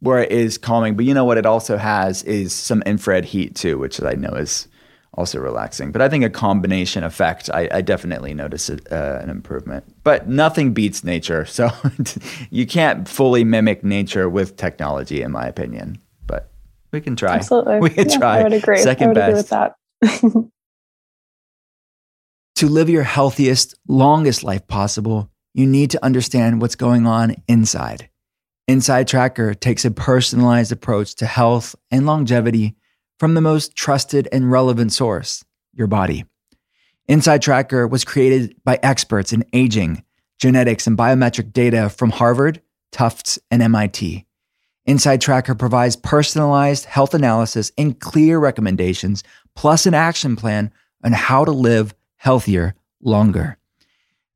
where 0.00 0.22
it 0.22 0.30
is 0.30 0.58
calming. 0.58 0.96
But 0.96 1.04
you 1.04 1.14
know 1.14 1.24
what 1.24 1.38
it 1.38 1.46
also 1.46 1.76
has 1.76 2.22
is 2.24 2.52
some 2.52 2.82
infrared 2.82 3.24
heat 3.24 3.54
too, 3.56 3.78
which 3.78 4.02
I 4.02 4.12
know 4.12 4.30
is 4.30 4.68
also 5.14 5.40
relaxing. 5.40 5.90
But 5.90 6.00
I 6.02 6.08
think 6.08 6.24
a 6.24 6.30
combination 6.30 7.02
effect, 7.02 7.50
I, 7.52 7.68
I 7.72 7.80
definitely 7.80 8.34
notice 8.34 8.70
it, 8.70 8.90
uh, 8.92 9.18
an 9.20 9.30
improvement. 9.30 9.84
But 10.04 10.28
nothing 10.28 10.72
beats 10.72 11.02
nature. 11.02 11.44
So 11.44 11.70
you 12.50 12.66
can't 12.66 13.08
fully 13.08 13.42
mimic 13.44 13.82
nature 13.82 14.28
with 14.28 14.56
technology, 14.56 15.22
in 15.22 15.32
my 15.32 15.46
opinion. 15.46 15.98
But 16.26 16.50
we 16.92 17.00
can 17.00 17.16
try. 17.16 17.36
Absolutely, 17.36 17.80
We 17.80 17.90
can 17.90 18.08
Yeah, 18.08 18.18
try. 18.18 18.38
I 18.40 18.42
would 18.44 18.52
agree. 18.52 18.76
Second 18.78 19.06
I 19.06 19.08
would 19.08 19.14
best. 19.16 19.52
agree 19.52 20.08
with 20.08 20.32
that. 20.32 20.50
To 22.58 22.66
live 22.66 22.90
your 22.90 23.04
healthiest, 23.04 23.76
longest 23.86 24.42
life 24.42 24.66
possible, 24.66 25.30
you 25.54 25.64
need 25.64 25.92
to 25.92 26.04
understand 26.04 26.60
what's 26.60 26.74
going 26.74 27.06
on 27.06 27.36
inside. 27.46 28.10
Inside 28.66 29.06
Tracker 29.06 29.54
takes 29.54 29.84
a 29.84 29.92
personalized 29.92 30.72
approach 30.72 31.14
to 31.14 31.26
health 31.26 31.76
and 31.92 32.04
longevity 32.04 32.74
from 33.20 33.34
the 33.34 33.40
most 33.40 33.76
trusted 33.76 34.26
and 34.32 34.50
relevant 34.50 34.92
source, 34.92 35.44
your 35.72 35.86
body. 35.86 36.24
Inside 37.06 37.42
Tracker 37.42 37.86
was 37.86 38.04
created 38.04 38.56
by 38.64 38.80
experts 38.82 39.32
in 39.32 39.44
aging, 39.52 40.02
genetics, 40.40 40.88
and 40.88 40.98
biometric 40.98 41.52
data 41.52 41.88
from 41.88 42.10
Harvard, 42.10 42.60
Tufts, 42.90 43.38
and 43.52 43.62
MIT. 43.62 44.26
Inside 44.84 45.20
Tracker 45.20 45.54
provides 45.54 45.94
personalized 45.94 46.86
health 46.86 47.14
analysis 47.14 47.70
and 47.78 48.00
clear 48.00 48.40
recommendations, 48.40 49.22
plus 49.54 49.86
an 49.86 49.94
action 49.94 50.34
plan 50.34 50.72
on 51.04 51.12
how 51.12 51.44
to 51.44 51.52
live 51.52 51.94
healthier 52.18 52.74
longer. 53.02 53.56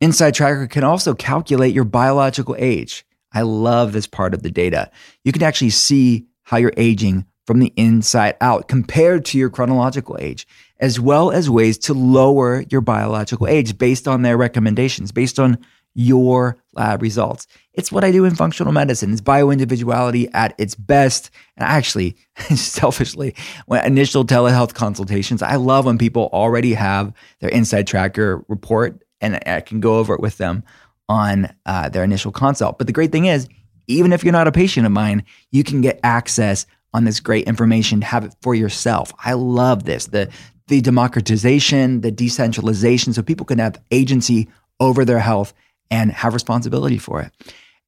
Inside 0.01 0.35
Tracker 0.35 0.67
can 0.67 0.83
also 0.83 1.15
calculate 1.15 1.75
your 1.75 1.85
biological 1.85 2.57
age. 2.59 3.05
I 3.33 3.43
love 3.43 3.93
this 3.93 4.07
part 4.07 4.35
of 4.35 4.43
the 4.43 4.51
data. 4.51 4.91
You 5.25 5.33
can 5.33 5.43
actually 5.43 5.71
see 5.71 6.27
how 6.43 6.57
you're 6.57 6.73
aging 6.77 7.27
from 7.47 7.61
the 7.61 7.73
inside 7.77 8.37
out 8.41 8.69
compared 8.69 9.25
to 9.27 9.39
your 9.39 9.51
chronological 9.51 10.17
age, 10.21 10.47
as 10.81 11.01
well 11.01 11.31
as 11.31 11.51
ways 11.51 11.79
to 11.79 11.95
lower 11.95 12.65
your 12.71 12.81
biological 12.81 13.47
age 13.47 13.79
based 13.79 14.07
on 14.07 14.23
their 14.23 14.37
recommendations, 14.37 15.13
based 15.13 15.39
on 15.39 15.59
your 15.95 16.57
lab 16.75 17.03
results. 17.03 17.47
It's 17.75 17.91
what 17.91 18.05
I 18.05 18.13
do 18.13 18.25
in 18.25 18.35
functional 18.35 18.73
medicine. 18.73 19.13
It's 19.13 19.21
bioindividuality 19.21 20.29
at 20.35 20.55
its 20.59 20.75
best. 20.75 21.31
And 21.57 21.67
actually, 21.67 22.17
selfishly, 22.55 23.35
when 23.67 23.85
initial 23.85 24.25
telehealth 24.25 24.75
consultations, 24.75 25.43
I 25.43 25.57
love 25.57 25.87
when 25.87 25.99
people 25.99 26.29
already 26.33 26.75
have 26.75 27.13
their 27.41 27.51
inside 27.51 27.87
tracker 27.87 28.45
report 28.49 29.03
and 29.21 29.41
I 29.47 29.61
can 29.61 29.81
go 29.81 29.99
over 29.99 30.15
it 30.15 30.21
with 30.21 30.37
them 30.39 30.65
on 31.09 31.55
uh, 31.65 31.89
their 31.89 32.05
initial 32.05 32.33
consult. 32.33 32.79
But 32.79 32.87
the 32.87 32.93
great 32.93 33.13
thing 33.13 33.27
is, 33.27 33.49
even 33.87 34.13
if 34.13 34.23
you're 34.23 34.33
not 34.33 34.49
a 34.49 34.53
patient 34.53 34.87
of 34.87 34.93
mine, 34.93 35.25
you 35.51 35.65
can 35.65 35.81
get 35.81 36.01
access 36.03 36.67
on 36.95 37.05
this 37.05 37.21
great 37.21 37.47
information 37.47 38.01
to 38.01 38.07
have 38.07 38.25
it 38.25 38.35
for 38.43 38.55
yourself. 38.55 39.13
I 39.25 39.33
love 39.33 39.85
this. 39.85 40.07
The 40.07 40.31
the 40.69 40.81
democratization, 40.81 42.01
the 42.03 42.13
decentralization, 42.13 43.13
so 43.13 43.23
people 43.23 43.45
can 43.45 43.59
have 43.59 43.83
agency 43.91 44.49
over 44.81 45.05
their 45.05 45.19
health 45.19 45.53
and 45.91 46.11
have 46.13 46.35
responsibility 46.35 46.99
for 46.99 47.21
it. 47.21 47.33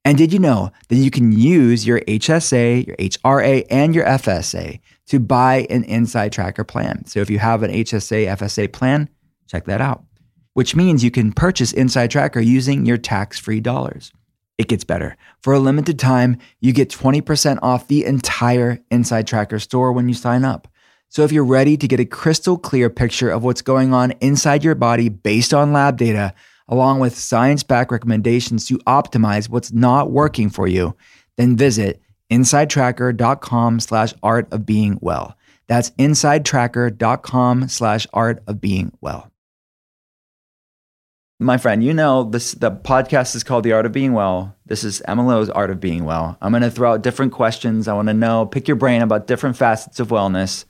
And 0.04 0.18
did 0.18 0.32
you 0.32 0.38
know 0.38 0.70
that 0.88 0.96
you 0.96 1.10
can 1.10 1.32
use 1.32 1.86
your 1.86 2.00
HSA, 2.00 2.86
your 2.86 2.96
HRA, 2.96 3.64
and 3.70 3.94
your 3.94 4.04
FSA 4.04 4.80
to 5.06 5.18
buy 5.18 5.66
an 5.70 5.84
inside 5.84 6.32
tracker 6.32 6.64
plan? 6.64 7.06
So 7.06 7.20
if 7.20 7.30
you 7.30 7.38
have 7.38 7.62
an 7.62 7.70
HSA, 7.70 8.26
FSA 8.36 8.70
plan, 8.70 9.08
check 9.48 9.64
that 9.64 9.80
out, 9.80 10.04
which 10.52 10.76
means 10.76 11.02
you 11.02 11.10
can 11.10 11.32
purchase 11.32 11.72
Inside 11.72 12.10
Tracker 12.10 12.40
using 12.40 12.84
your 12.84 12.98
tax 12.98 13.38
free 13.38 13.60
dollars. 13.60 14.12
It 14.58 14.68
gets 14.68 14.84
better. 14.84 15.16
For 15.40 15.52
a 15.52 15.58
limited 15.58 15.98
time, 15.98 16.38
you 16.60 16.72
get 16.72 16.90
20% 16.90 17.58
off 17.62 17.88
the 17.88 18.04
entire 18.04 18.80
Inside 18.90 19.26
Tracker 19.26 19.58
store 19.58 19.92
when 19.92 20.08
you 20.08 20.14
sign 20.14 20.44
up. 20.44 20.68
So 21.08 21.22
if 21.22 21.32
you're 21.32 21.44
ready 21.44 21.76
to 21.76 21.88
get 21.88 22.00
a 22.00 22.04
crystal 22.04 22.58
clear 22.58 22.90
picture 22.90 23.30
of 23.30 23.44
what's 23.44 23.62
going 23.62 23.94
on 23.94 24.12
inside 24.20 24.64
your 24.64 24.74
body 24.74 25.08
based 25.08 25.54
on 25.54 25.72
lab 25.72 25.96
data, 25.96 26.34
along 26.68 27.00
with 27.00 27.18
science 27.18 27.62
backed 27.62 27.92
recommendations 27.92 28.66
to 28.68 28.78
optimize 28.80 29.48
what's 29.48 29.72
not 29.72 30.10
working 30.10 30.50
for 30.50 30.66
you, 30.66 30.96
then 31.36 31.56
visit 31.56 32.00
insidetracker.com 32.30 33.80
slash 33.80 34.14
art 34.22 34.52
of 34.52 34.64
being 34.66 34.98
well. 35.00 35.36
That's 35.66 35.90
insidetracker.com 35.92 37.68
slash 37.68 38.06
art 38.12 38.42
of 38.46 38.60
being 38.60 38.92
well. 39.00 39.30
My 41.40 41.58
friend, 41.58 41.82
you 41.82 41.92
know 41.92 42.24
this 42.24 42.52
the 42.52 42.70
podcast 42.70 43.34
is 43.34 43.42
called 43.42 43.64
The 43.64 43.72
Art 43.72 43.86
of 43.86 43.92
Being 43.92 44.12
Well. 44.12 44.56
This 44.66 44.84
is 44.84 45.02
Emma 45.02 45.26
Loewe's 45.26 45.50
Art 45.50 45.70
of 45.70 45.80
Being 45.80 46.04
Well. 46.04 46.38
I'm 46.40 46.52
gonna 46.52 46.70
throw 46.70 46.92
out 46.92 47.02
different 47.02 47.32
questions. 47.32 47.88
I 47.88 47.94
want 47.94 48.08
to 48.08 48.14
know, 48.14 48.46
pick 48.46 48.68
your 48.68 48.76
brain 48.76 49.02
about 49.02 49.26
different 49.26 49.56
facets 49.56 49.98
of 49.98 50.08
wellness. 50.08 50.64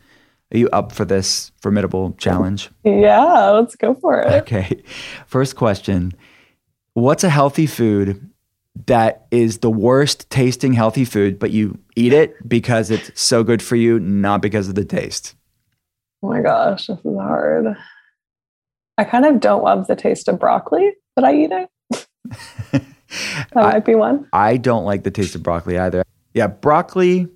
Are 0.53 0.59
you 0.59 0.69
up 0.71 0.93
for 0.93 1.05
this 1.05 1.53
formidable 1.61 2.13
challenge? 2.19 2.71
Yeah, 2.85 3.51
let's 3.51 3.77
go 3.77 3.95
for 3.95 4.21
it. 4.21 4.33
Okay. 4.43 4.83
First 5.27 5.57
question 5.57 6.13
What's 6.95 7.25
a 7.25 7.31
healthy 7.31 7.67
food 7.67 8.31
that 8.87 9.27
is 9.31 9.59
the 9.59 9.71
worst 9.71 10.31
tasting 10.31 10.73
healthy 10.73 11.05
food, 11.05 11.39
but 11.39 11.51
you 11.51 11.79
eat 11.97 12.13
it 12.13 12.49
because 12.49 12.91
it's 12.91 13.11
so 13.21 13.43
good 13.43 13.63
for 13.63 13.77
you, 13.77 13.99
not 14.01 14.43
because 14.43 14.69
of 14.69 14.75
the 14.75 14.85
taste? 14.85 15.35
Oh 16.23 16.29
my 16.29 16.41
gosh, 16.41 16.87
this 16.87 16.99
is 16.99 17.17
hard. 17.19 17.77
I 18.97 19.05
kind 19.05 19.25
of 19.25 19.41
don't 19.41 19.65
love 19.65 19.87
the 19.87 19.97
taste 19.97 20.29
of 20.29 20.39
broccoli, 20.39 20.93
but 21.17 21.25
I 21.25 21.35
eat 21.35 21.51
it. 21.53 22.87
That 23.53 23.65
I, 23.65 23.73
might 23.75 23.85
be 23.85 23.95
one. 23.95 24.27
I 24.33 24.57
don't 24.57 24.85
like 24.85 25.05
the 25.05 25.11
taste 25.11 25.37
of 25.37 25.43
broccoli 25.43 25.79
either. 25.79 26.03
Yeah, 26.33 26.49
broccoli 26.49 27.29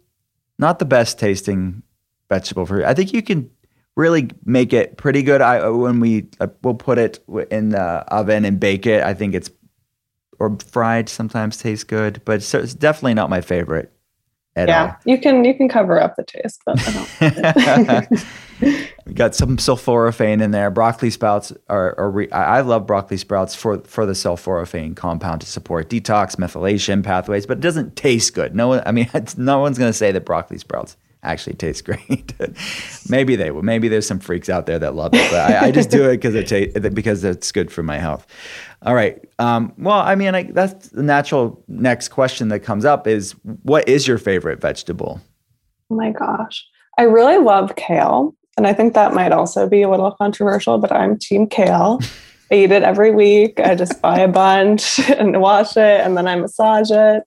not 0.59 0.81
the 0.81 0.85
best 0.85 1.19
tasting 1.19 1.83
vegetable 2.29 2.67
fruit. 2.67 2.85
I 2.85 2.95
think 2.95 3.13
you 3.13 3.23
can 3.23 3.51
really 3.97 4.31
make 4.45 4.73
it 4.73 4.97
pretty 4.97 5.23
good. 5.23 5.43
I 5.43 5.59
uh, 5.59 5.73
when 5.73 6.01
we 6.01 6.29
uh, 6.41 6.49
we'll 6.63 6.75
put 6.75 6.99
it 6.99 7.23
in 7.51 7.71
the 7.71 7.83
oven 7.83 8.45
and 8.45 8.59
bake 8.59 8.87
it. 8.87 9.03
I 9.03 9.13
think 9.13 9.35
it's 9.35 9.51
or 10.39 10.57
fried 10.71 11.09
sometimes 11.09 11.57
tastes 11.57 11.85
good, 11.85 12.23
but 12.25 12.37
it's, 12.37 12.55
it's 12.55 12.75
definitely 12.75 13.15
not 13.15 13.29
my 13.29 13.41
favorite. 13.41 13.93
yeah, 14.57 14.87
all. 14.87 14.97
you 15.05 15.19
can 15.19 15.45
you 15.45 15.55
can 15.55 15.69
cover 15.69 16.01
up 16.01 16.17
the 16.17 16.25
taste, 16.25 16.63
but 16.65 16.79
I 17.21 18.07
don't. 18.07 18.25
we 19.07 19.13
got 19.15 19.35
some 19.35 19.57
sulforaphane 19.57 20.43
in 20.43 20.53
there. 20.53 20.71
Broccoli 20.71 21.11
sprouts 21.11 21.53
are, 21.69 21.99
are 21.99 22.11
re- 22.11 22.31
I 22.31 22.61
love 22.61 22.87
broccoli 22.87 23.17
sprouts 23.17 23.55
for 23.55 23.81
for 23.81 24.07
the 24.07 24.13
sulforaphane 24.13 24.95
compound 24.97 25.41
to 25.41 25.47
support 25.47 25.89
detox 25.89 26.37
methylation 26.37 27.03
pathways, 27.03 27.47
but 27.47 27.59
it 27.59 27.63
doesn't 27.63 27.97
taste 27.97 28.35
good. 28.35 28.55
No 28.55 28.69
one, 28.69 28.83
I 28.87 28.93
mean, 28.93 29.11
no 29.37 29.59
one's 29.59 29.79
going 29.79 29.91
to 29.91 29.97
say 29.97 30.13
that 30.13 30.25
broccoli 30.25 30.59
sprouts 30.59 30.97
actually 31.29 31.55
tastes 31.55 31.83
great. 31.89 32.33
maybe 33.09 33.37
they 33.37 33.51
will. 33.51 33.63
Maybe 33.63 33.89
there's 33.89 34.07
some 34.07 34.19
freaks 34.19 34.49
out 34.49 34.67
there 34.67 34.79
that 34.79 34.95
love 34.95 35.15
it, 35.15 35.31
but 35.31 35.51
I, 35.51 35.67
I 35.67 35.71
just 35.71 35.91
do 35.91 36.09
it 36.09 36.17
because 36.17 36.35
it 36.35 36.73
ta- 36.73 36.89
because 36.91 37.25
it's 37.25 37.53
good 37.53 37.71
for 37.71 37.83
my 37.83 37.99
health. 37.99 38.27
All 38.83 38.95
right. 38.95 39.23
Um, 39.39 39.73
well, 39.79 40.01
I 40.01 40.15
mean, 40.15 40.35
I, 40.35 40.45
that's 40.45 40.89
the 40.89 41.03
natural 41.03 41.63
next 41.69 42.09
question 42.09 42.49
that 42.49 42.61
comes 42.61 42.85
up 42.85 43.07
is 43.07 43.33
what 43.63 43.89
is 43.89 44.07
your 44.07 44.19
favorite 44.19 44.61
vegetable? 44.61 45.21
Oh 45.91 45.95
my 45.95 46.11
gosh. 46.11 46.65
I 46.99 47.03
really 47.03 47.39
love 47.39 47.77
kale. 47.77 48.35
And 48.57 48.67
I 48.67 48.73
think 48.73 48.95
that 48.95 49.15
might 49.15 49.33
also 49.33 49.69
be 49.69 49.83
a 49.83 49.89
little 49.89 50.11
controversial, 50.11 50.79
but 50.79 50.91
I'm 50.91 51.19
team 51.19 51.47
kale. 51.47 52.01
I 52.51 52.55
eat 52.55 52.73
it 52.73 52.83
every 52.83 53.11
week. 53.11 53.61
I 53.61 53.75
just 53.75 54.01
buy 54.01 54.21
a 54.21 54.29
bunch 54.29 54.99
and 55.11 55.41
wash 55.41 55.77
it 55.77 56.01
and 56.01 56.17
then 56.17 56.27
I 56.27 56.35
massage 56.37 56.91
it 56.91 57.25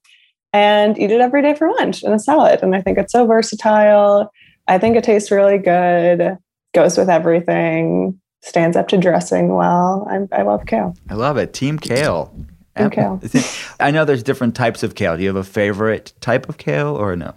and 0.54 0.98
eat 1.00 1.12
it 1.12 1.22
every 1.22 1.42
day 1.42 1.56
for 1.56 1.70
lunch 1.72 2.04
in 2.04 2.12
a 2.14 2.20
salad. 2.20 2.62
And 2.62 2.76
I 2.76 2.82
think 2.82 2.98
it's 2.98 3.14
so 3.14 3.26
versatile. 3.26 4.32
I 4.68 4.78
think 4.78 4.96
it 4.96 5.04
tastes 5.04 5.32
really 5.32 5.58
good, 5.58 6.38
goes 6.74 6.98
with 6.98 7.10
everything, 7.10 8.20
stands 8.42 8.76
up 8.76 8.88
to 8.90 8.98
dressing 8.98 9.56
well. 9.56 10.08
I'm, 10.10 10.28
i 10.32 10.42
love 10.42 10.66
kale. 10.66 10.96
I 11.10 11.14
love 11.16 11.38
it. 11.38 11.54
Team 11.54 11.80
kale. 11.80 12.34
Team 12.78 12.90
kale. 12.90 13.22
I 13.80 13.92
know 13.92 14.06
there's 14.06 14.24
different 14.24 14.56
types 14.56 14.84
of 14.84 14.96
kale. 14.96 15.16
Do 15.18 15.24
you 15.24 15.30
have 15.30 15.36
a 15.36 15.44
favorite 15.44 16.14
type 16.22 16.50
of 16.50 16.58
kale 16.58 16.96
or 16.96 17.16
no? 17.16 17.34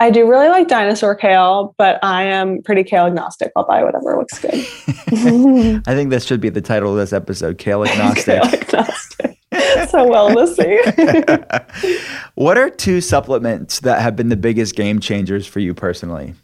I 0.00 0.10
do 0.10 0.28
really 0.28 0.48
like 0.48 0.68
dinosaur 0.68 1.14
kale, 1.14 1.74
but 1.78 1.98
I 2.02 2.24
am 2.24 2.62
pretty 2.62 2.82
kale 2.82 3.06
agnostic. 3.06 3.52
I'll 3.56 3.66
buy 3.66 3.84
whatever 3.84 4.16
looks 4.18 4.38
good. 4.38 4.54
I 5.86 5.94
think 5.94 6.10
this 6.10 6.24
should 6.24 6.40
be 6.40 6.48
the 6.48 6.60
title 6.60 6.90
of 6.90 6.96
this 6.96 7.12
episode 7.12 7.58
Kale 7.58 7.84
Agnostic. 7.84 8.42
kale 8.42 8.52
agnostic. 8.52 9.03
So 9.94 10.08
well 10.08 10.30
wellnessy. 10.30 12.04
what 12.34 12.58
are 12.58 12.70
two 12.70 13.00
supplements 13.00 13.80
that 13.80 14.00
have 14.00 14.16
been 14.16 14.28
the 14.28 14.36
biggest 14.36 14.74
game 14.74 15.00
changers 15.00 15.46
for 15.46 15.60
you 15.60 15.74
personally? 15.74 16.34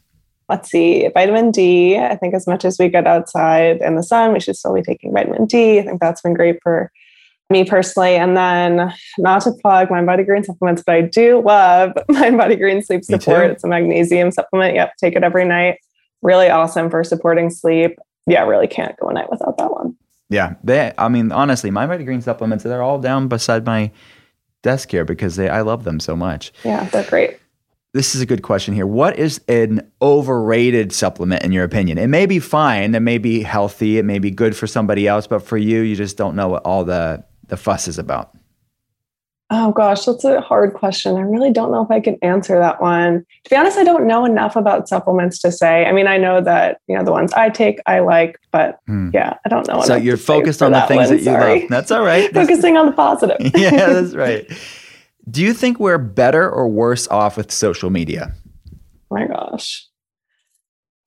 Let's 0.48 0.70
see, 0.70 1.09
vitamin 1.14 1.51
D. 1.51 1.96
I 1.96 2.16
think 2.16 2.34
as 2.34 2.46
much 2.46 2.64
as 2.64 2.78
we 2.78 2.88
get 2.88 3.07
outside 3.07 3.80
in 3.80 3.94
the 3.94 4.03
sun, 4.03 4.32
we 4.32 4.40
should 4.40 4.57
still 4.57 4.74
be 4.74 4.82
taking 4.82 5.12
vitamin 5.12 5.46
D. 5.46 5.78
I 5.78 5.84
think 5.84 6.01
that's 6.01 6.20
been 6.22 6.34
great 6.34 6.59
for 6.62 6.90
me 7.51 7.64
personally. 7.64 8.16
And 8.16 8.36
then, 8.36 8.92
not 9.18 9.42
to 9.42 9.53
plug 9.53 9.90
Mind 9.90 10.07
Body 10.07 10.24
Green 10.24 10.42
supplements, 10.42 10.82
but 10.84 10.94
I 10.94 11.03
do 11.03 11.40
love 11.40 11.92
Mind 12.09 12.36
Body 12.36 12.57
Green 12.57 12.82
Sleep 12.82 13.05
Support. 13.05 13.51
It's 13.51 13.64
a 13.64 13.68
magnesium 13.68 14.30
supplement. 14.30 14.74
Yep, 14.74 14.96
take 14.96 15.14
it 15.14 15.22
every 15.22 15.44
night. 15.44 15.78
Really 16.22 16.48
awesome 16.48 16.90
for 16.90 17.05
supporting 17.05 17.51
sleep. 17.51 17.98
Yeah, 18.26 18.44
really 18.44 18.68
can't 18.68 18.96
go 18.98 19.09
a 19.09 19.12
night 19.12 19.30
without 19.30 19.57
that 19.59 19.72
one. 19.72 19.96
Yeah, 20.30 20.54
they. 20.64 20.92
I 20.96 21.08
mean, 21.08 21.32
honestly, 21.32 21.70
my 21.70 21.82
Mind 21.82 21.90
Body 21.90 22.04
Green 22.04 22.22
supplements 22.22 22.64
they're 22.64 22.82
all 22.82 23.00
down 23.00 23.28
beside 23.28 23.66
my 23.66 23.90
desk 24.62 24.90
here 24.90 25.04
because 25.04 25.36
they. 25.36 25.48
I 25.48 25.60
love 25.60 25.84
them 25.84 26.00
so 26.00 26.16
much. 26.16 26.52
Yeah, 26.64 26.84
they're 26.84 27.04
great. 27.04 27.38
This 27.92 28.14
is 28.14 28.20
a 28.20 28.26
good 28.26 28.42
question 28.42 28.72
here. 28.72 28.86
What 28.86 29.18
is 29.18 29.40
an 29.48 29.90
overrated 30.00 30.92
supplement 30.92 31.42
in 31.42 31.50
your 31.50 31.64
opinion? 31.64 31.98
It 31.98 32.06
may 32.06 32.24
be 32.24 32.38
fine, 32.38 32.94
it 32.94 33.00
may 33.00 33.18
be 33.18 33.42
healthy, 33.42 33.98
it 33.98 34.04
may 34.04 34.20
be 34.20 34.30
good 34.30 34.56
for 34.56 34.68
somebody 34.68 35.08
else, 35.08 35.26
but 35.26 35.42
for 35.42 35.56
you, 35.56 35.80
you 35.80 35.96
just 35.96 36.16
don't 36.16 36.36
know 36.36 36.48
what 36.48 36.62
all 36.64 36.84
the 36.84 37.24
the 37.48 37.56
fuss 37.56 37.88
is 37.88 37.98
about. 37.98 38.30
Oh 39.53 39.72
gosh, 39.72 40.05
that's 40.05 40.22
a 40.22 40.40
hard 40.40 40.74
question. 40.74 41.16
I 41.16 41.22
really 41.22 41.51
don't 41.51 41.72
know 41.72 41.82
if 41.82 41.90
I 41.90 41.98
can 41.98 42.16
answer 42.22 42.57
that 42.61 42.80
one. 42.80 43.26
To 43.44 43.51
be 43.51 43.57
honest, 43.57 43.76
I 43.76 43.82
don't 43.82 44.07
know 44.07 44.24
enough 44.24 44.55
about 44.55 44.88
supplements 44.88 45.40
to 45.40 45.51
say. 45.51 45.86
I 45.86 45.92
mean, 45.92 46.07
I 46.07 46.18
know 46.18 46.40
that 46.40 46.80
you 46.86 46.96
know 46.96 47.03
the 47.03 47.11
ones 47.11 47.32
I 47.32 47.51
take, 47.51 47.80
I 47.86 47.98
like, 47.98 48.38
but 48.53 48.78
hmm. 48.86 49.11
yeah, 49.12 49.38
I 49.44 49.48
don't 49.48 49.66
know. 49.66 49.82
So 49.82 49.96
you're 49.96 50.16
focused 50.16 50.62
on 50.62 50.70
the 50.70 50.80
things 50.82 51.09
one. 51.09 51.09
that 51.09 51.18
you 51.18 51.24
Sorry. 51.24 51.61
love. 51.62 51.68
That's 51.68 51.90
all 51.90 52.05
right. 52.05 52.32
Focusing 52.34 52.76
on 52.76 52.86
the 52.86 52.92
positive. 52.92 53.38
yeah, 53.57 53.70
that's 53.92 54.14
right. 54.14 54.48
Do 55.28 55.42
you 55.42 55.53
think 55.53 55.80
we're 55.80 55.98
better 55.98 56.48
or 56.48 56.68
worse 56.68 57.09
off 57.09 57.36
with 57.36 57.51
social 57.51 57.90
media? 57.90 58.32
Oh 59.11 59.16
my 59.16 59.26
gosh. 59.26 59.84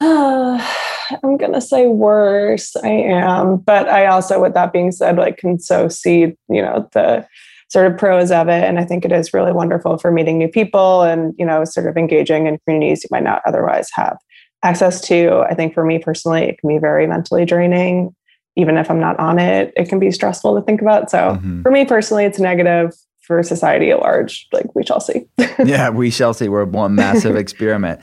Uh, 0.02 0.70
I'm 1.24 1.38
gonna 1.38 1.62
say 1.62 1.88
worse. 1.88 2.76
I 2.76 2.90
am, 2.90 3.58
but 3.58 3.88
I 3.88 4.08
also, 4.08 4.42
with 4.42 4.54
that 4.56 4.74
being 4.74 4.92
said, 4.92 5.16
like 5.16 5.38
can 5.38 5.60
so 5.60 5.88
see, 5.88 6.36
you 6.50 6.62
know, 6.62 6.90
the 6.92 7.26
sort 7.74 7.92
of 7.92 7.98
pros 7.98 8.30
of 8.30 8.48
it. 8.50 8.64
And 8.64 8.78
I 8.78 8.86
think 8.86 9.04
it 9.04 9.12
is 9.12 9.34
really 9.34 9.52
wonderful 9.52 9.98
for 9.98 10.12
meeting 10.12 10.38
new 10.38 10.48
people 10.48 11.02
and, 11.02 11.34
you 11.40 11.46
know, 11.46 11.66
sort 11.66 11.88
of 11.88 11.98
engaging 11.98 12.46
in 12.46 12.60
communities 12.60 13.04
you 13.04 13.08
might 13.10 13.24
not 13.24 13.42
otherwise 13.48 13.90
have 13.94 14.16
access 14.62 15.02
to. 15.02 15.40
I 15.50 15.56
think 15.56 15.74
for 15.74 15.84
me 15.84 15.98
personally, 15.98 16.44
it 16.44 16.60
can 16.60 16.70
be 16.70 16.78
very 16.78 17.08
mentally 17.08 17.46
draining. 17.46 18.16
Even 18.56 18.78
if 18.78 18.92
I'm 18.92 19.00
not 19.00 19.18
on 19.18 19.40
it, 19.40 19.74
it 19.76 19.90
can 19.90 19.98
be 19.98 20.12
stressful 20.12 20.56
to 20.56 20.62
think 20.62 20.82
about. 20.82 21.10
So 21.10 21.18
mm-hmm. 21.18 21.64
for 21.64 21.72
me 21.72 21.84
personally, 21.84 22.26
it's 22.26 22.40
negative. 22.40 22.94
For 23.26 23.42
society 23.42 23.90
at 23.90 24.02
large, 24.02 24.50
like 24.52 24.76
we 24.76 24.84
shall 24.84 25.00
see. 25.00 25.26
yeah, 25.64 25.90
we 25.90 26.10
shall 26.10 26.34
see. 26.34 26.50
We're 26.50 26.66
one 26.66 26.96
massive 26.96 27.38
experiment. 27.38 28.02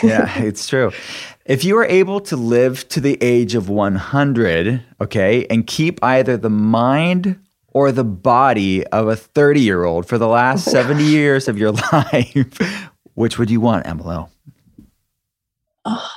Yeah, 0.00 0.32
it's 0.38 0.68
true. 0.68 0.92
If 1.44 1.64
you 1.64 1.76
are 1.78 1.84
able 1.86 2.20
to 2.20 2.36
live 2.36 2.88
to 2.90 3.00
the 3.00 3.18
age 3.20 3.56
of 3.56 3.68
100, 3.68 4.84
okay, 5.00 5.44
and 5.50 5.66
keep 5.66 5.98
either 6.04 6.36
the 6.36 6.50
mind 6.50 7.40
or 7.72 7.92
the 7.92 8.04
body 8.04 8.86
of 8.88 9.08
a 9.08 9.16
30 9.16 9.60
year 9.60 9.84
old 9.84 10.06
for 10.06 10.18
the 10.18 10.28
last 10.28 10.64
70 10.64 11.04
years 11.04 11.48
of 11.48 11.58
your 11.58 11.72
life, 11.92 12.90
which 13.14 13.38
would 13.38 13.50
you 13.50 13.60
want, 13.60 13.86
Emma 13.86 14.02
Loewe? 14.02 14.28
Uh, 15.84 16.08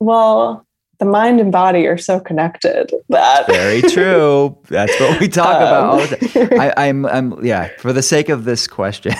well, 0.00 0.66
the 0.98 1.04
mind 1.04 1.40
and 1.40 1.52
body 1.52 1.86
are 1.86 1.98
so 1.98 2.18
connected 2.18 2.92
that 3.08 3.46
very 3.46 3.82
true. 3.92 4.58
That's 4.68 4.98
what 5.00 5.20
we 5.20 5.28
talk 5.28 5.56
um, 5.56 5.62
about 5.62 5.84
all 5.84 6.06
the 6.06 6.16
time. 6.16 6.60
I, 6.60 6.74
I'm, 6.88 7.06
I'm, 7.06 7.44
yeah. 7.44 7.70
For 7.78 7.92
the 7.92 8.02
sake 8.02 8.28
of 8.28 8.44
this 8.44 8.66
question, 8.66 9.14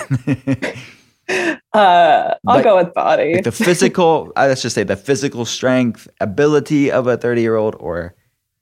uh, 1.73 2.35
I'll 2.47 2.63
go 2.63 2.75
with 2.77 2.93
body. 2.93 3.35
Like 3.35 3.43
the 3.45 3.51
physical, 3.51 4.31
let's 4.35 4.61
just 4.61 4.75
say 4.75 4.83
the 4.83 4.97
physical 4.97 5.45
strength, 5.45 6.07
ability 6.19 6.91
of 6.91 7.07
a 7.07 7.15
30 7.15 7.41
year 7.41 7.55
old, 7.55 7.75
or 7.79 8.13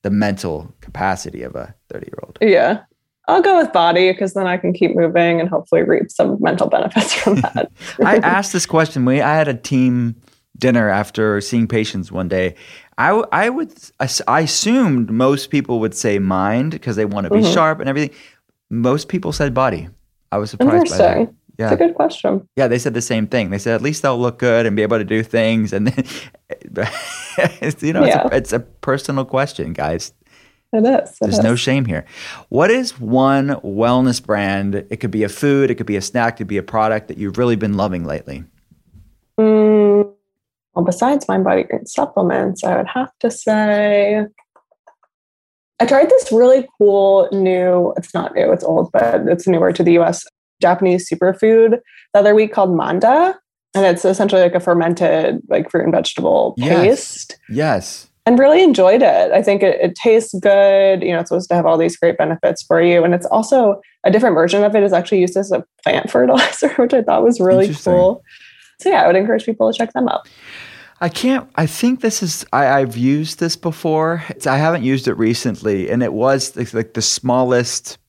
the 0.03 0.09
mental 0.09 0.73
capacity 0.81 1.43
of 1.43 1.55
a 1.55 1.73
30 1.89 2.07
year 2.07 2.19
old? 2.23 2.37
Yeah. 2.41 2.81
I'll 3.27 3.41
go 3.41 3.57
with 3.57 3.73
body 3.73 4.11
because 4.11 4.33
then 4.33 4.47
I 4.47 4.55
can 4.55 4.71
keep 4.71 4.95
moving 4.95 5.41
and 5.41 5.49
hopefully 5.49 5.83
reap 5.83 6.09
some 6.09 6.37
mental 6.39 6.67
benefits 6.75 7.13
from 7.13 7.35
that. 7.41 7.71
I 8.03 8.17
asked 8.17 8.53
this 8.53 8.65
question. 8.65 9.05
We 9.05 9.21
I 9.21 9.35
had 9.35 9.47
a 9.47 9.53
team 9.53 10.15
dinner 10.57 10.89
after 10.89 11.39
seeing 11.41 11.67
patients 11.67 12.11
one 12.11 12.27
day. 12.27 12.55
I, 12.97 13.11
I 13.31 13.49
would 13.49 13.73
I 13.99 14.41
assumed 14.41 15.11
most 15.11 15.51
people 15.51 15.79
would 15.81 15.93
say 15.93 16.19
mind 16.19 16.71
because 16.71 16.95
they 16.95 17.05
want 17.05 17.25
to 17.25 17.29
be 17.29 17.41
mm-hmm. 17.41 17.53
sharp 17.53 17.79
and 17.79 17.89
everything. 17.89 18.15
Most 18.69 19.07
people 19.07 19.31
said 19.31 19.53
body. 19.53 19.87
I 20.31 20.37
was 20.37 20.49
surprised 20.49 20.89
by 20.89 20.97
that. 20.97 21.33
Yeah. 21.57 21.71
It's 21.71 21.81
a 21.81 21.85
good 21.85 21.95
question. 21.95 22.47
Yeah, 22.55 22.67
they 22.67 22.77
said 22.77 22.93
the 22.93 23.01
same 23.01 23.25
thing. 23.27 23.49
They 23.49 23.57
said 23.57 23.73
at 23.73 23.81
least 23.81 24.03
they'll 24.03 24.19
look 24.19 24.37
good 24.37 24.65
and 24.65 24.75
be 24.75 24.83
able 24.83 24.99
to 24.99 25.03
do 25.03 25.23
things. 25.23 25.73
And 25.73 25.87
then, 25.87 26.05
you 27.79 27.93
know, 27.93 28.05
yeah. 28.05 28.25
it's, 28.25 28.31
a, 28.31 28.35
it's, 28.35 28.53
a, 28.53 28.59
personal 28.59 29.25
question, 29.25 29.73
guys. 29.73 30.13
It 30.71 30.85
is. 30.85 31.09
It 31.09 31.17
There's 31.21 31.37
is. 31.39 31.43
no 31.43 31.55
shame 31.55 31.85
here. 31.85 32.05
What 32.49 32.69
is 32.69 32.99
one 32.99 33.49
wellness 33.61 34.23
brand? 34.23 34.75
It 34.75 34.97
could 34.97 35.11
be 35.11 35.23
a 35.23 35.29
food, 35.29 35.71
it 35.71 35.75
could 35.75 35.87
be 35.87 35.95
a 35.95 36.01
snack, 36.01 36.35
it 36.35 36.37
could 36.37 36.47
be 36.47 36.57
a 36.57 36.63
product 36.63 37.07
that 37.07 37.17
you've 37.17 37.37
really 37.37 37.55
been 37.55 37.75
loving 37.75 38.05
lately. 38.05 38.43
Mm, 39.39 40.13
well, 40.75 40.85
besides 40.85 41.27
Mind 41.27 41.43
Body 41.43 41.63
Green 41.63 41.85
supplements, 41.85 42.63
I 42.63 42.77
would 42.77 42.87
have 42.87 43.11
to 43.19 43.31
say 43.31 44.25
I 45.79 45.85
tried 45.85 46.09
this 46.09 46.31
really 46.31 46.67
cool 46.77 47.29
new, 47.31 47.93
it's 47.97 48.13
not 48.13 48.35
new, 48.35 48.51
it's 48.51 48.63
old, 48.63 48.91
but 48.91 49.27
it's 49.27 49.47
newer 49.47 49.71
to 49.73 49.83
the 49.83 49.97
US 49.99 50.25
Japanese 50.61 51.09
superfood 51.09 51.79
the 52.13 52.19
other 52.19 52.35
week 52.35 52.53
called 52.53 52.75
manda. 52.75 53.37
And 53.75 53.85
it's 53.85 54.05
essentially 54.05 54.41
like 54.41 54.55
a 54.55 54.59
fermented 54.59 55.41
like 55.49 55.69
fruit 55.69 55.83
and 55.83 55.93
vegetable 55.93 56.55
paste. 56.57 57.37
Yes. 57.49 58.09
And 58.25 58.39
really 58.39 58.63
enjoyed 58.63 59.01
it. 59.01 59.31
I 59.31 59.41
think 59.41 59.63
it, 59.63 59.79
it 59.79 59.95
tastes 59.95 60.33
good. 60.39 61.01
You 61.01 61.13
know, 61.13 61.19
it's 61.19 61.29
supposed 61.29 61.49
to 61.49 61.55
have 61.55 61.65
all 61.65 61.77
these 61.77 61.95
great 61.95 62.17
benefits 62.17 62.63
for 62.63 62.81
you. 62.81 63.03
And 63.03 63.13
it's 63.13 63.25
also 63.27 63.79
a 64.03 64.11
different 64.11 64.35
version 64.35 64.63
of 64.63 64.75
it 64.75 64.83
is 64.83 64.93
actually 64.93 65.21
used 65.21 65.37
as 65.37 65.51
a 65.51 65.63
plant 65.83 66.09
fertilizer, 66.11 66.69
which 66.75 66.93
I 66.93 67.03
thought 67.03 67.23
was 67.23 67.39
really 67.39 67.73
cool. 67.73 68.23
So 68.79 68.89
yeah, 68.89 69.03
I 69.03 69.07
would 69.07 69.15
encourage 69.15 69.45
people 69.45 69.71
to 69.71 69.77
check 69.77 69.93
them 69.93 70.07
out. 70.07 70.27
I 70.99 71.09
can't. 71.09 71.49
I 71.55 71.67
think 71.67 72.01
this 72.01 72.23
is. 72.23 72.45
I, 72.51 72.79
have 72.79 72.97
used 72.97 73.39
this 73.39 73.55
before. 73.55 74.23
It's, 74.29 74.47
I 74.47 74.57
haven't 74.57 74.83
used 74.83 75.07
it 75.07 75.13
recently, 75.13 75.89
and 75.89 76.01
it 76.01 76.11
was 76.11 76.55
like 76.73 76.95
the 76.95 77.01
smallest 77.03 77.99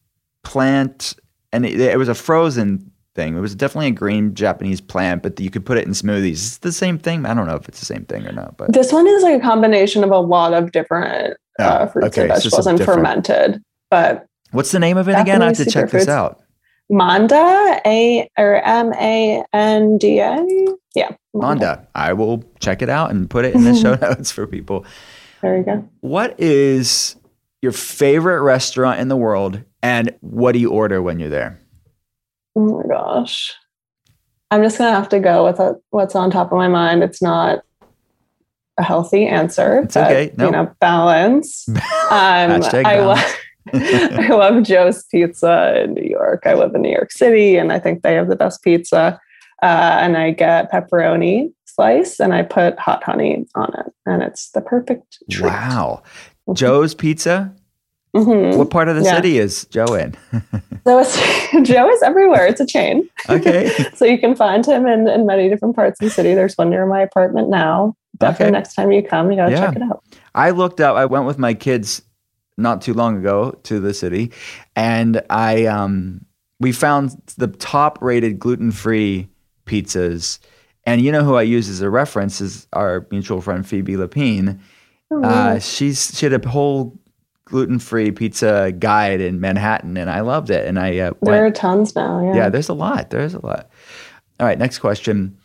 plant 0.43 1.15
and 1.53 1.65
it, 1.67 1.81
it 1.81 1.99
was 1.99 2.09
a 2.09 2.15
frozen 2.15 2.91
thing. 3.15 3.37
It 3.37 3.41
was 3.41 3.55
definitely 3.55 3.89
a 3.89 3.93
green 3.93 4.35
Japanese 4.35 4.81
plant, 4.81 5.23
but 5.23 5.39
you 5.41 5.51
could 5.51 5.65
put 5.67 5.79
it 5.79 5.87
in 5.87 5.93
smoothies. 5.93 6.33
It's 6.33 6.59
the 6.59 6.73
same 6.73 6.99
thing. 6.99 7.27
I 7.27 7.35
don't 7.35 7.47
know 7.47 7.57
if 7.57 7.69
it's 7.69 7.81
the 7.81 7.87
same 7.87 8.05
thing 8.05 8.27
or 8.27 8.33
not, 8.33 8.57
but 8.57 8.73
This 8.73 8.93
one 8.93 9.07
is 9.07 9.23
like 9.23 9.37
a 9.39 9.41
combination 9.43 10.05
of 10.05 10.11
a 10.11 10.19
lot 10.19 10.53
of 10.55 10.73
different 10.73 11.37
uh, 11.59 11.79
Oh, 11.83 11.87
fruits 11.89 12.09
okay, 12.09 12.23
and 12.23 12.31
vegetables 12.33 12.67
and 12.67 12.79
different- 12.79 12.99
fermented. 12.99 13.63
But 13.91 14.27
what's 14.53 14.71
the 14.71 14.79
name 14.79 14.97
of 14.97 15.09
it 15.09 15.13
again? 15.19 15.43
I 15.43 15.47
have 15.47 15.57
to 15.57 15.65
Japanese 15.65 15.73
check 15.73 15.91
this 15.91 16.09
out. 16.09 16.43
Manda, 16.91 17.81
A 17.87 18.29
or 18.39 18.57
M 18.65 18.93
A 18.95 19.45
N 19.53 19.99
D 19.99 20.21
A. 20.21 20.45
Yeah. 20.95 21.11
Manda. 21.35 21.87
I 21.95 22.13
will 22.15 22.43
check 22.61 22.81
it 22.83 22.89
out 22.89 23.11
and 23.11 23.29
put 23.29 23.45
it 23.45 23.55
in 23.55 23.65
the 23.65 23.75
show 23.83 23.95
notes 23.95 24.31
for 24.31 24.47
people. 24.47 24.85
There 25.43 25.57
you 25.59 25.65
go. 25.65 25.89
What 26.01 26.39
is 26.41 27.17
your 27.63 27.73
favorite 27.73 28.41
restaurant 28.43 29.01
in 29.01 29.09
the 29.09 29.17
world 29.17 29.63
and 29.83 30.15
what 30.21 30.53
do 30.53 30.59
you 30.59 30.71
order 30.71 31.01
when 31.03 31.19
you're 31.19 31.29
there? 31.29 31.59
Oh 32.57 32.83
my 32.83 32.83
gosh. 32.89 33.55
I'm 34.51 34.63
just 34.63 34.79
gonna 34.79 34.93
have 34.93 35.09
to 35.11 35.21
go 35.21 35.45
with 35.45 35.61
a, 35.61 35.77
what's 35.91 36.15
on 36.15 36.31
top 36.31 36.53
of 36.53 36.59
my 36.59 36.69
mind. 36.69 37.03
It's 37.03 37.23
not 37.23 37.63
a 38.79 38.83
healthy 38.83 39.27
answer. 39.27 39.81
It's 39.81 39.97
okay. 39.97 40.33
No. 40.37 40.47
You 40.47 40.53
know, 40.53 40.75
balance. 40.81 41.69
Um, 42.11 42.63
Hashtag 42.63 42.87
I 42.87 42.97
balance. 42.97 43.21
love 43.21 43.37
I 43.75 44.29
love 44.29 44.63
Joe's 44.63 45.05
Pizza 45.05 45.83
in 45.85 45.93
New 45.93 46.09
York. 46.09 46.45
I 46.47 46.55
live 46.55 46.75
in 46.75 46.81
New 46.81 46.91
York 46.91 47.13
City, 47.13 47.57
and 47.57 47.71
I 47.71 47.79
think 47.79 48.03
they 48.03 48.15
have 48.15 48.29
the 48.29 48.37
best 48.37 48.63
pizza. 48.63 49.21
Uh, 49.63 49.67
and 50.01 50.17
I 50.17 50.31
get 50.31 50.73
pepperoni 50.73 51.53
slice, 51.67 52.19
and 52.19 52.33
I 52.33 52.45
put 52.45 52.79
hot 52.79 53.05
honey 53.05 53.45
on 53.55 53.75
it, 53.79 53.93
and 54.07 54.23
it's 54.23 54.53
the 54.53 54.63
perfect 54.63 55.23
treat. 55.31 55.51
Wow. 55.51 56.03
Joe's 56.55 56.95
Pizza? 56.95 57.55
Mhm. 58.17 58.57
What 58.57 58.71
part 58.71 58.89
of 58.89 58.97
the 58.97 59.03
Yeah. 59.03 59.17
city 59.17 59.39
is 59.39 59.65
Joe 59.67 59.95
in? 59.95 60.15
So 60.87 60.99
it's, 61.01 61.17
Joe 61.69 61.91
is 61.91 62.03
everywhere. 62.03 62.47
It's 62.47 62.61
a 62.63 62.67
chain. 62.67 63.07
okay. 63.29 63.69
so 63.95 64.07
you 64.07 64.19
can 64.19 64.35
find 64.35 64.65
him 64.65 64.87
in, 64.87 65.07
in 65.07 65.27
many 65.27 65.51
different 65.51 65.77
parts 65.77 66.01
of 66.01 66.07
the 66.09 66.11
city. 66.15 66.35
There's 66.35 66.55
one 66.57 66.71
near 66.71 66.87
my 66.87 67.01
apartment 67.03 67.51
now. 67.51 67.95
Definitely 68.19 68.47
Okay. 68.47 68.53
next 68.53 68.75
time 68.75 68.91
you 68.93 69.03
come, 69.03 69.31
you 69.31 69.37
gotta 69.37 69.51
Yeah. 69.53 69.67
check 69.67 69.77
it 69.77 69.83
out. 69.83 70.03
I 70.35 70.51
looked 70.51 70.81
up, 70.81 70.97
I 70.97 71.05
went 71.05 71.27
with 71.27 71.37
my 71.39 71.53
kids 71.53 72.01
not 72.57 72.81
too 72.81 72.95
long 72.95 73.19
ago 73.19 73.53
to 73.65 73.81
the 73.81 73.93
city 73.93 74.33
and 74.75 75.21
I 75.29 75.67
um 75.67 76.23
we 76.59 76.73
found 76.73 77.21
the 77.37 77.47
top 77.49 77.99
rated 78.01 78.39
gluten 78.39 78.71
free 78.73 79.29
pizzas. 79.67 80.39
And 80.85 81.03
you 81.03 81.13
know 81.13 81.23
who 81.23 81.35
I 81.35 81.43
use 81.43 81.69
as 81.69 81.83
a 81.83 81.91
reference 81.91 82.41
is 82.41 82.67
our 82.73 83.07
mutual 83.11 83.43
friend 83.43 83.67
Phoebe 83.67 83.95
Lapine. 83.97 84.59
Oh, 85.11 85.23
Uh, 85.23 85.59
she's 85.59 86.17
she 86.17 86.25
had 86.25 86.33
a 86.45 86.49
whole 86.49 86.98
gluten 87.49 87.79
free 87.79 88.11
pizza 88.11 88.73
guide 88.79 89.21
in 89.21 89.41
Manhattan 89.41 89.97
and 89.97 90.11
I 90.11 90.21
loved 90.21 90.51
it. 90.51 90.67
And 90.67 90.79
I 90.79 90.99
uh, 90.99 91.13
went 91.21 91.35
there 91.35 91.47
are 91.47 91.51
tons 91.51 91.95
now. 91.95 92.25
Yeah. 92.25 92.35
yeah, 92.35 92.49
there's 92.49 92.69
a 92.69 92.75
lot. 92.75 93.11
There's 93.11 93.35
a 93.35 93.45
lot. 93.45 93.71
All 94.39 94.47
right, 94.47 94.59
next 94.59 94.79
question. 94.79 95.37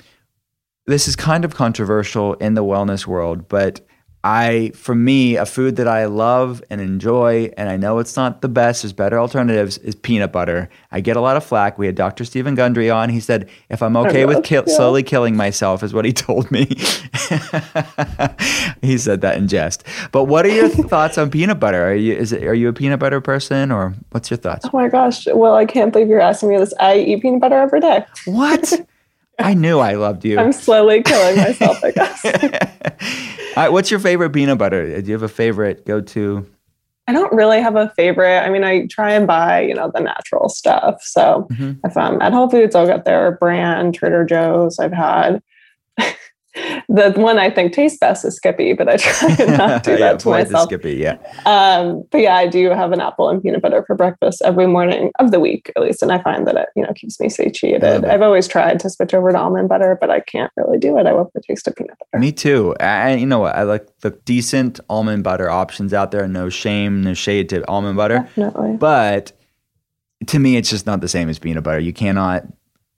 This 0.86 1.08
is 1.08 1.16
kind 1.16 1.46
of 1.46 1.56
controversial 1.56 2.34
in 2.36 2.56
the 2.56 2.64
wellness 2.64 3.08
world, 3.08 3.48
but 3.48 3.82
I, 4.24 4.72
for 4.74 4.96
me, 4.96 5.36
a 5.36 5.46
food 5.46 5.76
that 5.76 5.88
I 5.88 6.06
love 6.06 6.64
and 6.70 6.80
enjoy, 6.80 7.52
and 7.58 7.68
I 7.68 7.76
know 7.76 8.00
it's 8.00 8.16
not 8.16 8.42
the 8.42 8.48
best, 8.48 8.84
there's 8.84 8.94
better 8.94 9.20
alternatives, 9.20 9.78
is 9.80 9.96
peanut 9.96 10.32
butter. 10.32 10.70
I 10.94 11.02
get 11.02 11.18
a 11.18 11.22
lot 11.22 11.36
of 11.36 11.44
flack. 11.44 11.78
We 11.78 11.88
had 11.88 11.96
Dr. 11.96 12.24
Steven 12.24 12.56
Gundry 12.56 12.90
on. 12.90 13.10
He 13.10 13.20
said, 13.20 13.50
if 13.70 13.84
I'm 13.84 13.98
okay 13.98 14.26
with 14.26 14.50
yeah. 14.50 14.64
slowly 14.68 15.04
killing 15.04 15.36
myself, 15.36 15.84
is 15.84 15.94
what 15.94 16.06
he 16.06 16.14
told 16.14 16.50
me. 16.52 16.66
he 18.82 18.98
said 18.98 19.20
that 19.22 19.36
in 19.38 19.50
jest. 19.50 19.84
But 20.14 20.26
what 20.26 20.46
are 20.46 20.50
your 20.50 20.70
thoughts 20.70 21.18
on 21.18 21.30
peanut 21.30 21.60
butter? 21.60 21.90
Are 21.90 21.94
you, 21.94 22.14
is 22.14 22.32
it, 22.32 22.44
are 22.44 22.54
you 22.54 22.70
a 22.70 22.74
peanut 22.74 23.02
butter 23.02 23.20
person, 23.20 23.72
or 23.72 23.94
what's 24.12 24.32
your 24.32 24.38
thoughts? 24.38 24.66
Oh 24.66 24.70
my 24.72 24.88
gosh. 24.88 25.28
Well, 25.28 25.56
I 25.56 25.66
can't 25.66 25.92
believe 25.92 26.08
you're 26.08 26.22
asking 26.22 26.50
me 26.50 26.58
this. 26.58 26.74
I 26.80 26.98
eat 26.98 27.22
peanut 27.22 27.42
butter 27.42 27.58
every 27.58 27.82
day. 27.82 28.06
What? 28.26 28.88
I 29.40 29.54
knew 29.54 29.80
I 29.80 29.94
loved 29.94 30.26
you. 30.26 30.40
I'm 30.40 30.52
slowly 30.54 31.02
killing 31.04 31.38
myself, 31.38 31.78
I 31.84 31.92
guess. 31.92 32.26
Right, 33.56 33.70
what's 33.70 33.92
your 33.92 34.00
favorite 34.00 34.32
peanut 34.32 34.58
butter? 34.58 35.00
Do 35.00 35.06
you 35.08 35.14
have 35.14 35.22
a 35.22 35.28
favorite 35.28 35.86
go 35.86 36.02
to? 36.02 36.44
I 37.08 37.14
don't 37.14 37.32
really 37.34 37.62
have 37.62 37.76
a 37.76 37.90
favorite. 37.96 38.40
I 38.40 38.50
mean, 38.50 38.64
I 38.64 38.88
try 38.88 39.12
and 39.14 39.28
buy, 39.28 39.62
you 39.62 39.76
know, 39.76 39.92
the 39.94 40.00
natural 40.00 40.50
stuff. 40.50 41.04
So 41.04 41.48
Mhm. 41.52 41.80
if 41.86 41.96
I'm 41.96 42.20
at 42.24 42.34
Whole 42.34 42.50
Foods, 42.50 42.74
I'll 42.76 42.88
get 42.88 43.06
their 43.06 43.34
brand, 43.40 43.94
Trader 43.94 44.26
Joe's. 44.26 44.80
I've 44.80 44.92
had 44.94 45.40
the 46.90 47.14
one 47.16 47.40
I 47.40 47.50
think 47.50 47.74
tastes 47.74 47.98
best 47.98 48.26
is 48.26 48.36
Skippy, 48.36 48.74
but 48.74 48.88
I 48.88 48.98
try 48.98 49.36
and 49.40 49.58
not 49.58 49.84
do 49.84 49.98
that 49.98 50.20
to 50.20 50.30
avoid 50.30 50.48
the 50.48 50.52
myself. 50.52 50.70
Skippy, 50.70 50.94
yeah. 50.94 51.18
Um, 51.46 52.04
but 52.12 52.22
yeah, 52.22 52.36
I 52.36 52.48
do 52.48 52.70
have 52.70 52.92
an 52.92 53.02
apple 53.02 53.30
and 53.30 53.42
peanut 53.42 53.62
butter 53.62 53.84
for 53.86 53.96
breakfast 53.96 54.42
every 54.46 54.68
morning 54.68 55.12
of 55.20 55.32
the 55.32 55.40
week, 55.40 55.72
at 55.76 55.82
least, 55.82 56.04
and 56.04 56.12
I 56.12 56.22
find 56.22 56.46
that 56.48 56.56
it 56.56 56.70
you 56.76 56.84
know 56.84 56.94
keeps 56.94 57.20
me 57.20 57.30
satiated. 57.30 58.06
I've 58.06 58.22
always 58.22 58.48
tried 58.48 58.80
to 58.82 58.90
switch 58.90 59.14
over 59.14 59.32
to 59.32 59.38
almond 59.38 59.70
butter, 59.70 59.98
but 60.00 60.10
I 60.10 60.20
can't 60.20 60.52
really 60.56 60.78
do 60.78 60.98
it. 60.98 61.08
I 61.08 61.12
love 61.12 61.30
the 61.34 61.42
taste 61.42 61.68
of 61.68 61.76
peanut 61.76 61.98
butter. 61.98 62.20
Me 62.22 62.32
too. 62.32 62.76
And 62.80 63.20
you 63.20 63.26
know 63.26 63.40
what? 63.40 63.56
I 63.56 63.64
like 63.64 63.88
the 64.00 64.12
decent 64.12 64.80
almond 64.90 65.24
butter 65.24 65.50
options 65.50 65.94
out 65.94 66.12
there. 66.12 66.28
No 66.28 66.50
shame, 66.50 67.04
no 67.04 67.14
shade 67.14 67.50
to 67.50 67.68
almond 67.68 67.98
butter. 67.98 68.20
Definitely. 68.36 68.78
But 68.78 69.32
to 70.28 70.40
me, 70.40 70.58
it's 70.58 70.70
just 70.70 70.86
not 70.86 71.02
the 71.02 71.08
same 71.08 71.30
as 71.30 71.40
peanut 71.40 71.64
butter. 71.64 71.80
You 71.80 71.94
cannot, 71.94 72.46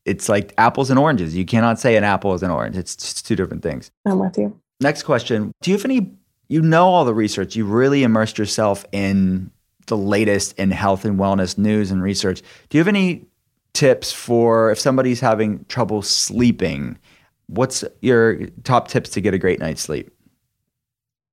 it's 0.05 0.29
like 0.29 0.53
apples 0.57 0.89
and 0.89 0.99
oranges. 0.99 1.35
You 1.35 1.45
cannot 1.45 1.79
say 1.79 1.95
an 1.95 2.03
apple 2.03 2.33
is 2.33 2.43
an 2.43 2.51
orange. 2.51 2.77
It's 2.77 2.95
just 2.95 3.25
two 3.25 3.35
different 3.35 3.63
things. 3.63 3.91
I'm 4.05 4.19
with 4.19 4.37
you. 4.37 4.59
Next 4.79 5.03
question. 5.03 5.51
Do 5.61 5.71
you 5.71 5.77
have 5.77 5.85
any, 5.85 6.13
you 6.47 6.61
know, 6.61 6.87
all 6.87 7.05
the 7.05 7.13
research, 7.13 7.55
you 7.55 7.65
really 7.65 8.03
immersed 8.03 8.37
yourself 8.37 8.85
in 8.91 9.51
the 9.87 9.97
latest 9.97 10.57
in 10.57 10.71
health 10.71 11.05
and 11.05 11.19
wellness 11.19 11.57
news 11.57 11.91
and 11.91 12.01
research. 12.01 12.41
Do 12.69 12.77
you 12.77 12.79
have 12.79 12.87
any 12.87 13.25
tips 13.73 14.11
for 14.11 14.71
if 14.71 14.79
somebody's 14.79 15.19
having 15.19 15.65
trouble 15.65 16.01
sleeping? 16.01 16.97
What's 17.47 17.83
your 18.01 18.47
top 18.63 18.87
tips 18.87 19.09
to 19.11 19.21
get 19.21 19.33
a 19.33 19.37
great 19.37 19.59
night's 19.59 19.81
sleep? 19.81 20.11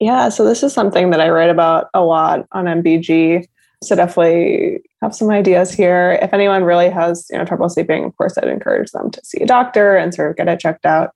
Yeah, 0.01 0.29
so 0.31 0.45
this 0.45 0.63
is 0.63 0.73
something 0.73 1.11
that 1.11 1.21
I 1.21 1.31
write 1.31 1.51
about 1.51 1.89
a 1.95 2.03
lot 2.03 2.47
on 2.53 2.65
MBG. 2.65 3.47
So 3.83 3.97
definitely 3.97 4.81
have 5.03 5.15
some 5.15 5.31
ideas 5.31 5.73
here. 5.73 6.19
If 6.23 6.33
anyone 6.33 6.65
really 6.65 6.91
has 6.91 7.27
you 7.31 7.39
know 7.39 7.45
trouble 7.45 7.69
sleeping, 7.69 8.05
of 8.05 8.17
course, 8.17 8.39
I'd 8.39 8.49
encourage 8.49 8.91
them 8.93 9.11
to 9.11 9.21
see 9.25 9.43
a 9.43 9.47
doctor 9.47 9.97
and 9.97 10.15
sort 10.15 10.31
of 10.31 10.37
get 10.37 10.49
it 10.49 10.61
checked 10.61 10.87
out. 10.87 11.11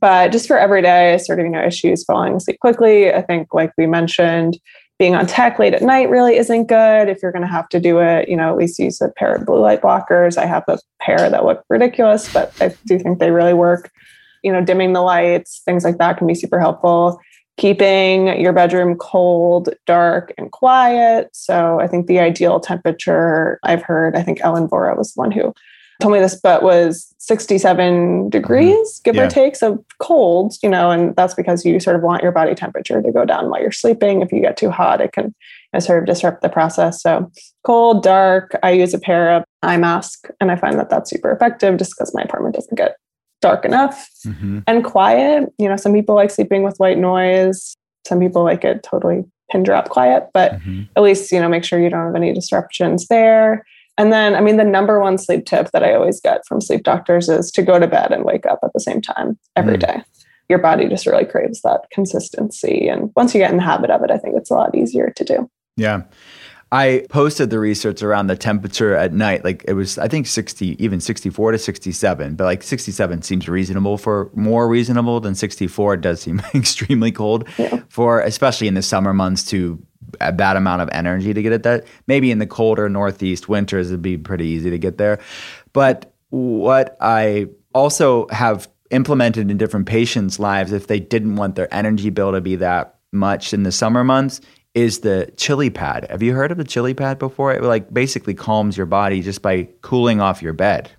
But 0.00 0.32
just 0.32 0.46
for 0.46 0.58
everyday 0.58 1.18
sort 1.18 1.40
of 1.40 1.46
you 1.46 1.52
know 1.52 1.64
issues 1.64 2.04
falling 2.04 2.34
asleep 2.34 2.60
quickly, 2.60 3.12
I 3.12 3.22
think 3.22 3.54
like 3.54 3.72
we 3.78 3.86
mentioned, 3.86 4.58
being 4.98 5.14
on 5.14 5.26
tech 5.26 5.58
late 5.58 5.74
at 5.74 5.82
night 5.82 6.10
really 6.10 6.36
isn't 6.36 6.66
good. 6.66 7.08
If 7.08 7.22
you're 7.22 7.32
going 7.32 7.46
to 7.46 7.52
have 7.52 7.68
to 7.70 7.80
do 7.80 8.00
it, 8.00 8.28
you 8.28 8.36
know 8.36 8.50
at 8.50 8.56
least 8.56 8.78
use 8.78 9.00
a 9.00 9.10
pair 9.10 9.34
of 9.34 9.46
blue 9.46 9.60
light 9.60 9.82
blockers. 9.82 10.36
I 10.36 10.46
have 10.46 10.64
a 10.68 10.78
pair 11.00 11.30
that 11.30 11.44
look 11.44 11.64
ridiculous, 11.68 12.32
but 12.32 12.52
I 12.60 12.74
do 12.86 12.98
think 12.98 13.18
they 13.18 13.30
really 13.30 13.54
work. 13.54 13.90
You 14.42 14.52
know, 14.52 14.64
dimming 14.64 14.92
the 14.92 15.02
lights, 15.02 15.62
things 15.64 15.82
like 15.84 15.98
that 15.98 16.16
can 16.16 16.26
be 16.26 16.34
super 16.34 16.60
helpful 16.60 17.20
keeping 17.58 18.40
your 18.40 18.52
bedroom 18.52 18.96
cold, 18.96 19.68
dark, 19.84 20.32
and 20.38 20.50
quiet. 20.50 21.28
So 21.32 21.80
I 21.80 21.86
think 21.86 22.06
the 22.06 22.20
ideal 22.20 22.60
temperature 22.60 23.58
I've 23.64 23.82
heard, 23.82 24.16
I 24.16 24.22
think 24.22 24.40
Ellen 24.42 24.68
Vora 24.68 24.96
was 24.96 25.12
the 25.12 25.20
one 25.20 25.32
who 25.32 25.52
told 26.00 26.14
me 26.14 26.20
this, 26.20 26.40
but 26.40 26.62
was 26.62 27.12
67 27.18 27.92
mm-hmm. 27.92 28.28
degrees, 28.28 29.00
give 29.04 29.16
Yeah. 29.16 29.26
or 29.26 29.30
take. 29.30 29.56
So 29.56 29.84
cold, 29.98 30.54
you 30.62 30.68
know, 30.68 30.92
and 30.92 31.16
that's 31.16 31.34
because 31.34 31.64
you 31.64 31.80
sort 31.80 31.96
of 31.96 32.02
want 32.02 32.22
your 32.22 32.30
body 32.30 32.54
temperature 32.54 33.02
to 33.02 33.12
go 33.12 33.24
down 33.24 33.50
while 33.50 33.60
you're 33.60 33.72
sleeping. 33.72 34.22
If 34.22 34.30
you 34.32 34.40
get 34.40 34.56
too 34.56 34.70
hot, 34.70 35.00
it 35.00 35.12
can 35.12 35.24
you 35.24 35.32
know, 35.72 35.80
sort 35.80 35.98
of 35.98 36.06
disrupt 36.06 36.42
the 36.42 36.48
process. 36.48 37.02
So 37.02 37.30
cold, 37.64 38.04
dark, 38.04 38.56
I 38.62 38.70
use 38.70 38.94
a 38.94 39.00
pair 39.00 39.34
of 39.34 39.44
eye 39.64 39.76
mask 39.76 40.28
and 40.40 40.52
I 40.52 40.56
find 40.56 40.78
that 40.78 40.90
that's 40.90 41.10
super 41.10 41.32
effective 41.32 41.76
just 41.76 41.94
because 41.96 42.14
my 42.14 42.22
apartment 42.22 42.54
doesn't 42.54 42.76
get 42.78 42.96
dark 43.40 43.64
enough 43.64 44.08
Mm-hmm. 44.26 44.58
and 44.66 44.84
quiet. 44.84 45.48
You 45.58 45.68
know, 45.68 45.76
some 45.76 45.92
people 45.92 46.14
like 46.14 46.30
sleeping 46.30 46.62
with 46.62 46.76
white 46.78 46.98
noise. 46.98 47.74
Some 48.06 48.20
people 48.20 48.42
like 48.44 48.64
it 48.64 48.82
totally 48.82 49.24
pin 49.50 49.62
drop 49.62 49.88
quiet, 49.88 50.28
but 50.34 50.52
Mm-hmm. 50.52 50.82
at 50.96 51.02
least, 51.02 51.30
you 51.32 51.40
know, 51.40 51.48
make 51.48 51.64
sure 51.64 51.80
you 51.80 51.88
don't 51.90 52.06
have 52.06 52.14
any 52.16 52.32
disruptions 52.32 53.06
there. 53.08 53.64
And 53.96 54.12
then, 54.12 54.34
I 54.36 54.40
mean, 54.40 54.56
the 54.58 54.64
number 54.64 55.00
one 55.00 55.18
sleep 55.18 55.44
tip 55.46 55.70
that 55.72 55.82
I 55.82 55.92
always 55.94 56.20
get 56.20 56.46
from 56.46 56.60
sleep 56.60 56.84
doctors 56.84 57.28
is 57.28 57.50
to 57.52 57.62
go 57.62 57.78
to 57.80 57.86
bed 57.88 58.12
and 58.12 58.24
wake 58.24 58.46
up 58.46 58.60
at 58.62 58.72
the 58.72 58.80
same 58.80 59.00
time 59.00 59.38
every 59.56 59.76
Mm. 59.76 59.80
day. 59.80 60.02
Your 60.48 60.58
body 60.60 60.88
just 60.88 61.04
really 61.06 61.24
craves 61.24 61.60
that 61.62 61.82
consistency. 61.92 62.88
And 62.88 63.10
once 63.16 63.34
you 63.34 63.40
get 63.40 63.50
in 63.50 63.56
the 63.56 63.62
habit 63.62 63.90
of 63.90 64.02
it, 64.02 64.10
I 64.10 64.18
think 64.18 64.36
it's 64.36 64.50
a 64.50 64.54
lot 64.54 64.74
easier 64.74 65.10
to 65.16 65.24
do. 65.24 65.50
Yeah. 65.76 66.02
I 66.70 67.06
posted 67.08 67.48
the 67.50 67.58
research 67.58 68.02
around 68.02 68.26
the 68.26 68.36
temperature 68.36 68.94
at 68.94 69.12
night. 69.12 69.42
Like 69.44 69.64
it 69.66 69.72
was, 69.72 69.96
I 69.98 70.06
think 70.08 70.26
60, 70.26 70.82
even 70.82 71.00
64 71.00 71.52
to 71.52 71.58
67, 71.58 72.34
but 72.34 72.44
like 72.44 72.62
67 72.62 73.22
seems 73.22 73.48
reasonable 73.48 73.96
for 73.96 74.30
more 74.34 74.68
reasonable 74.68 75.20
than 75.20 75.34
64. 75.34 75.94
It 75.94 76.00
does 76.02 76.20
seem 76.20 76.40
extremely 76.54 77.10
cold 77.10 77.48
Yeah. 77.58 77.80
for, 77.88 78.20
especially 78.20 78.68
in 78.68 78.74
the 78.74 78.82
summer 78.82 79.14
months, 79.14 79.44
to 79.50 79.82
a 80.20 80.32
bad 80.32 80.56
amount 80.56 80.82
of 80.82 80.88
energy 80.92 81.32
to 81.32 81.42
get 81.42 81.52
at 81.52 81.62
that. 81.62 81.86
Maybe 82.06 82.30
in 82.30 82.38
the 82.38 82.46
colder 82.46 82.88
Northeast 82.88 83.48
winters, 83.48 83.90
it'd 83.90 84.02
be 84.02 84.18
pretty 84.18 84.46
easy 84.46 84.68
to 84.70 84.78
get 84.78 84.98
there. 84.98 85.20
But 85.72 86.12
what 86.30 86.96
I 87.00 87.46
also 87.74 88.26
have 88.28 88.68
implemented 88.90 89.50
in 89.50 89.56
different 89.56 89.86
patients' 89.86 90.38
lives, 90.38 90.72
if 90.72 90.86
they 90.86 91.00
didn't 91.00 91.36
want 91.36 91.54
their 91.56 91.72
energy 91.72 92.10
bill 92.10 92.32
to 92.32 92.40
be 92.40 92.56
that 92.56 92.96
much 93.12 93.54
in 93.54 93.62
the 93.62 93.72
summer 93.72 94.04
months, 94.04 94.40
is 94.78 95.00
the 95.00 95.32
chili 95.36 95.70
pad. 95.70 96.06
Have 96.10 96.22
you 96.22 96.34
heard 96.34 96.52
of 96.52 96.58
the 96.58 96.64
chili 96.64 96.94
pad 96.94 97.18
before? 97.18 97.52
It 97.52 97.62
like 97.62 97.92
basically 97.92 98.34
calms 98.34 98.76
your 98.76 98.86
body 98.86 99.20
just 99.22 99.42
by 99.42 99.68
cooling 99.82 100.20
off 100.20 100.40
your 100.42 100.52
bed. 100.52 100.90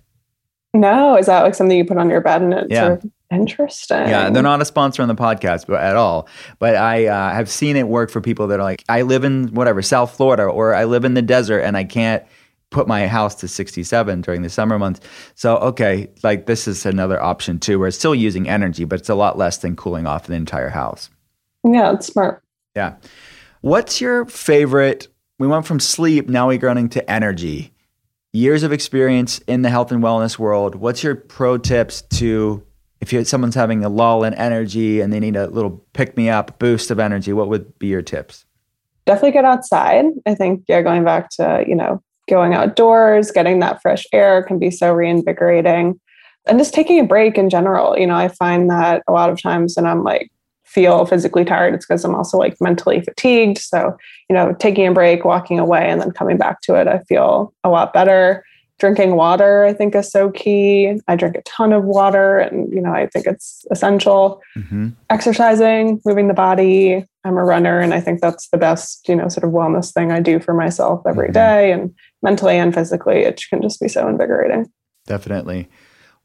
No, 0.74 1.18
is 1.18 1.26
that 1.26 1.42
like 1.44 1.56
something 1.56 1.78
you 1.78 1.86
put 1.86 1.98
on 1.98 2.10
your 2.10 2.22
bed 2.22 2.42
and 2.42 2.54
it's 2.54 2.68
Yeah. 2.70 2.88
sort 2.88 3.04
of 3.04 3.12
interesting? 3.32 4.08
Yeah, 4.10 4.30
they're 4.30 4.44
not 4.44 4.62
a 4.62 4.66
sponsor 4.66 5.02
on 5.02 5.08
the 5.08 5.16
podcast 5.16 5.66
but 5.68 5.82
at 5.82 5.96
all. 5.96 6.28
But 6.60 6.76
I 6.76 7.08
uh, 7.08 7.34
have 7.34 7.50
seen 7.50 7.76
it 7.76 7.88
work 7.88 8.12
for 8.12 8.22
people 8.22 8.48
that 8.48 8.60
are 8.60 8.64
like, 8.64 8.84
I 8.90 9.02
live 9.04 9.24
in 9.24 9.48
whatever, 9.48 9.82
South 9.82 10.16
Florida, 10.16 10.44
or 10.44 10.76
I 10.76 10.84
live 10.84 11.06
in 11.06 11.14
the 11.14 11.22
desert 11.22 11.62
and 11.62 11.76
I 11.78 11.86
can't 11.86 12.24
put 12.70 12.88
my 12.88 13.08
house 13.08 13.34
to 13.36 13.48
67 13.48 14.22
during 14.22 14.44
the 14.44 14.50
summer 14.50 14.78
months. 14.78 15.00
So, 15.34 15.58
okay, 15.58 16.10
like 16.22 16.46
this 16.46 16.68
is 16.68 16.86
another 16.86 17.20
option 17.22 17.60
too, 17.60 17.80
where 17.80 17.88
it's 17.88 17.98
still 17.98 18.14
using 18.14 18.48
energy, 18.48 18.84
but 18.84 19.00
it's 19.00 19.10
a 19.10 19.16
lot 19.16 19.38
less 19.40 19.58
than 19.58 19.76
cooling 19.76 20.06
off 20.06 20.28
the 20.28 20.36
entire 20.36 20.70
house. 20.70 21.10
Yeah, 21.64 21.94
it's 21.94 22.08
smart. 22.08 22.44
Yeah. 22.76 22.96
What's 23.62 24.00
your 24.00 24.26
favorite? 24.26 25.10
We 25.38 25.46
went 25.46 25.66
from 25.66 25.82
sleep, 25.82 26.30
now 26.30 26.48
we're 26.48 26.58
going 26.58 26.88
to 26.90 27.12
energy. 27.12 27.74
Years 28.32 28.64
of 28.64 28.72
experience 28.72 29.40
in 29.40 29.64
the 29.64 29.70
health 29.70 29.92
and 29.92 30.02
wellness 30.02 30.40
world. 30.40 30.76
What's 30.76 31.04
your 31.04 31.16
pro 31.16 31.58
tips 31.58 32.04
to 32.04 32.64
if 33.02 33.12
you, 33.12 33.26
someone's 33.26 33.56
having 33.56 33.84
a 33.84 33.90
lull 33.90 34.24
in 34.24 34.34
energy 34.34 35.02
and 35.02 35.12
they 35.12 35.20
need 35.20 35.36
a 35.36 35.48
little 35.48 35.84
pick 35.92 36.16
me 36.16 36.30
up 36.30 36.58
boost 36.58 36.90
of 36.90 37.00
energy? 37.00 37.34
What 37.34 37.50
would 37.50 37.78
be 37.80 37.88
your 37.88 38.02
tips? 38.02 38.46
Definitely 39.06 39.32
get 39.32 39.46
outside. 39.46 40.06
I 40.26 40.36
think, 40.36 40.64
yeah, 40.70 40.82
going 40.82 41.04
back 41.04 41.30
to, 41.32 41.66
you 41.68 41.76
know, 41.76 42.02
going 42.30 42.54
outdoors, 42.54 43.30
getting 43.32 43.60
that 43.60 43.82
fresh 43.82 44.06
air 44.14 44.42
can 44.42 44.58
be 44.58 44.72
so 44.72 44.94
reinvigorating. 44.94 46.00
And 46.48 46.60
just 46.60 46.74
taking 46.74 47.00
a 47.00 47.06
break 47.06 47.38
in 47.38 47.50
general. 47.50 47.98
You 47.98 48.08
know, 48.08 48.16
I 48.16 48.30
find 48.30 48.70
that 48.70 49.04
a 49.06 49.12
lot 49.12 49.30
of 49.30 49.42
times 49.42 49.76
when 49.76 49.86
I'm 49.86 50.04
like, 50.04 50.32
feel 50.70 51.06
physically 51.06 51.44
tired, 51.44 51.74
it's 51.74 51.86
because 51.86 52.06
I'm 52.06 52.14
also 52.16 52.38
like 52.38 52.56
mentally 52.62 53.02
fatigued. 53.02 53.58
So, 53.58 53.98
you 54.30 54.36
know, 54.36 54.54
taking 54.60 54.88
a 54.88 54.94
break, 54.94 55.26
walking 55.26 55.60
away, 55.60 55.90
and 55.90 56.00
then 56.00 56.12
coming 56.12 56.38
back 56.38 56.62
to 56.62 56.76
it, 56.76 56.88
I 56.88 57.00
feel 57.00 57.54
a 57.64 57.70
lot 57.70 57.92
better. 57.92 58.46
Drinking 58.78 59.16
water, 59.16 59.66
I 59.66 59.74
think, 59.74 59.94
is 59.96 60.10
so 60.10 60.30
key. 60.30 61.02
I 61.08 61.16
drink 61.16 61.36
a 61.36 61.42
ton 61.42 61.74
of 61.74 61.84
water, 61.84 62.38
and, 62.38 62.72
you 62.72 62.80
know, 62.80 62.94
I 62.94 63.08
think 63.08 63.26
it's 63.26 63.66
essential. 63.72 64.42
Mm-hmm. 64.56 64.90
Exercising, 65.10 66.00
moving 66.06 66.28
the 66.30 66.34
body. 66.34 67.04
I'm 67.26 67.36
a 67.38 67.44
runner, 67.44 67.80
and 67.80 67.94
I 67.94 68.00
think 68.00 68.22
that's 68.22 68.48
the 68.50 68.58
best, 68.58 69.10
you 69.10 69.16
know, 69.16 69.28
sort 69.28 69.44
of 69.44 69.50
wellness 69.52 69.92
thing 69.92 70.12
I 70.12 70.22
do 70.22 70.40
for 70.40 70.54
myself 70.54 71.02
every 71.06 71.30
Mhm. 71.30 71.34
day, 71.34 71.72
and 71.74 71.94
mentally 72.24 72.58
and 72.58 72.74
physically, 72.74 73.24
it 73.24 73.42
can 73.50 73.62
just 73.62 73.82
be 73.82 73.90
so 73.90 74.08
invigorating. 74.08 74.68
Definitely. 75.08 75.68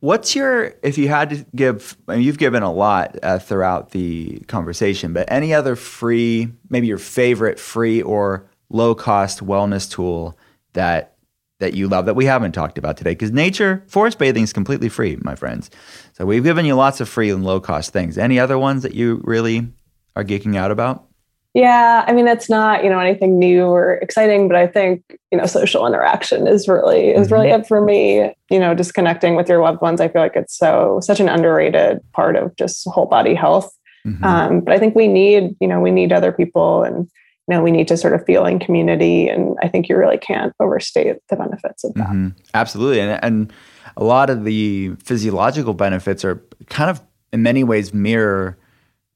What's 0.01 0.36
your, 0.36 0.74
if 0.82 0.99
you 0.99 1.09
had 1.09 1.30
to 1.30 1.47
give, 1.57 1.97
I 2.09 2.16
mean, 2.16 2.24
you've 2.24 2.38
given 2.38 2.62
a 2.62 2.72
lot 2.72 3.16
uh, 3.22 3.38
throughout 3.38 3.90
the 3.92 4.40
conversation, 4.49 5.14
but 5.14 5.30
any 5.32 5.55
other 5.55 5.76
free, 5.76 6.53
maybe 6.68 6.86
your 6.86 6.99
favorite 6.99 7.59
free 7.59 8.03
or 8.03 8.47
low 8.68 8.95
cost 8.95 9.45
wellness 9.45 9.90
tool 9.90 10.38
that 10.74 11.12
that 11.61 11.74
you 11.74 11.88
love 11.88 12.07
that 12.07 12.16
we 12.16 12.26
haven't 12.26 12.53
talked 12.53 12.76
about 12.76 12.97
today? 12.97 13.12
Because 13.12 13.30
nature, 13.30 13.84
forest 13.86 14.18
bathing 14.18 14.42
is 14.42 14.53
completely 14.53 14.88
free, 14.88 15.16
my 15.22 15.34
friends. 15.34 15.70
So 16.12 16.26
we've 16.26 16.45
given 16.45 16.66
you 16.66 16.74
lots 16.74 17.01
of 17.01 17.09
free 17.09 17.30
and 17.30 17.45
low 17.45 17.61
cost 17.61 17.92
things. 17.92 18.18
Any 18.18 18.38
other 18.38 18.59
ones 18.59 18.82
that 18.82 18.95
you 18.95 19.22
really 19.24 19.68
are 20.16 20.24
geeking 20.24 20.57
out 20.57 20.70
about? 20.70 21.07
Yeah, 21.55 22.05
I 22.09 22.13
mean, 22.13 22.27
it's 22.27 22.51
not 22.51 22.83
you 22.83 22.91
know 22.91 22.99
anything 22.99 23.39
new 23.39 23.67
or 23.67 23.95
exciting, 23.95 24.49
but 24.49 24.57
I 24.57 24.67
think 24.67 25.03
you 25.31 25.39
know 25.39 25.47
social 25.47 25.87
interaction 25.87 26.49
is 26.49 26.67
really 26.67 27.11
is 27.11 27.31
really 27.31 27.51
it 27.51 27.67
for 27.67 27.81
me. 27.81 28.33
You 28.51 28.59
know, 28.59 28.75
just 28.75 28.95
connecting 28.95 29.37
with 29.37 29.49
your 29.49 29.63
loved 29.63 29.81
ones. 29.81 30.01
I 30.01 30.09
feel 30.09 30.21
like 30.21 30.35
it's 30.35 30.57
so 30.59 30.99
such 31.01 31.21
an 31.21 31.29
underrated 31.29 32.01
part 32.13 32.35
of 32.35 32.55
just 32.57 32.85
whole 32.89 33.07
body 33.07 33.35
health. 33.35 33.73
Mhm. 34.05 34.23
Um, 34.25 34.61
but 34.61 34.75
I 34.75 34.79
think 34.79 34.95
we 34.97 35.07
need 35.07 35.55
you 35.61 35.69
know 35.69 35.81
we 35.81 35.93
need 35.93 36.13
other 36.13 36.33
people, 36.33 36.83
and 36.83 37.07
you 37.49 37.57
know 37.57 37.63
we 37.63 37.71
need 37.71 37.87
to 37.87 37.97
sort 37.97 38.15
of 38.15 38.25
feel 38.27 38.45
in 38.47 38.59
community. 38.59 39.29
And 39.29 39.57
I 39.63 39.69
think 39.69 39.89
you 39.89 39.97
really 39.97 40.19
can't 40.19 40.53
overstate 40.59 41.19
the 41.31 41.37
benefits 41.37 41.85
of 41.85 41.95
that. 41.95 42.09
Mhm. 42.09 42.35
Absolutely. 42.55 42.99
And, 42.99 43.23
and 43.23 43.53
a 43.97 44.03
lot 44.03 44.29
of 44.29 44.43
the 44.43 44.91
physiological 45.05 45.73
benefits 45.73 46.25
are 46.25 46.43
kind 46.69 46.91
of, 46.91 47.01
in 47.33 47.45
many 47.45 47.63
ways, 47.63 47.95
mirror 47.95 48.59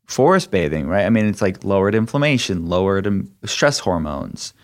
forest 0.09 0.51
bathing, 0.51 0.89
right? 0.89 1.05
I 1.05 1.11
mean, 1.11 1.27
it's 1.27 1.43
like 1.43 1.63
lowered 1.63 1.95
inflammation, 1.95 2.67
lowered 2.67 3.07
stress 3.45 3.79
hormones, 3.79 4.55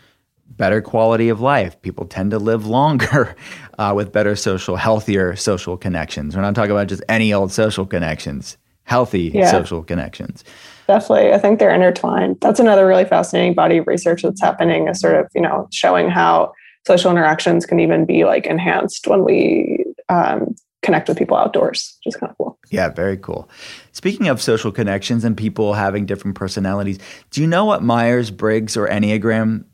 better 0.48 0.80
quality 0.80 1.28
of 1.28 1.40
life. 1.40 1.80
People 1.82 2.06
tend 2.06 2.30
to 2.32 2.38
live 2.38 2.66
longer 2.66 3.36
uh, 3.78 3.92
with 3.94 4.12
better 4.12 4.34
social, 4.34 4.76
healthier 4.76 5.36
social 5.36 5.76
connections. 5.76 6.34
We're 6.34 6.42
not 6.42 6.54
talking 6.54 6.70
about 6.72 6.88
just 6.88 7.02
any 7.08 7.32
old 7.32 7.52
social 7.52 7.86
connections, 7.86 8.56
healthy 8.84 9.30
Yeah. 9.34 9.50
social 9.50 9.82
connections. 9.84 10.44
Definitely. 10.86 11.32
I 11.32 11.38
think 11.38 11.58
they're 11.58 11.74
intertwined. 11.74 12.38
That's 12.40 12.60
another 12.60 12.86
really 12.86 13.04
fascinating 13.06 13.54
body 13.54 13.78
of 13.78 13.86
research 13.86 14.22
that's 14.22 14.40
happening 14.40 14.88
is 14.88 15.00
sort 15.00 15.16
of, 15.16 15.26
you 15.34 15.40
know, 15.40 15.66
showing 15.72 16.10
how 16.10 16.52
social 16.86 17.10
interactions 17.10 17.64
can 17.64 17.80
even 17.80 18.04
be 18.04 18.24
like 18.24 18.46
enhanced 18.46 19.06
when 19.06 19.24
we 19.24 19.84
um, 20.10 20.54
connect 20.82 21.08
with 21.08 21.16
people 21.16 21.36
outdoors, 21.38 21.96
which 22.04 22.14
is 22.14 22.20
kind 22.20 22.30
of 22.30 22.36
cool. 22.36 22.43
Yeah, 22.74 22.88
very 22.90 23.16
cool. 23.16 23.48
Speaking 23.92 24.28
of 24.28 24.42
social 24.42 24.72
connections 24.72 25.24
and 25.24 25.36
people 25.36 25.74
having 25.74 26.06
different 26.06 26.36
personalities, 26.36 26.98
do 27.30 27.40
you 27.40 27.46
know 27.46 27.64
what 27.64 27.82
Myers 27.82 28.30
Briggs 28.30 28.76
or 28.76 28.86
Enneagram 28.88 29.64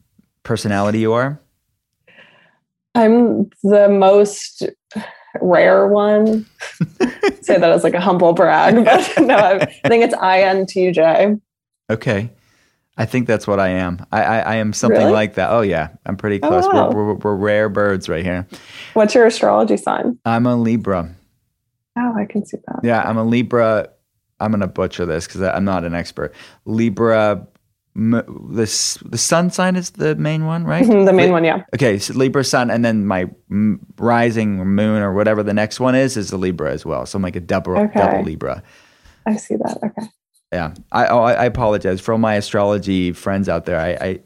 personality 0.42 0.98
you 1.00 1.12
are? 1.12 1.40
I'm 2.94 3.48
the 3.62 3.88
most 3.88 4.64
rare 5.40 5.86
one. 5.86 6.44
Say 7.42 7.56
that 7.58 7.70
as 7.70 7.84
like 7.84 7.94
a 7.94 8.00
humble 8.00 8.32
brag, 8.32 8.84
but 8.84 9.12
no, 9.20 9.36
I 9.36 9.60
I 9.84 9.88
think 9.88 10.04
it's 10.04 10.14
INTJ. 10.14 11.40
Okay. 11.88 12.30
I 12.96 13.06
think 13.06 13.26
that's 13.26 13.46
what 13.46 13.58
I 13.60 13.68
am. 13.68 14.04
I, 14.12 14.22
I, 14.22 14.38
I 14.40 14.54
am 14.56 14.74
something 14.74 14.98
Really? 15.00 15.12
like 15.12 15.34
that. 15.34 15.50
Oh, 15.50 15.62
yeah. 15.62 15.88
I'm 16.04 16.18
pretty 16.18 16.38
Oh, 16.42 16.48
close. 16.48 16.66
wow. 16.66 16.90
We're, 16.90 17.06
we're, 17.06 17.14
we're 17.14 17.34
rare 17.34 17.68
birds 17.70 18.10
right 18.10 18.22
here. 18.24 18.46
What's 18.92 19.14
your 19.14 19.24
astrology 19.24 19.78
sign? 19.78 20.18
I'm 20.26 20.44
a 20.44 20.54
Libra. 20.54 21.08
Oh, 22.00 22.14
I 22.16 22.24
can 22.24 22.44
see 22.46 22.56
that. 22.66 22.80
Yeah, 22.82 23.02
I'm 23.02 23.18
a 23.18 23.24
Libra. 23.24 23.90
I'm 24.40 24.50
going 24.52 24.60
to 24.60 24.66
butcher 24.66 25.04
this 25.04 25.26
because 25.26 25.42
I'm 25.42 25.64
not 25.66 25.84
an 25.84 25.94
expert. 25.94 26.32
Libra, 26.64 27.46
m- 27.94 28.10
the, 28.52 28.98
the 29.04 29.18
sun 29.18 29.50
sign 29.50 29.76
is 29.76 29.90
the 29.90 30.14
main 30.16 30.46
one, 30.46 30.64
right? 30.64 30.86
The 30.88 31.12
main 31.12 31.26
Li- 31.26 31.30
one, 31.30 31.44
yeah. 31.44 31.64
Okay, 31.74 31.98
so 31.98 32.14
Libra 32.14 32.42
sun, 32.42 32.70
and 32.70 32.82
then 32.82 33.04
my 33.06 33.28
m- 33.50 33.80
rising 33.98 34.56
moon 34.64 35.02
or 35.02 35.12
whatever 35.12 35.42
the 35.42 35.52
next 35.52 35.78
one 35.78 35.94
is 35.94 36.16
is 36.16 36.30
the 36.30 36.38
Libra 36.38 36.72
as 36.72 36.86
well. 36.86 37.04
So 37.04 37.16
I'm 37.16 37.22
like 37.22 37.36
a 37.36 37.40
double 37.40 37.76
Okay. 37.76 37.98
double 37.98 38.22
Libra. 38.22 38.62
I 39.26 39.36
see 39.36 39.56
that. 39.56 39.76
Okay. 39.84 40.08
Yeah, 40.52 40.72
I 40.90 41.06
oh, 41.08 41.20
I 41.20 41.32
I 41.34 41.44
apologize 41.44 42.00
for 42.00 42.12
all 42.12 42.18
my 42.18 42.34
astrology 42.36 43.12
friends 43.12 43.46
out 43.48 43.66
there. 43.66 43.78
I 43.78 43.90
I, 44.08 44.20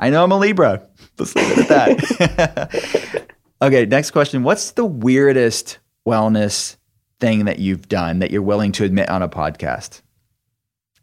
I 0.00 0.10
know 0.10 0.24
I'm 0.24 0.32
a 0.32 0.38
Libra. 0.38 0.88
Let's 1.18 1.34
leave 1.36 1.50
it 1.58 1.58
at 1.58 1.68
that. 1.68 3.26
okay, 3.62 3.84
next 3.84 4.12
question. 4.12 4.42
What's 4.42 4.70
the 4.72 4.86
weirdest 4.86 5.78
wellness 6.06 6.77
thing 7.20 7.44
that 7.46 7.58
you've 7.58 7.88
done 7.88 8.18
that 8.20 8.30
you're 8.30 8.42
willing 8.42 8.72
to 8.72 8.84
admit 8.84 9.08
on 9.08 9.22
a 9.22 9.28
podcast? 9.28 10.02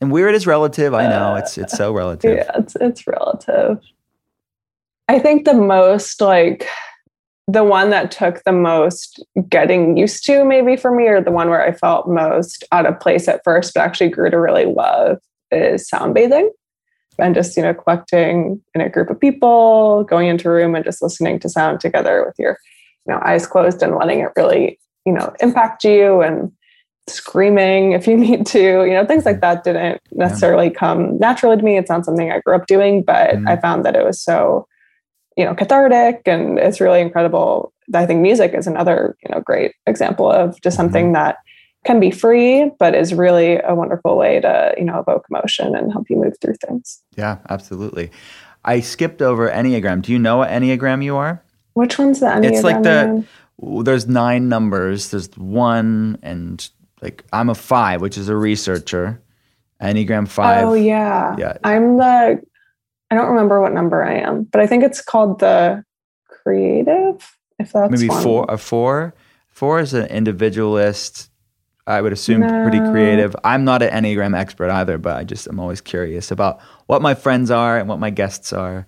And 0.02 0.12
weird 0.12 0.36
is 0.36 0.46
relative. 0.46 0.94
I 0.94 1.08
know 1.08 1.36
it's 1.36 1.58
it's 1.58 1.76
so 1.76 1.92
uh, 1.92 1.98
relative. 1.98 2.38
Yeah, 2.38 2.52
it's 2.56 2.76
it's 2.76 3.08
relative. 3.08 3.80
I 5.08 5.20
think 5.20 5.46
the 5.46 5.54
most 5.54 6.20
like 6.22 6.68
the 7.48 7.64
one 7.64 7.92
that 7.92 8.12
took 8.12 8.44
the 8.44 8.52
most 8.52 9.24
getting 9.48 9.98
used 9.98 10.26
to 10.26 10.44
maybe 10.44 10.76
for 10.76 10.94
me 10.94 11.08
or 11.08 11.22
the 11.22 11.32
one 11.32 11.50
where 11.50 11.64
I 11.64 11.72
felt 11.72 12.08
most 12.08 12.64
out 12.72 12.88
of 12.88 13.00
place 13.00 13.28
at 13.28 13.44
first 13.44 13.74
but 13.76 13.82
actually 13.82 14.10
grew 14.10 14.32
to 14.32 14.40
really 14.40 14.66
love 14.66 15.20
is 15.52 15.88
sound 15.88 16.14
bathing. 16.14 16.52
And 17.18 17.34
just, 17.34 17.56
you 17.56 17.64
know, 17.64 17.74
collecting 17.74 18.62
in 18.74 18.82
a 18.82 18.90
group 18.90 19.10
of 19.10 19.20
people, 19.20 20.04
going 20.04 20.28
into 20.28 20.50
a 20.50 20.52
room 20.52 20.76
and 20.76 20.84
just 20.84 21.02
listening 21.02 21.40
to 21.40 21.50
sound 21.50 21.80
together 21.80 22.26
with 22.26 22.36
your, 22.38 22.60
you 23.08 23.14
know, 23.14 23.22
eyes 23.24 23.48
closed 23.48 23.82
and 23.82 23.96
letting 23.96 24.20
it 24.20 24.32
really, 24.36 24.78
you 25.06 25.14
know, 25.14 25.34
impact 25.40 25.84
you 25.84 26.22
and 26.22 26.52
screaming 27.08 27.92
if 27.92 28.08
you 28.08 28.18
need 28.28 28.46
to, 28.48 28.86
you 28.86 28.94
know, 28.94 29.06
things 29.06 29.26
like 29.26 29.42
that 29.42 29.64
didn't 29.64 30.02
necessarily 30.12 30.70
come 30.70 31.18
naturally 31.20 31.58
to 31.58 31.64
me. 31.64 31.78
It's 31.78 31.90
not 31.90 32.06
something 32.06 32.32
I 32.32 32.40
grew 32.40 32.56
up 32.56 32.68
doing, 32.68 33.04
but 33.04 33.36
Mhm. 33.36 33.48
I 33.48 33.58
found 33.58 33.86
that 33.86 33.96
it 33.96 34.04
was 34.06 34.20
so, 34.20 34.68
you 35.38 35.46
know, 35.46 35.54
cathartic 35.54 36.22
and 36.26 36.58
it's 36.58 36.82
really 36.82 37.02
incredible. 37.02 37.72
I 37.94 38.06
think 38.06 38.22
music 38.22 38.54
is 38.56 38.66
another, 38.68 39.16
you 39.24 39.34
know, 39.34 39.42
great 39.42 39.74
example 39.86 40.32
of 40.32 40.60
just 40.62 40.76
something 40.76 41.12
that 41.14 41.38
can 41.84 42.00
be 42.00 42.10
free, 42.10 42.72
but 42.80 42.96
is 42.96 43.14
really 43.14 43.60
a 43.64 43.76
wonderful 43.76 44.18
way 44.18 44.40
to, 44.42 44.74
you 44.76 44.84
know, 44.86 44.98
evoke 44.98 45.28
emotion 45.30 45.76
and 45.76 45.92
help 45.92 46.10
you 46.10 46.16
move 46.16 46.34
through 46.42 46.56
things. 46.66 47.04
Yeah, 47.16 47.38
absolutely. 47.48 48.10
I 48.64 48.80
skipped 48.80 49.22
over 49.22 49.48
Enneagram. 49.48 50.02
Do 50.02 50.12
you 50.12 50.18
know 50.18 50.38
what 50.38 50.50
Enneagram 50.50 51.04
you 51.04 51.16
are? 51.16 51.44
Which 51.74 52.00
one's 52.00 52.22
the 52.22 52.26
Enneagram? 52.26 52.46
It's 52.52 52.64
like 52.64 52.82
the 52.82 53.24
there's 53.60 54.08
nine 54.08 54.50
numbers. 54.50 55.12
There's 55.12 55.30
one 55.38 56.18
and 56.22 56.68
like 57.02 57.24
I'm 57.32 57.50
a 57.50 57.56
five, 57.56 58.02
which 58.02 58.18
is 58.18 58.30
a 58.30 58.36
researcher. 58.36 59.22
Enneagram 59.82 60.28
five. 60.28 60.66
Oh 60.66 60.74
yeah. 60.74 61.36
Yeah. 61.38 61.58
I'm 61.64 61.98
the 61.98 62.42
I 63.12 63.16
don't 63.16 63.30
remember 63.30 63.62
what 63.62 63.74
number 63.74 64.04
I 64.04 64.16
am, 64.16 64.44
but 64.44 64.62
I 64.62 64.68
think 64.68 64.84
it's 64.84 65.02
called 65.02 65.40
the 65.40 65.84
creative. 66.28 67.38
If 67.60 67.72
that's 67.72 67.92
Maybe 67.92 68.10
one. 68.10 68.24
four. 68.24 68.46
A 68.50 68.58
four. 68.58 69.14
Four 69.48 69.80
is 69.80 69.94
an 69.94 70.08
individualist. 70.08 71.30
I 71.88 72.02
would 72.02 72.12
assume 72.12 72.42
pretty 72.42 72.80
creative. 72.80 73.36
I'm 73.44 73.64
not 73.64 73.84
an 73.84 73.92
Enneagram 73.92 74.36
expert 74.36 74.72
either, 74.72 74.98
but 74.98 75.18
I 75.18 75.24
just 75.24 75.48
am 75.48 75.60
always 75.60 75.82
curious 75.82 76.32
about 76.32 76.60
what 76.88 77.02
my 77.02 77.14
friends 77.14 77.52
are 77.52 77.78
and 77.78 77.88
what 77.88 78.00
my 78.00 78.10
guests 78.10 78.52
are. 78.52 78.88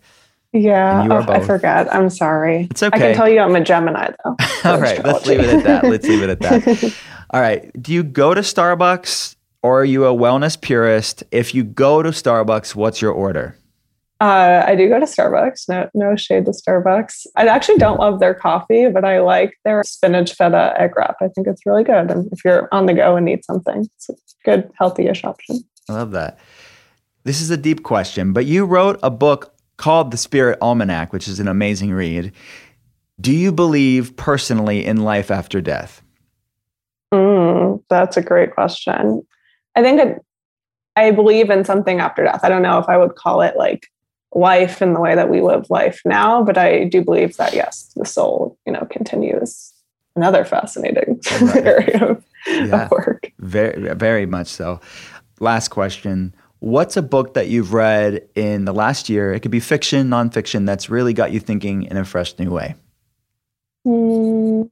Yeah, 0.54 1.08
oh, 1.10 1.32
I 1.32 1.39
forgot. 1.41 1.93
I'm 1.93 2.10
sorry. 2.10 2.68
It's 2.72 2.82
okay. 2.82 2.95
I 2.95 3.00
can 3.00 3.16
tell 3.16 3.30
you 3.30 3.39
I'm 3.39 3.56
a 3.56 3.64
Gemini 3.64 4.12
though. 4.24 4.36
All 4.66 4.80
right, 4.80 5.04
let's 5.04 5.26
leave 5.26 5.39
it 5.39 5.50
at 5.50 5.64
that. 5.66 5.84
Let's 5.84 6.08
leave 6.08 6.24
it 6.24 6.30
at 6.30 6.39
that. 6.39 6.95
All 7.32 7.41
right. 7.41 7.70
Do 7.82 7.93
you 7.93 8.04
go 8.04 8.34
to 8.34 8.41
Starbucks 8.41 9.36
or 9.62 9.82
are 9.82 9.86
you 9.86 10.06
a 10.06 10.16
wellness 10.16 10.60
purist? 10.60 11.24
If 11.32 11.54
you 11.54 11.64
go 11.64 12.02
to 12.02 12.10
Starbucks, 12.10 12.76
what's 12.76 13.02
your 13.02 13.12
order? 13.12 13.58
Uh, 14.20 14.64
I 14.66 14.76
do 14.76 14.88
go 14.89 15.00
to 15.00 15.06
Starbucks. 15.06 15.70
No, 15.70 15.89
no 15.93 16.16
shade 16.16 16.45
to 16.45 16.52
Starbucks. 16.52 17.28
I 17.36 17.48
actually 17.48 17.78
don't 17.78 18.00
love 18.00 18.20
their 18.20 18.34
coffee, 18.34 18.89
but 18.89 19.06
I 19.06 19.20
like 19.20 19.54
their 19.64 19.84
spinach 19.84 20.34
feta 20.34 20.74
egg 20.78 20.95
wrap. 20.95 21.18
I 21.22 21.28
think 21.28 21.48
it's 21.48 21.66
really 21.66 21.84
good. 21.84 22.10
And 22.10 22.28
if 22.32 22.43
you're 22.43 22.68
on 22.72 22.88
the 22.88 22.93
go 22.93 23.16
and 23.16 23.26
need 23.26 23.45
something, 23.45 23.88
it's 23.95 24.10
a 24.10 24.14
good, 24.43 24.72
healthy-ish 24.80 25.24
option. 25.24 25.60
I 25.88 25.93
love 25.93 26.12
that. 26.12 26.39
This 27.26 27.41
is 27.41 27.52
a 27.52 27.58
deep 27.58 27.84
question, 27.84 28.34
but 28.34 28.45
you 28.45 28.66
wrote 28.66 29.00
a 29.04 29.12
book 29.12 29.54
called 29.78 30.11
The 30.11 30.17
Spirit 30.17 30.57
Almanac, 30.61 31.13
which 31.13 31.28
is 31.28 31.39
an 31.39 31.47
amazing 31.47 31.91
read. 31.91 32.32
Do 33.19 33.32
you 33.32 33.51
believe 33.51 34.15
personally 34.15 34.86
in 34.86 34.97
life 34.97 35.32
after 35.32 35.61
death? 35.61 36.01
Mm, 37.13 37.84
that's 37.89 38.17
a 38.17 38.21
great 38.21 38.53
question. 38.53 39.25
I 39.75 39.82
think 39.82 39.99
it, 40.01 40.25
I 40.95 41.11
believe 41.11 41.49
in 41.49 41.63
something 41.63 41.99
after 41.99 42.23
death. 42.23 42.41
I 42.43 42.49
don't 42.49 42.61
know 42.61 42.80
if 42.80 42.89
I 42.89 42.97
would 42.97 43.15
call 43.15 43.41
it 43.41 43.55
like 43.55 43.88
life 44.36 44.82
in 44.82 44.93
the 44.93 44.99
way 44.99 45.15
that 45.15 45.30
we 45.30 45.41
live 45.41 45.69
life 45.69 46.01
now, 46.05 46.43
but 46.43 46.57
I 46.57 46.84
do 46.86 47.03
believe 47.03 47.38
that 47.38 47.53
yes, 47.53 47.91
the 47.95 48.05
soul, 48.05 48.57
you 48.65 48.73
know, 48.73 48.86
continues. 48.91 49.73
Another 50.15 50.43
fascinating 50.43 51.19
Right. 51.41 51.65
area 51.65 52.05
of, 52.05 52.23
Yeah. 52.47 52.86
of 52.86 52.91
work. 52.91 53.32
Very, 53.39 53.93
very 53.93 54.25
much 54.25 54.47
so. 54.47 54.80
Last 55.39 55.69
question. 55.69 56.34
What's 56.60 56.97
a 56.97 57.01
book 57.01 57.36
that 57.36 57.49
you've 57.49 57.74
read 57.74 58.28
in 58.36 58.66
the 58.66 58.74
last 58.74 59.10
year? 59.10 59.34
It 59.34 59.41
could 59.41 59.51
be 59.51 59.60
fiction, 59.60 60.10
nonfiction, 60.10 60.66
that's 60.66 60.89
really 60.89 61.14
got 61.14 61.32
you 61.32 61.39
thinking 61.39 61.84
in 61.84 61.97
a 61.97 62.05
fresh 62.05 62.38
new 62.39 62.51
way. 62.51 62.76
Hmm. 63.86 64.64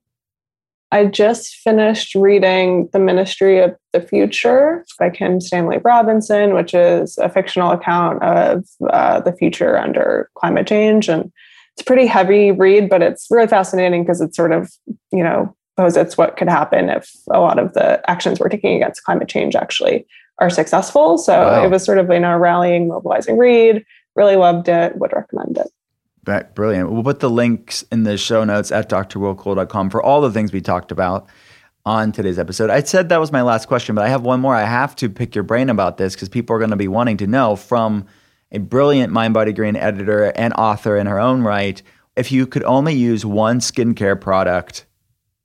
I 0.92 1.06
just 1.06 1.56
finished 1.56 2.16
reading 2.16 2.90
The 2.94 3.00
Ministry 3.00 3.60
of 3.60 3.76
the 3.92 4.02
Future 4.02 4.86
by 4.98 5.10
Kim 5.10 5.42
Stanley 5.42 5.78
Robinson, 5.84 6.54
which 6.54 6.74
is 6.74 7.18
a 7.18 7.30
fictional 7.30 7.72
account 7.72 8.24
of 8.24 8.66
uh, 8.90 9.20
the 9.20 9.34
future 9.34 9.78
under 9.78 10.30
climate 10.36 10.68
change. 10.68 11.10
And 11.10 11.32
it's 11.74 11.82
a 11.82 11.86
pretty 11.86 12.06
heavy 12.06 12.52
read, 12.52 12.90
but 12.90 13.02
it's 13.02 13.28
really 13.30 13.48
fascinating 13.48 14.04
because 14.04 14.22
it's 14.22 14.38
sort 14.38 14.54
of, 14.54 14.72
you 15.12 15.24
know, 15.24 15.54
posits 15.76 16.18
what 16.18 16.38
could 16.38 16.48
happen 16.48 16.90
if 16.90 17.12
a 17.32 17.40
lot 17.40 17.60
of 17.60 17.74
the 17.74 18.02
actions 18.10 18.40
we're 18.40 18.48
taking 18.48 18.76
against 18.76 19.04
climate 19.04 19.28
change 19.28 19.56
actually 19.56 20.06
are 20.40 20.50
successful. 20.50 21.18
So 21.18 21.34
Wow. 21.34 21.64
it 21.66 21.70
was 21.72 21.84
sort 21.84 21.98
of, 21.98 22.10
you 22.10 22.20
know, 22.20 22.36
rallying, 22.38 22.88
mobilizing 22.88 23.38
read. 23.38 23.86
Really 24.16 24.36
loved 24.36 24.68
it, 24.70 24.98
would 24.98 25.14
recommend 25.14 25.58
it. 25.58 25.68
That- 26.26 26.56
Brilliant. 26.56 26.92
We'll 26.92 27.04
put 27.04 27.20
the 27.20 27.30
links 27.30 27.84
in 27.92 28.04
the 28.04 28.18
show 28.18 28.44
notes 28.44 28.72
at 28.72 28.90
drwillcole.com 28.90 29.90
for 29.90 30.02
all 30.02 30.22
the 30.22 30.32
things 30.32 30.52
we 30.52 30.62
talked 30.62 30.92
about 30.92 31.28
on 31.86 32.12
today's 32.12 32.40
episode. 32.40 32.70
I 32.70 32.82
said 32.82 33.10
that 33.10 33.20
was 33.20 33.32
my 33.32 33.44
last 33.44 33.68
question, 33.68 33.94
but 33.96 34.04
I 34.04 34.10
have 34.10 34.24
one 34.24 34.40
more. 34.40 34.56
I 34.56 34.64
have 34.64 34.96
to 34.98 35.10
pick 35.10 35.36
your 35.36 35.44
brain 35.44 35.70
about 35.70 35.98
this 35.98 36.16
because 36.16 36.30
people 36.30 36.56
are 36.56 36.60
going 36.60 36.72
to 36.72 36.76
be 36.76 36.88
wanting 36.88 37.18
to 37.18 37.28
know 37.28 37.56
from 37.56 38.06
a 38.52 38.58
brilliant 38.58 39.14
Mind 39.14 39.34
Body 39.34 39.54
Green 39.54 39.76
editor 39.76 40.26
and 40.36 40.54
author 40.56 40.98
in 40.98 41.06
her 41.08 41.20
own 41.20 41.44
right. 41.44 41.82
If 42.16 42.32
you 42.32 42.48
could 42.48 42.64
only 42.64 42.94
use 42.96 43.26
one 43.26 43.60
skincare 43.60 44.20
product, 44.20 44.86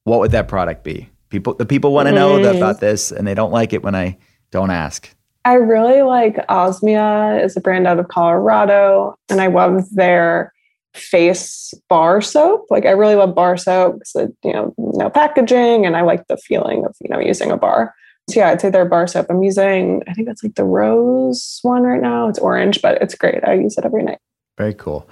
what 0.05 0.21
would 0.21 0.31
that 0.31 0.49
product 0.49 0.83
be? 0.83 1.11
People, 1.29 1.55
the 1.55 1.67
people 1.67 1.93
want 1.93 2.09
to 2.09 2.15
know 2.15 2.39
Mm. 2.39 2.57
about 2.57 2.81
this, 2.81 3.13
and 3.13 3.27
they 3.27 3.35
don't 3.35 3.53
like 3.53 3.73
it 3.73 3.83
when 3.83 3.95
I 3.95 4.17
don't 4.51 4.71
ask. 4.71 5.15
I 5.45 5.55
really 5.55 6.03
like 6.03 6.37
Osmia 6.49 7.43
is 7.43 7.57
a 7.57 7.61
brand 7.61 7.87
out 7.87 7.99
of 7.99 8.09
Colorado, 8.09 9.15
and 9.29 9.41
I 9.41 9.47
love 9.47 9.89
their 9.91 10.53
face 10.95 11.73
bar 11.89 12.21
soap. 12.21 12.67
Like 12.69 12.85
I 12.85 12.91
really 12.91 13.15
love 13.15 13.35
bar 13.35 13.57
soap 13.57 14.01
because 14.01 14.29
it, 14.29 14.37
you 14.45 14.53
know 14.53 14.75
no 14.77 15.09
packaging, 15.09 15.87
and 15.87 15.97
I 15.97 16.03
like 16.03 16.27
the 16.27 16.37
feeling 16.37 16.85
of 16.85 16.95
you 17.01 17.09
know 17.09 17.21
using 17.21 17.51
a 17.51 17.57
bar. 17.57 17.95
So 18.29 18.41
yeah, 18.41 18.51
I'd 18.51 18.61
say 18.61 18.71
their 18.71 18.85
bar 18.85 19.07
soap. 19.07 19.27
I'm 19.31 19.43
using 19.43 20.03
I 20.09 20.13
think 20.13 20.27
that's 20.27 20.45
like 20.45 20.57
the 20.57 20.65
rose 20.65 21.61
one 21.63 21.83
right 21.83 22.03
now. 22.03 22.29
It's 22.29 22.39
orange, 22.39 22.83
but 22.83 23.01
it's 23.01 23.15
great. 23.15 23.43
I 23.45 23.55
use 23.55 23.79
it 23.79 23.85
every 23.85 24.03
night. 24.03 24.19
Very 24.59 24.75
cool. 24.75 25.09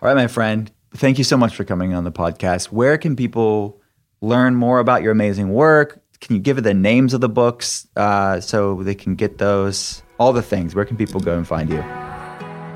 All 0.00 0.08
right, 0.08 0.16
my 0.16 0.26
friend. 0.26 0.70
Thank 0.94 1.18
you 1.18 1.24
so 1.24 1.36
much 1.36 1.54
for 1.54 1.64
coming 1.64 1.92
on 1.92 2.04
the 2.04 2.12
podcast. 2.12 2.66
Where 2.66 2.96
can 2.96 3.16
people 3.16 3.82
learn 4.22 4.54
more 4.54 4.78
about 4.78 5.02
your 5.02 5.12
amazing 5.12 5.50
work? 5.50 6.00
Can 6.20 6.36
you 6.36 6.42
give 6.42 6.58
it 6.58 6.62
the 6.62 6.74
names 6.74 7.14
of 7.14 7.20
the 7.20 7.28
books 7.28 7.86
uh, 7.96 8.40
so 8.40 8.82
they 8.82 8.94
can 8.94 9.14
get 9.14 9.38
those? 9.38 10.02
All 10.18 10.32
the 10.32 10.42
things. 10.42 10.74
Where 10.74 10.84
can 10.84 10.96
people 10.96 11.20
go 11.20 11.36
and 11.36 11.46
find 11.46 11.68
you? 11.70 11.82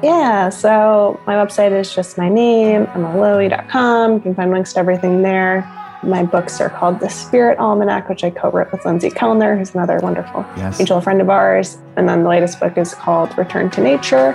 Yeah, 0.03 0.49
so 0.49 1.21
my 1.27 1.35
website 1.35 1.73
is 1.73 1.95
just 1.95 2.17
my 2.17 2.29
name, 2.29 2.87
emmaloewe.com. 2.87 4.15
You 4.15 4.21
can 4.21 4.35
find 4.35 4.51
links 4.51 4.73
to 4.75 4.79
everything 4.81 5.23
there. 5.23 5.69
My 6.03 6.25
books 6.25 6.59
are 6.63 6.71
called 6.71 7.01
The 7.01 7.11
Spirit 7.11 7.59
Almanac, 7.59 8.09
which 8.09 8.25
I 8.25 8.31
co 8.31 8.51
wrote 8.51 8.73
with 8.73 8.85
Lindsay 8.87 9.11
Kellner, 9.11 9.57
who's 9.59 9.75
another 9.75 9.99
wonderful 10.03 10.47
Yes. 10.57 10.79
mutual 10.79 11.03
friend 11.03 11.21
of 11.21 11.29
ours. 11.29 11.77
And 11.97 12.09
then 12.09 12.23
the 12.23 12.31
latest 12.31 12.59
book 12.59 12.79
is 12.79 12.95
called 12.95 13.37
Return 13.37 13.69
to 13.73 13.83
Nature. 13.83 14.35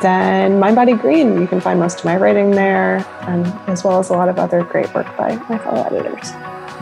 Then 0.00 0.58
Mind 0.58 0.74
Body 0.74 0.94
Green, 0.94 1.40
you 1.40 1.46
can 1.46 1.60
find 1.60 1.78
most 1.78 1.98
of 2.00 2.04
my 2.06 2.16
writing 2.16 2.52
there, 2.52 3.04
and 3.22 3.46
as 3.68 3.84
well 3.84 3.98
as 3.98 4.08
a 4.08 4.14
lot 4.14 4.28
of 4.30 4.38
other 4.38 4.64
great 4.64 4.92
work 4.94 5.06
by 5.18 5.36
my 5.50 5.58
fellow 5.58 5.82
editors. 5.84 6.32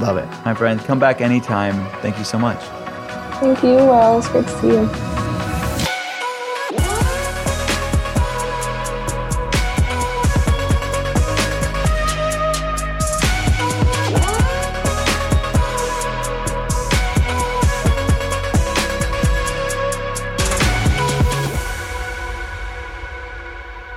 Love 0.00 0.16
it. 0.16 0.28
My 0.46 0.54
friend, 0.54 0.80
come 0.80 0.98
back 0.98 1.20
anytime. 1.20 1.74
Thank 2.00 2.16
you 2.16 2.24
so 2.24 2.38
much. 2.38 2.58
Thank 3.38 3.62
you. 3.62 3.76
Well, 3.76 4.18
it's 4.18 4.28
great 4.28 4.46
to 4.46 4.58
see 4.58 4.68
you. 4.68 4.88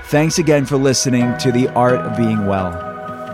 Thanks 0.07 0.37
again 0.37 0.65
for 0.65 0.77
listening 0.77 1.35
to 1.39 1.51
The 1.51 1.69
Art 1.69 1.95
of 1.95 2.15
Being 2.15 2.45
Well. 2.45 2.92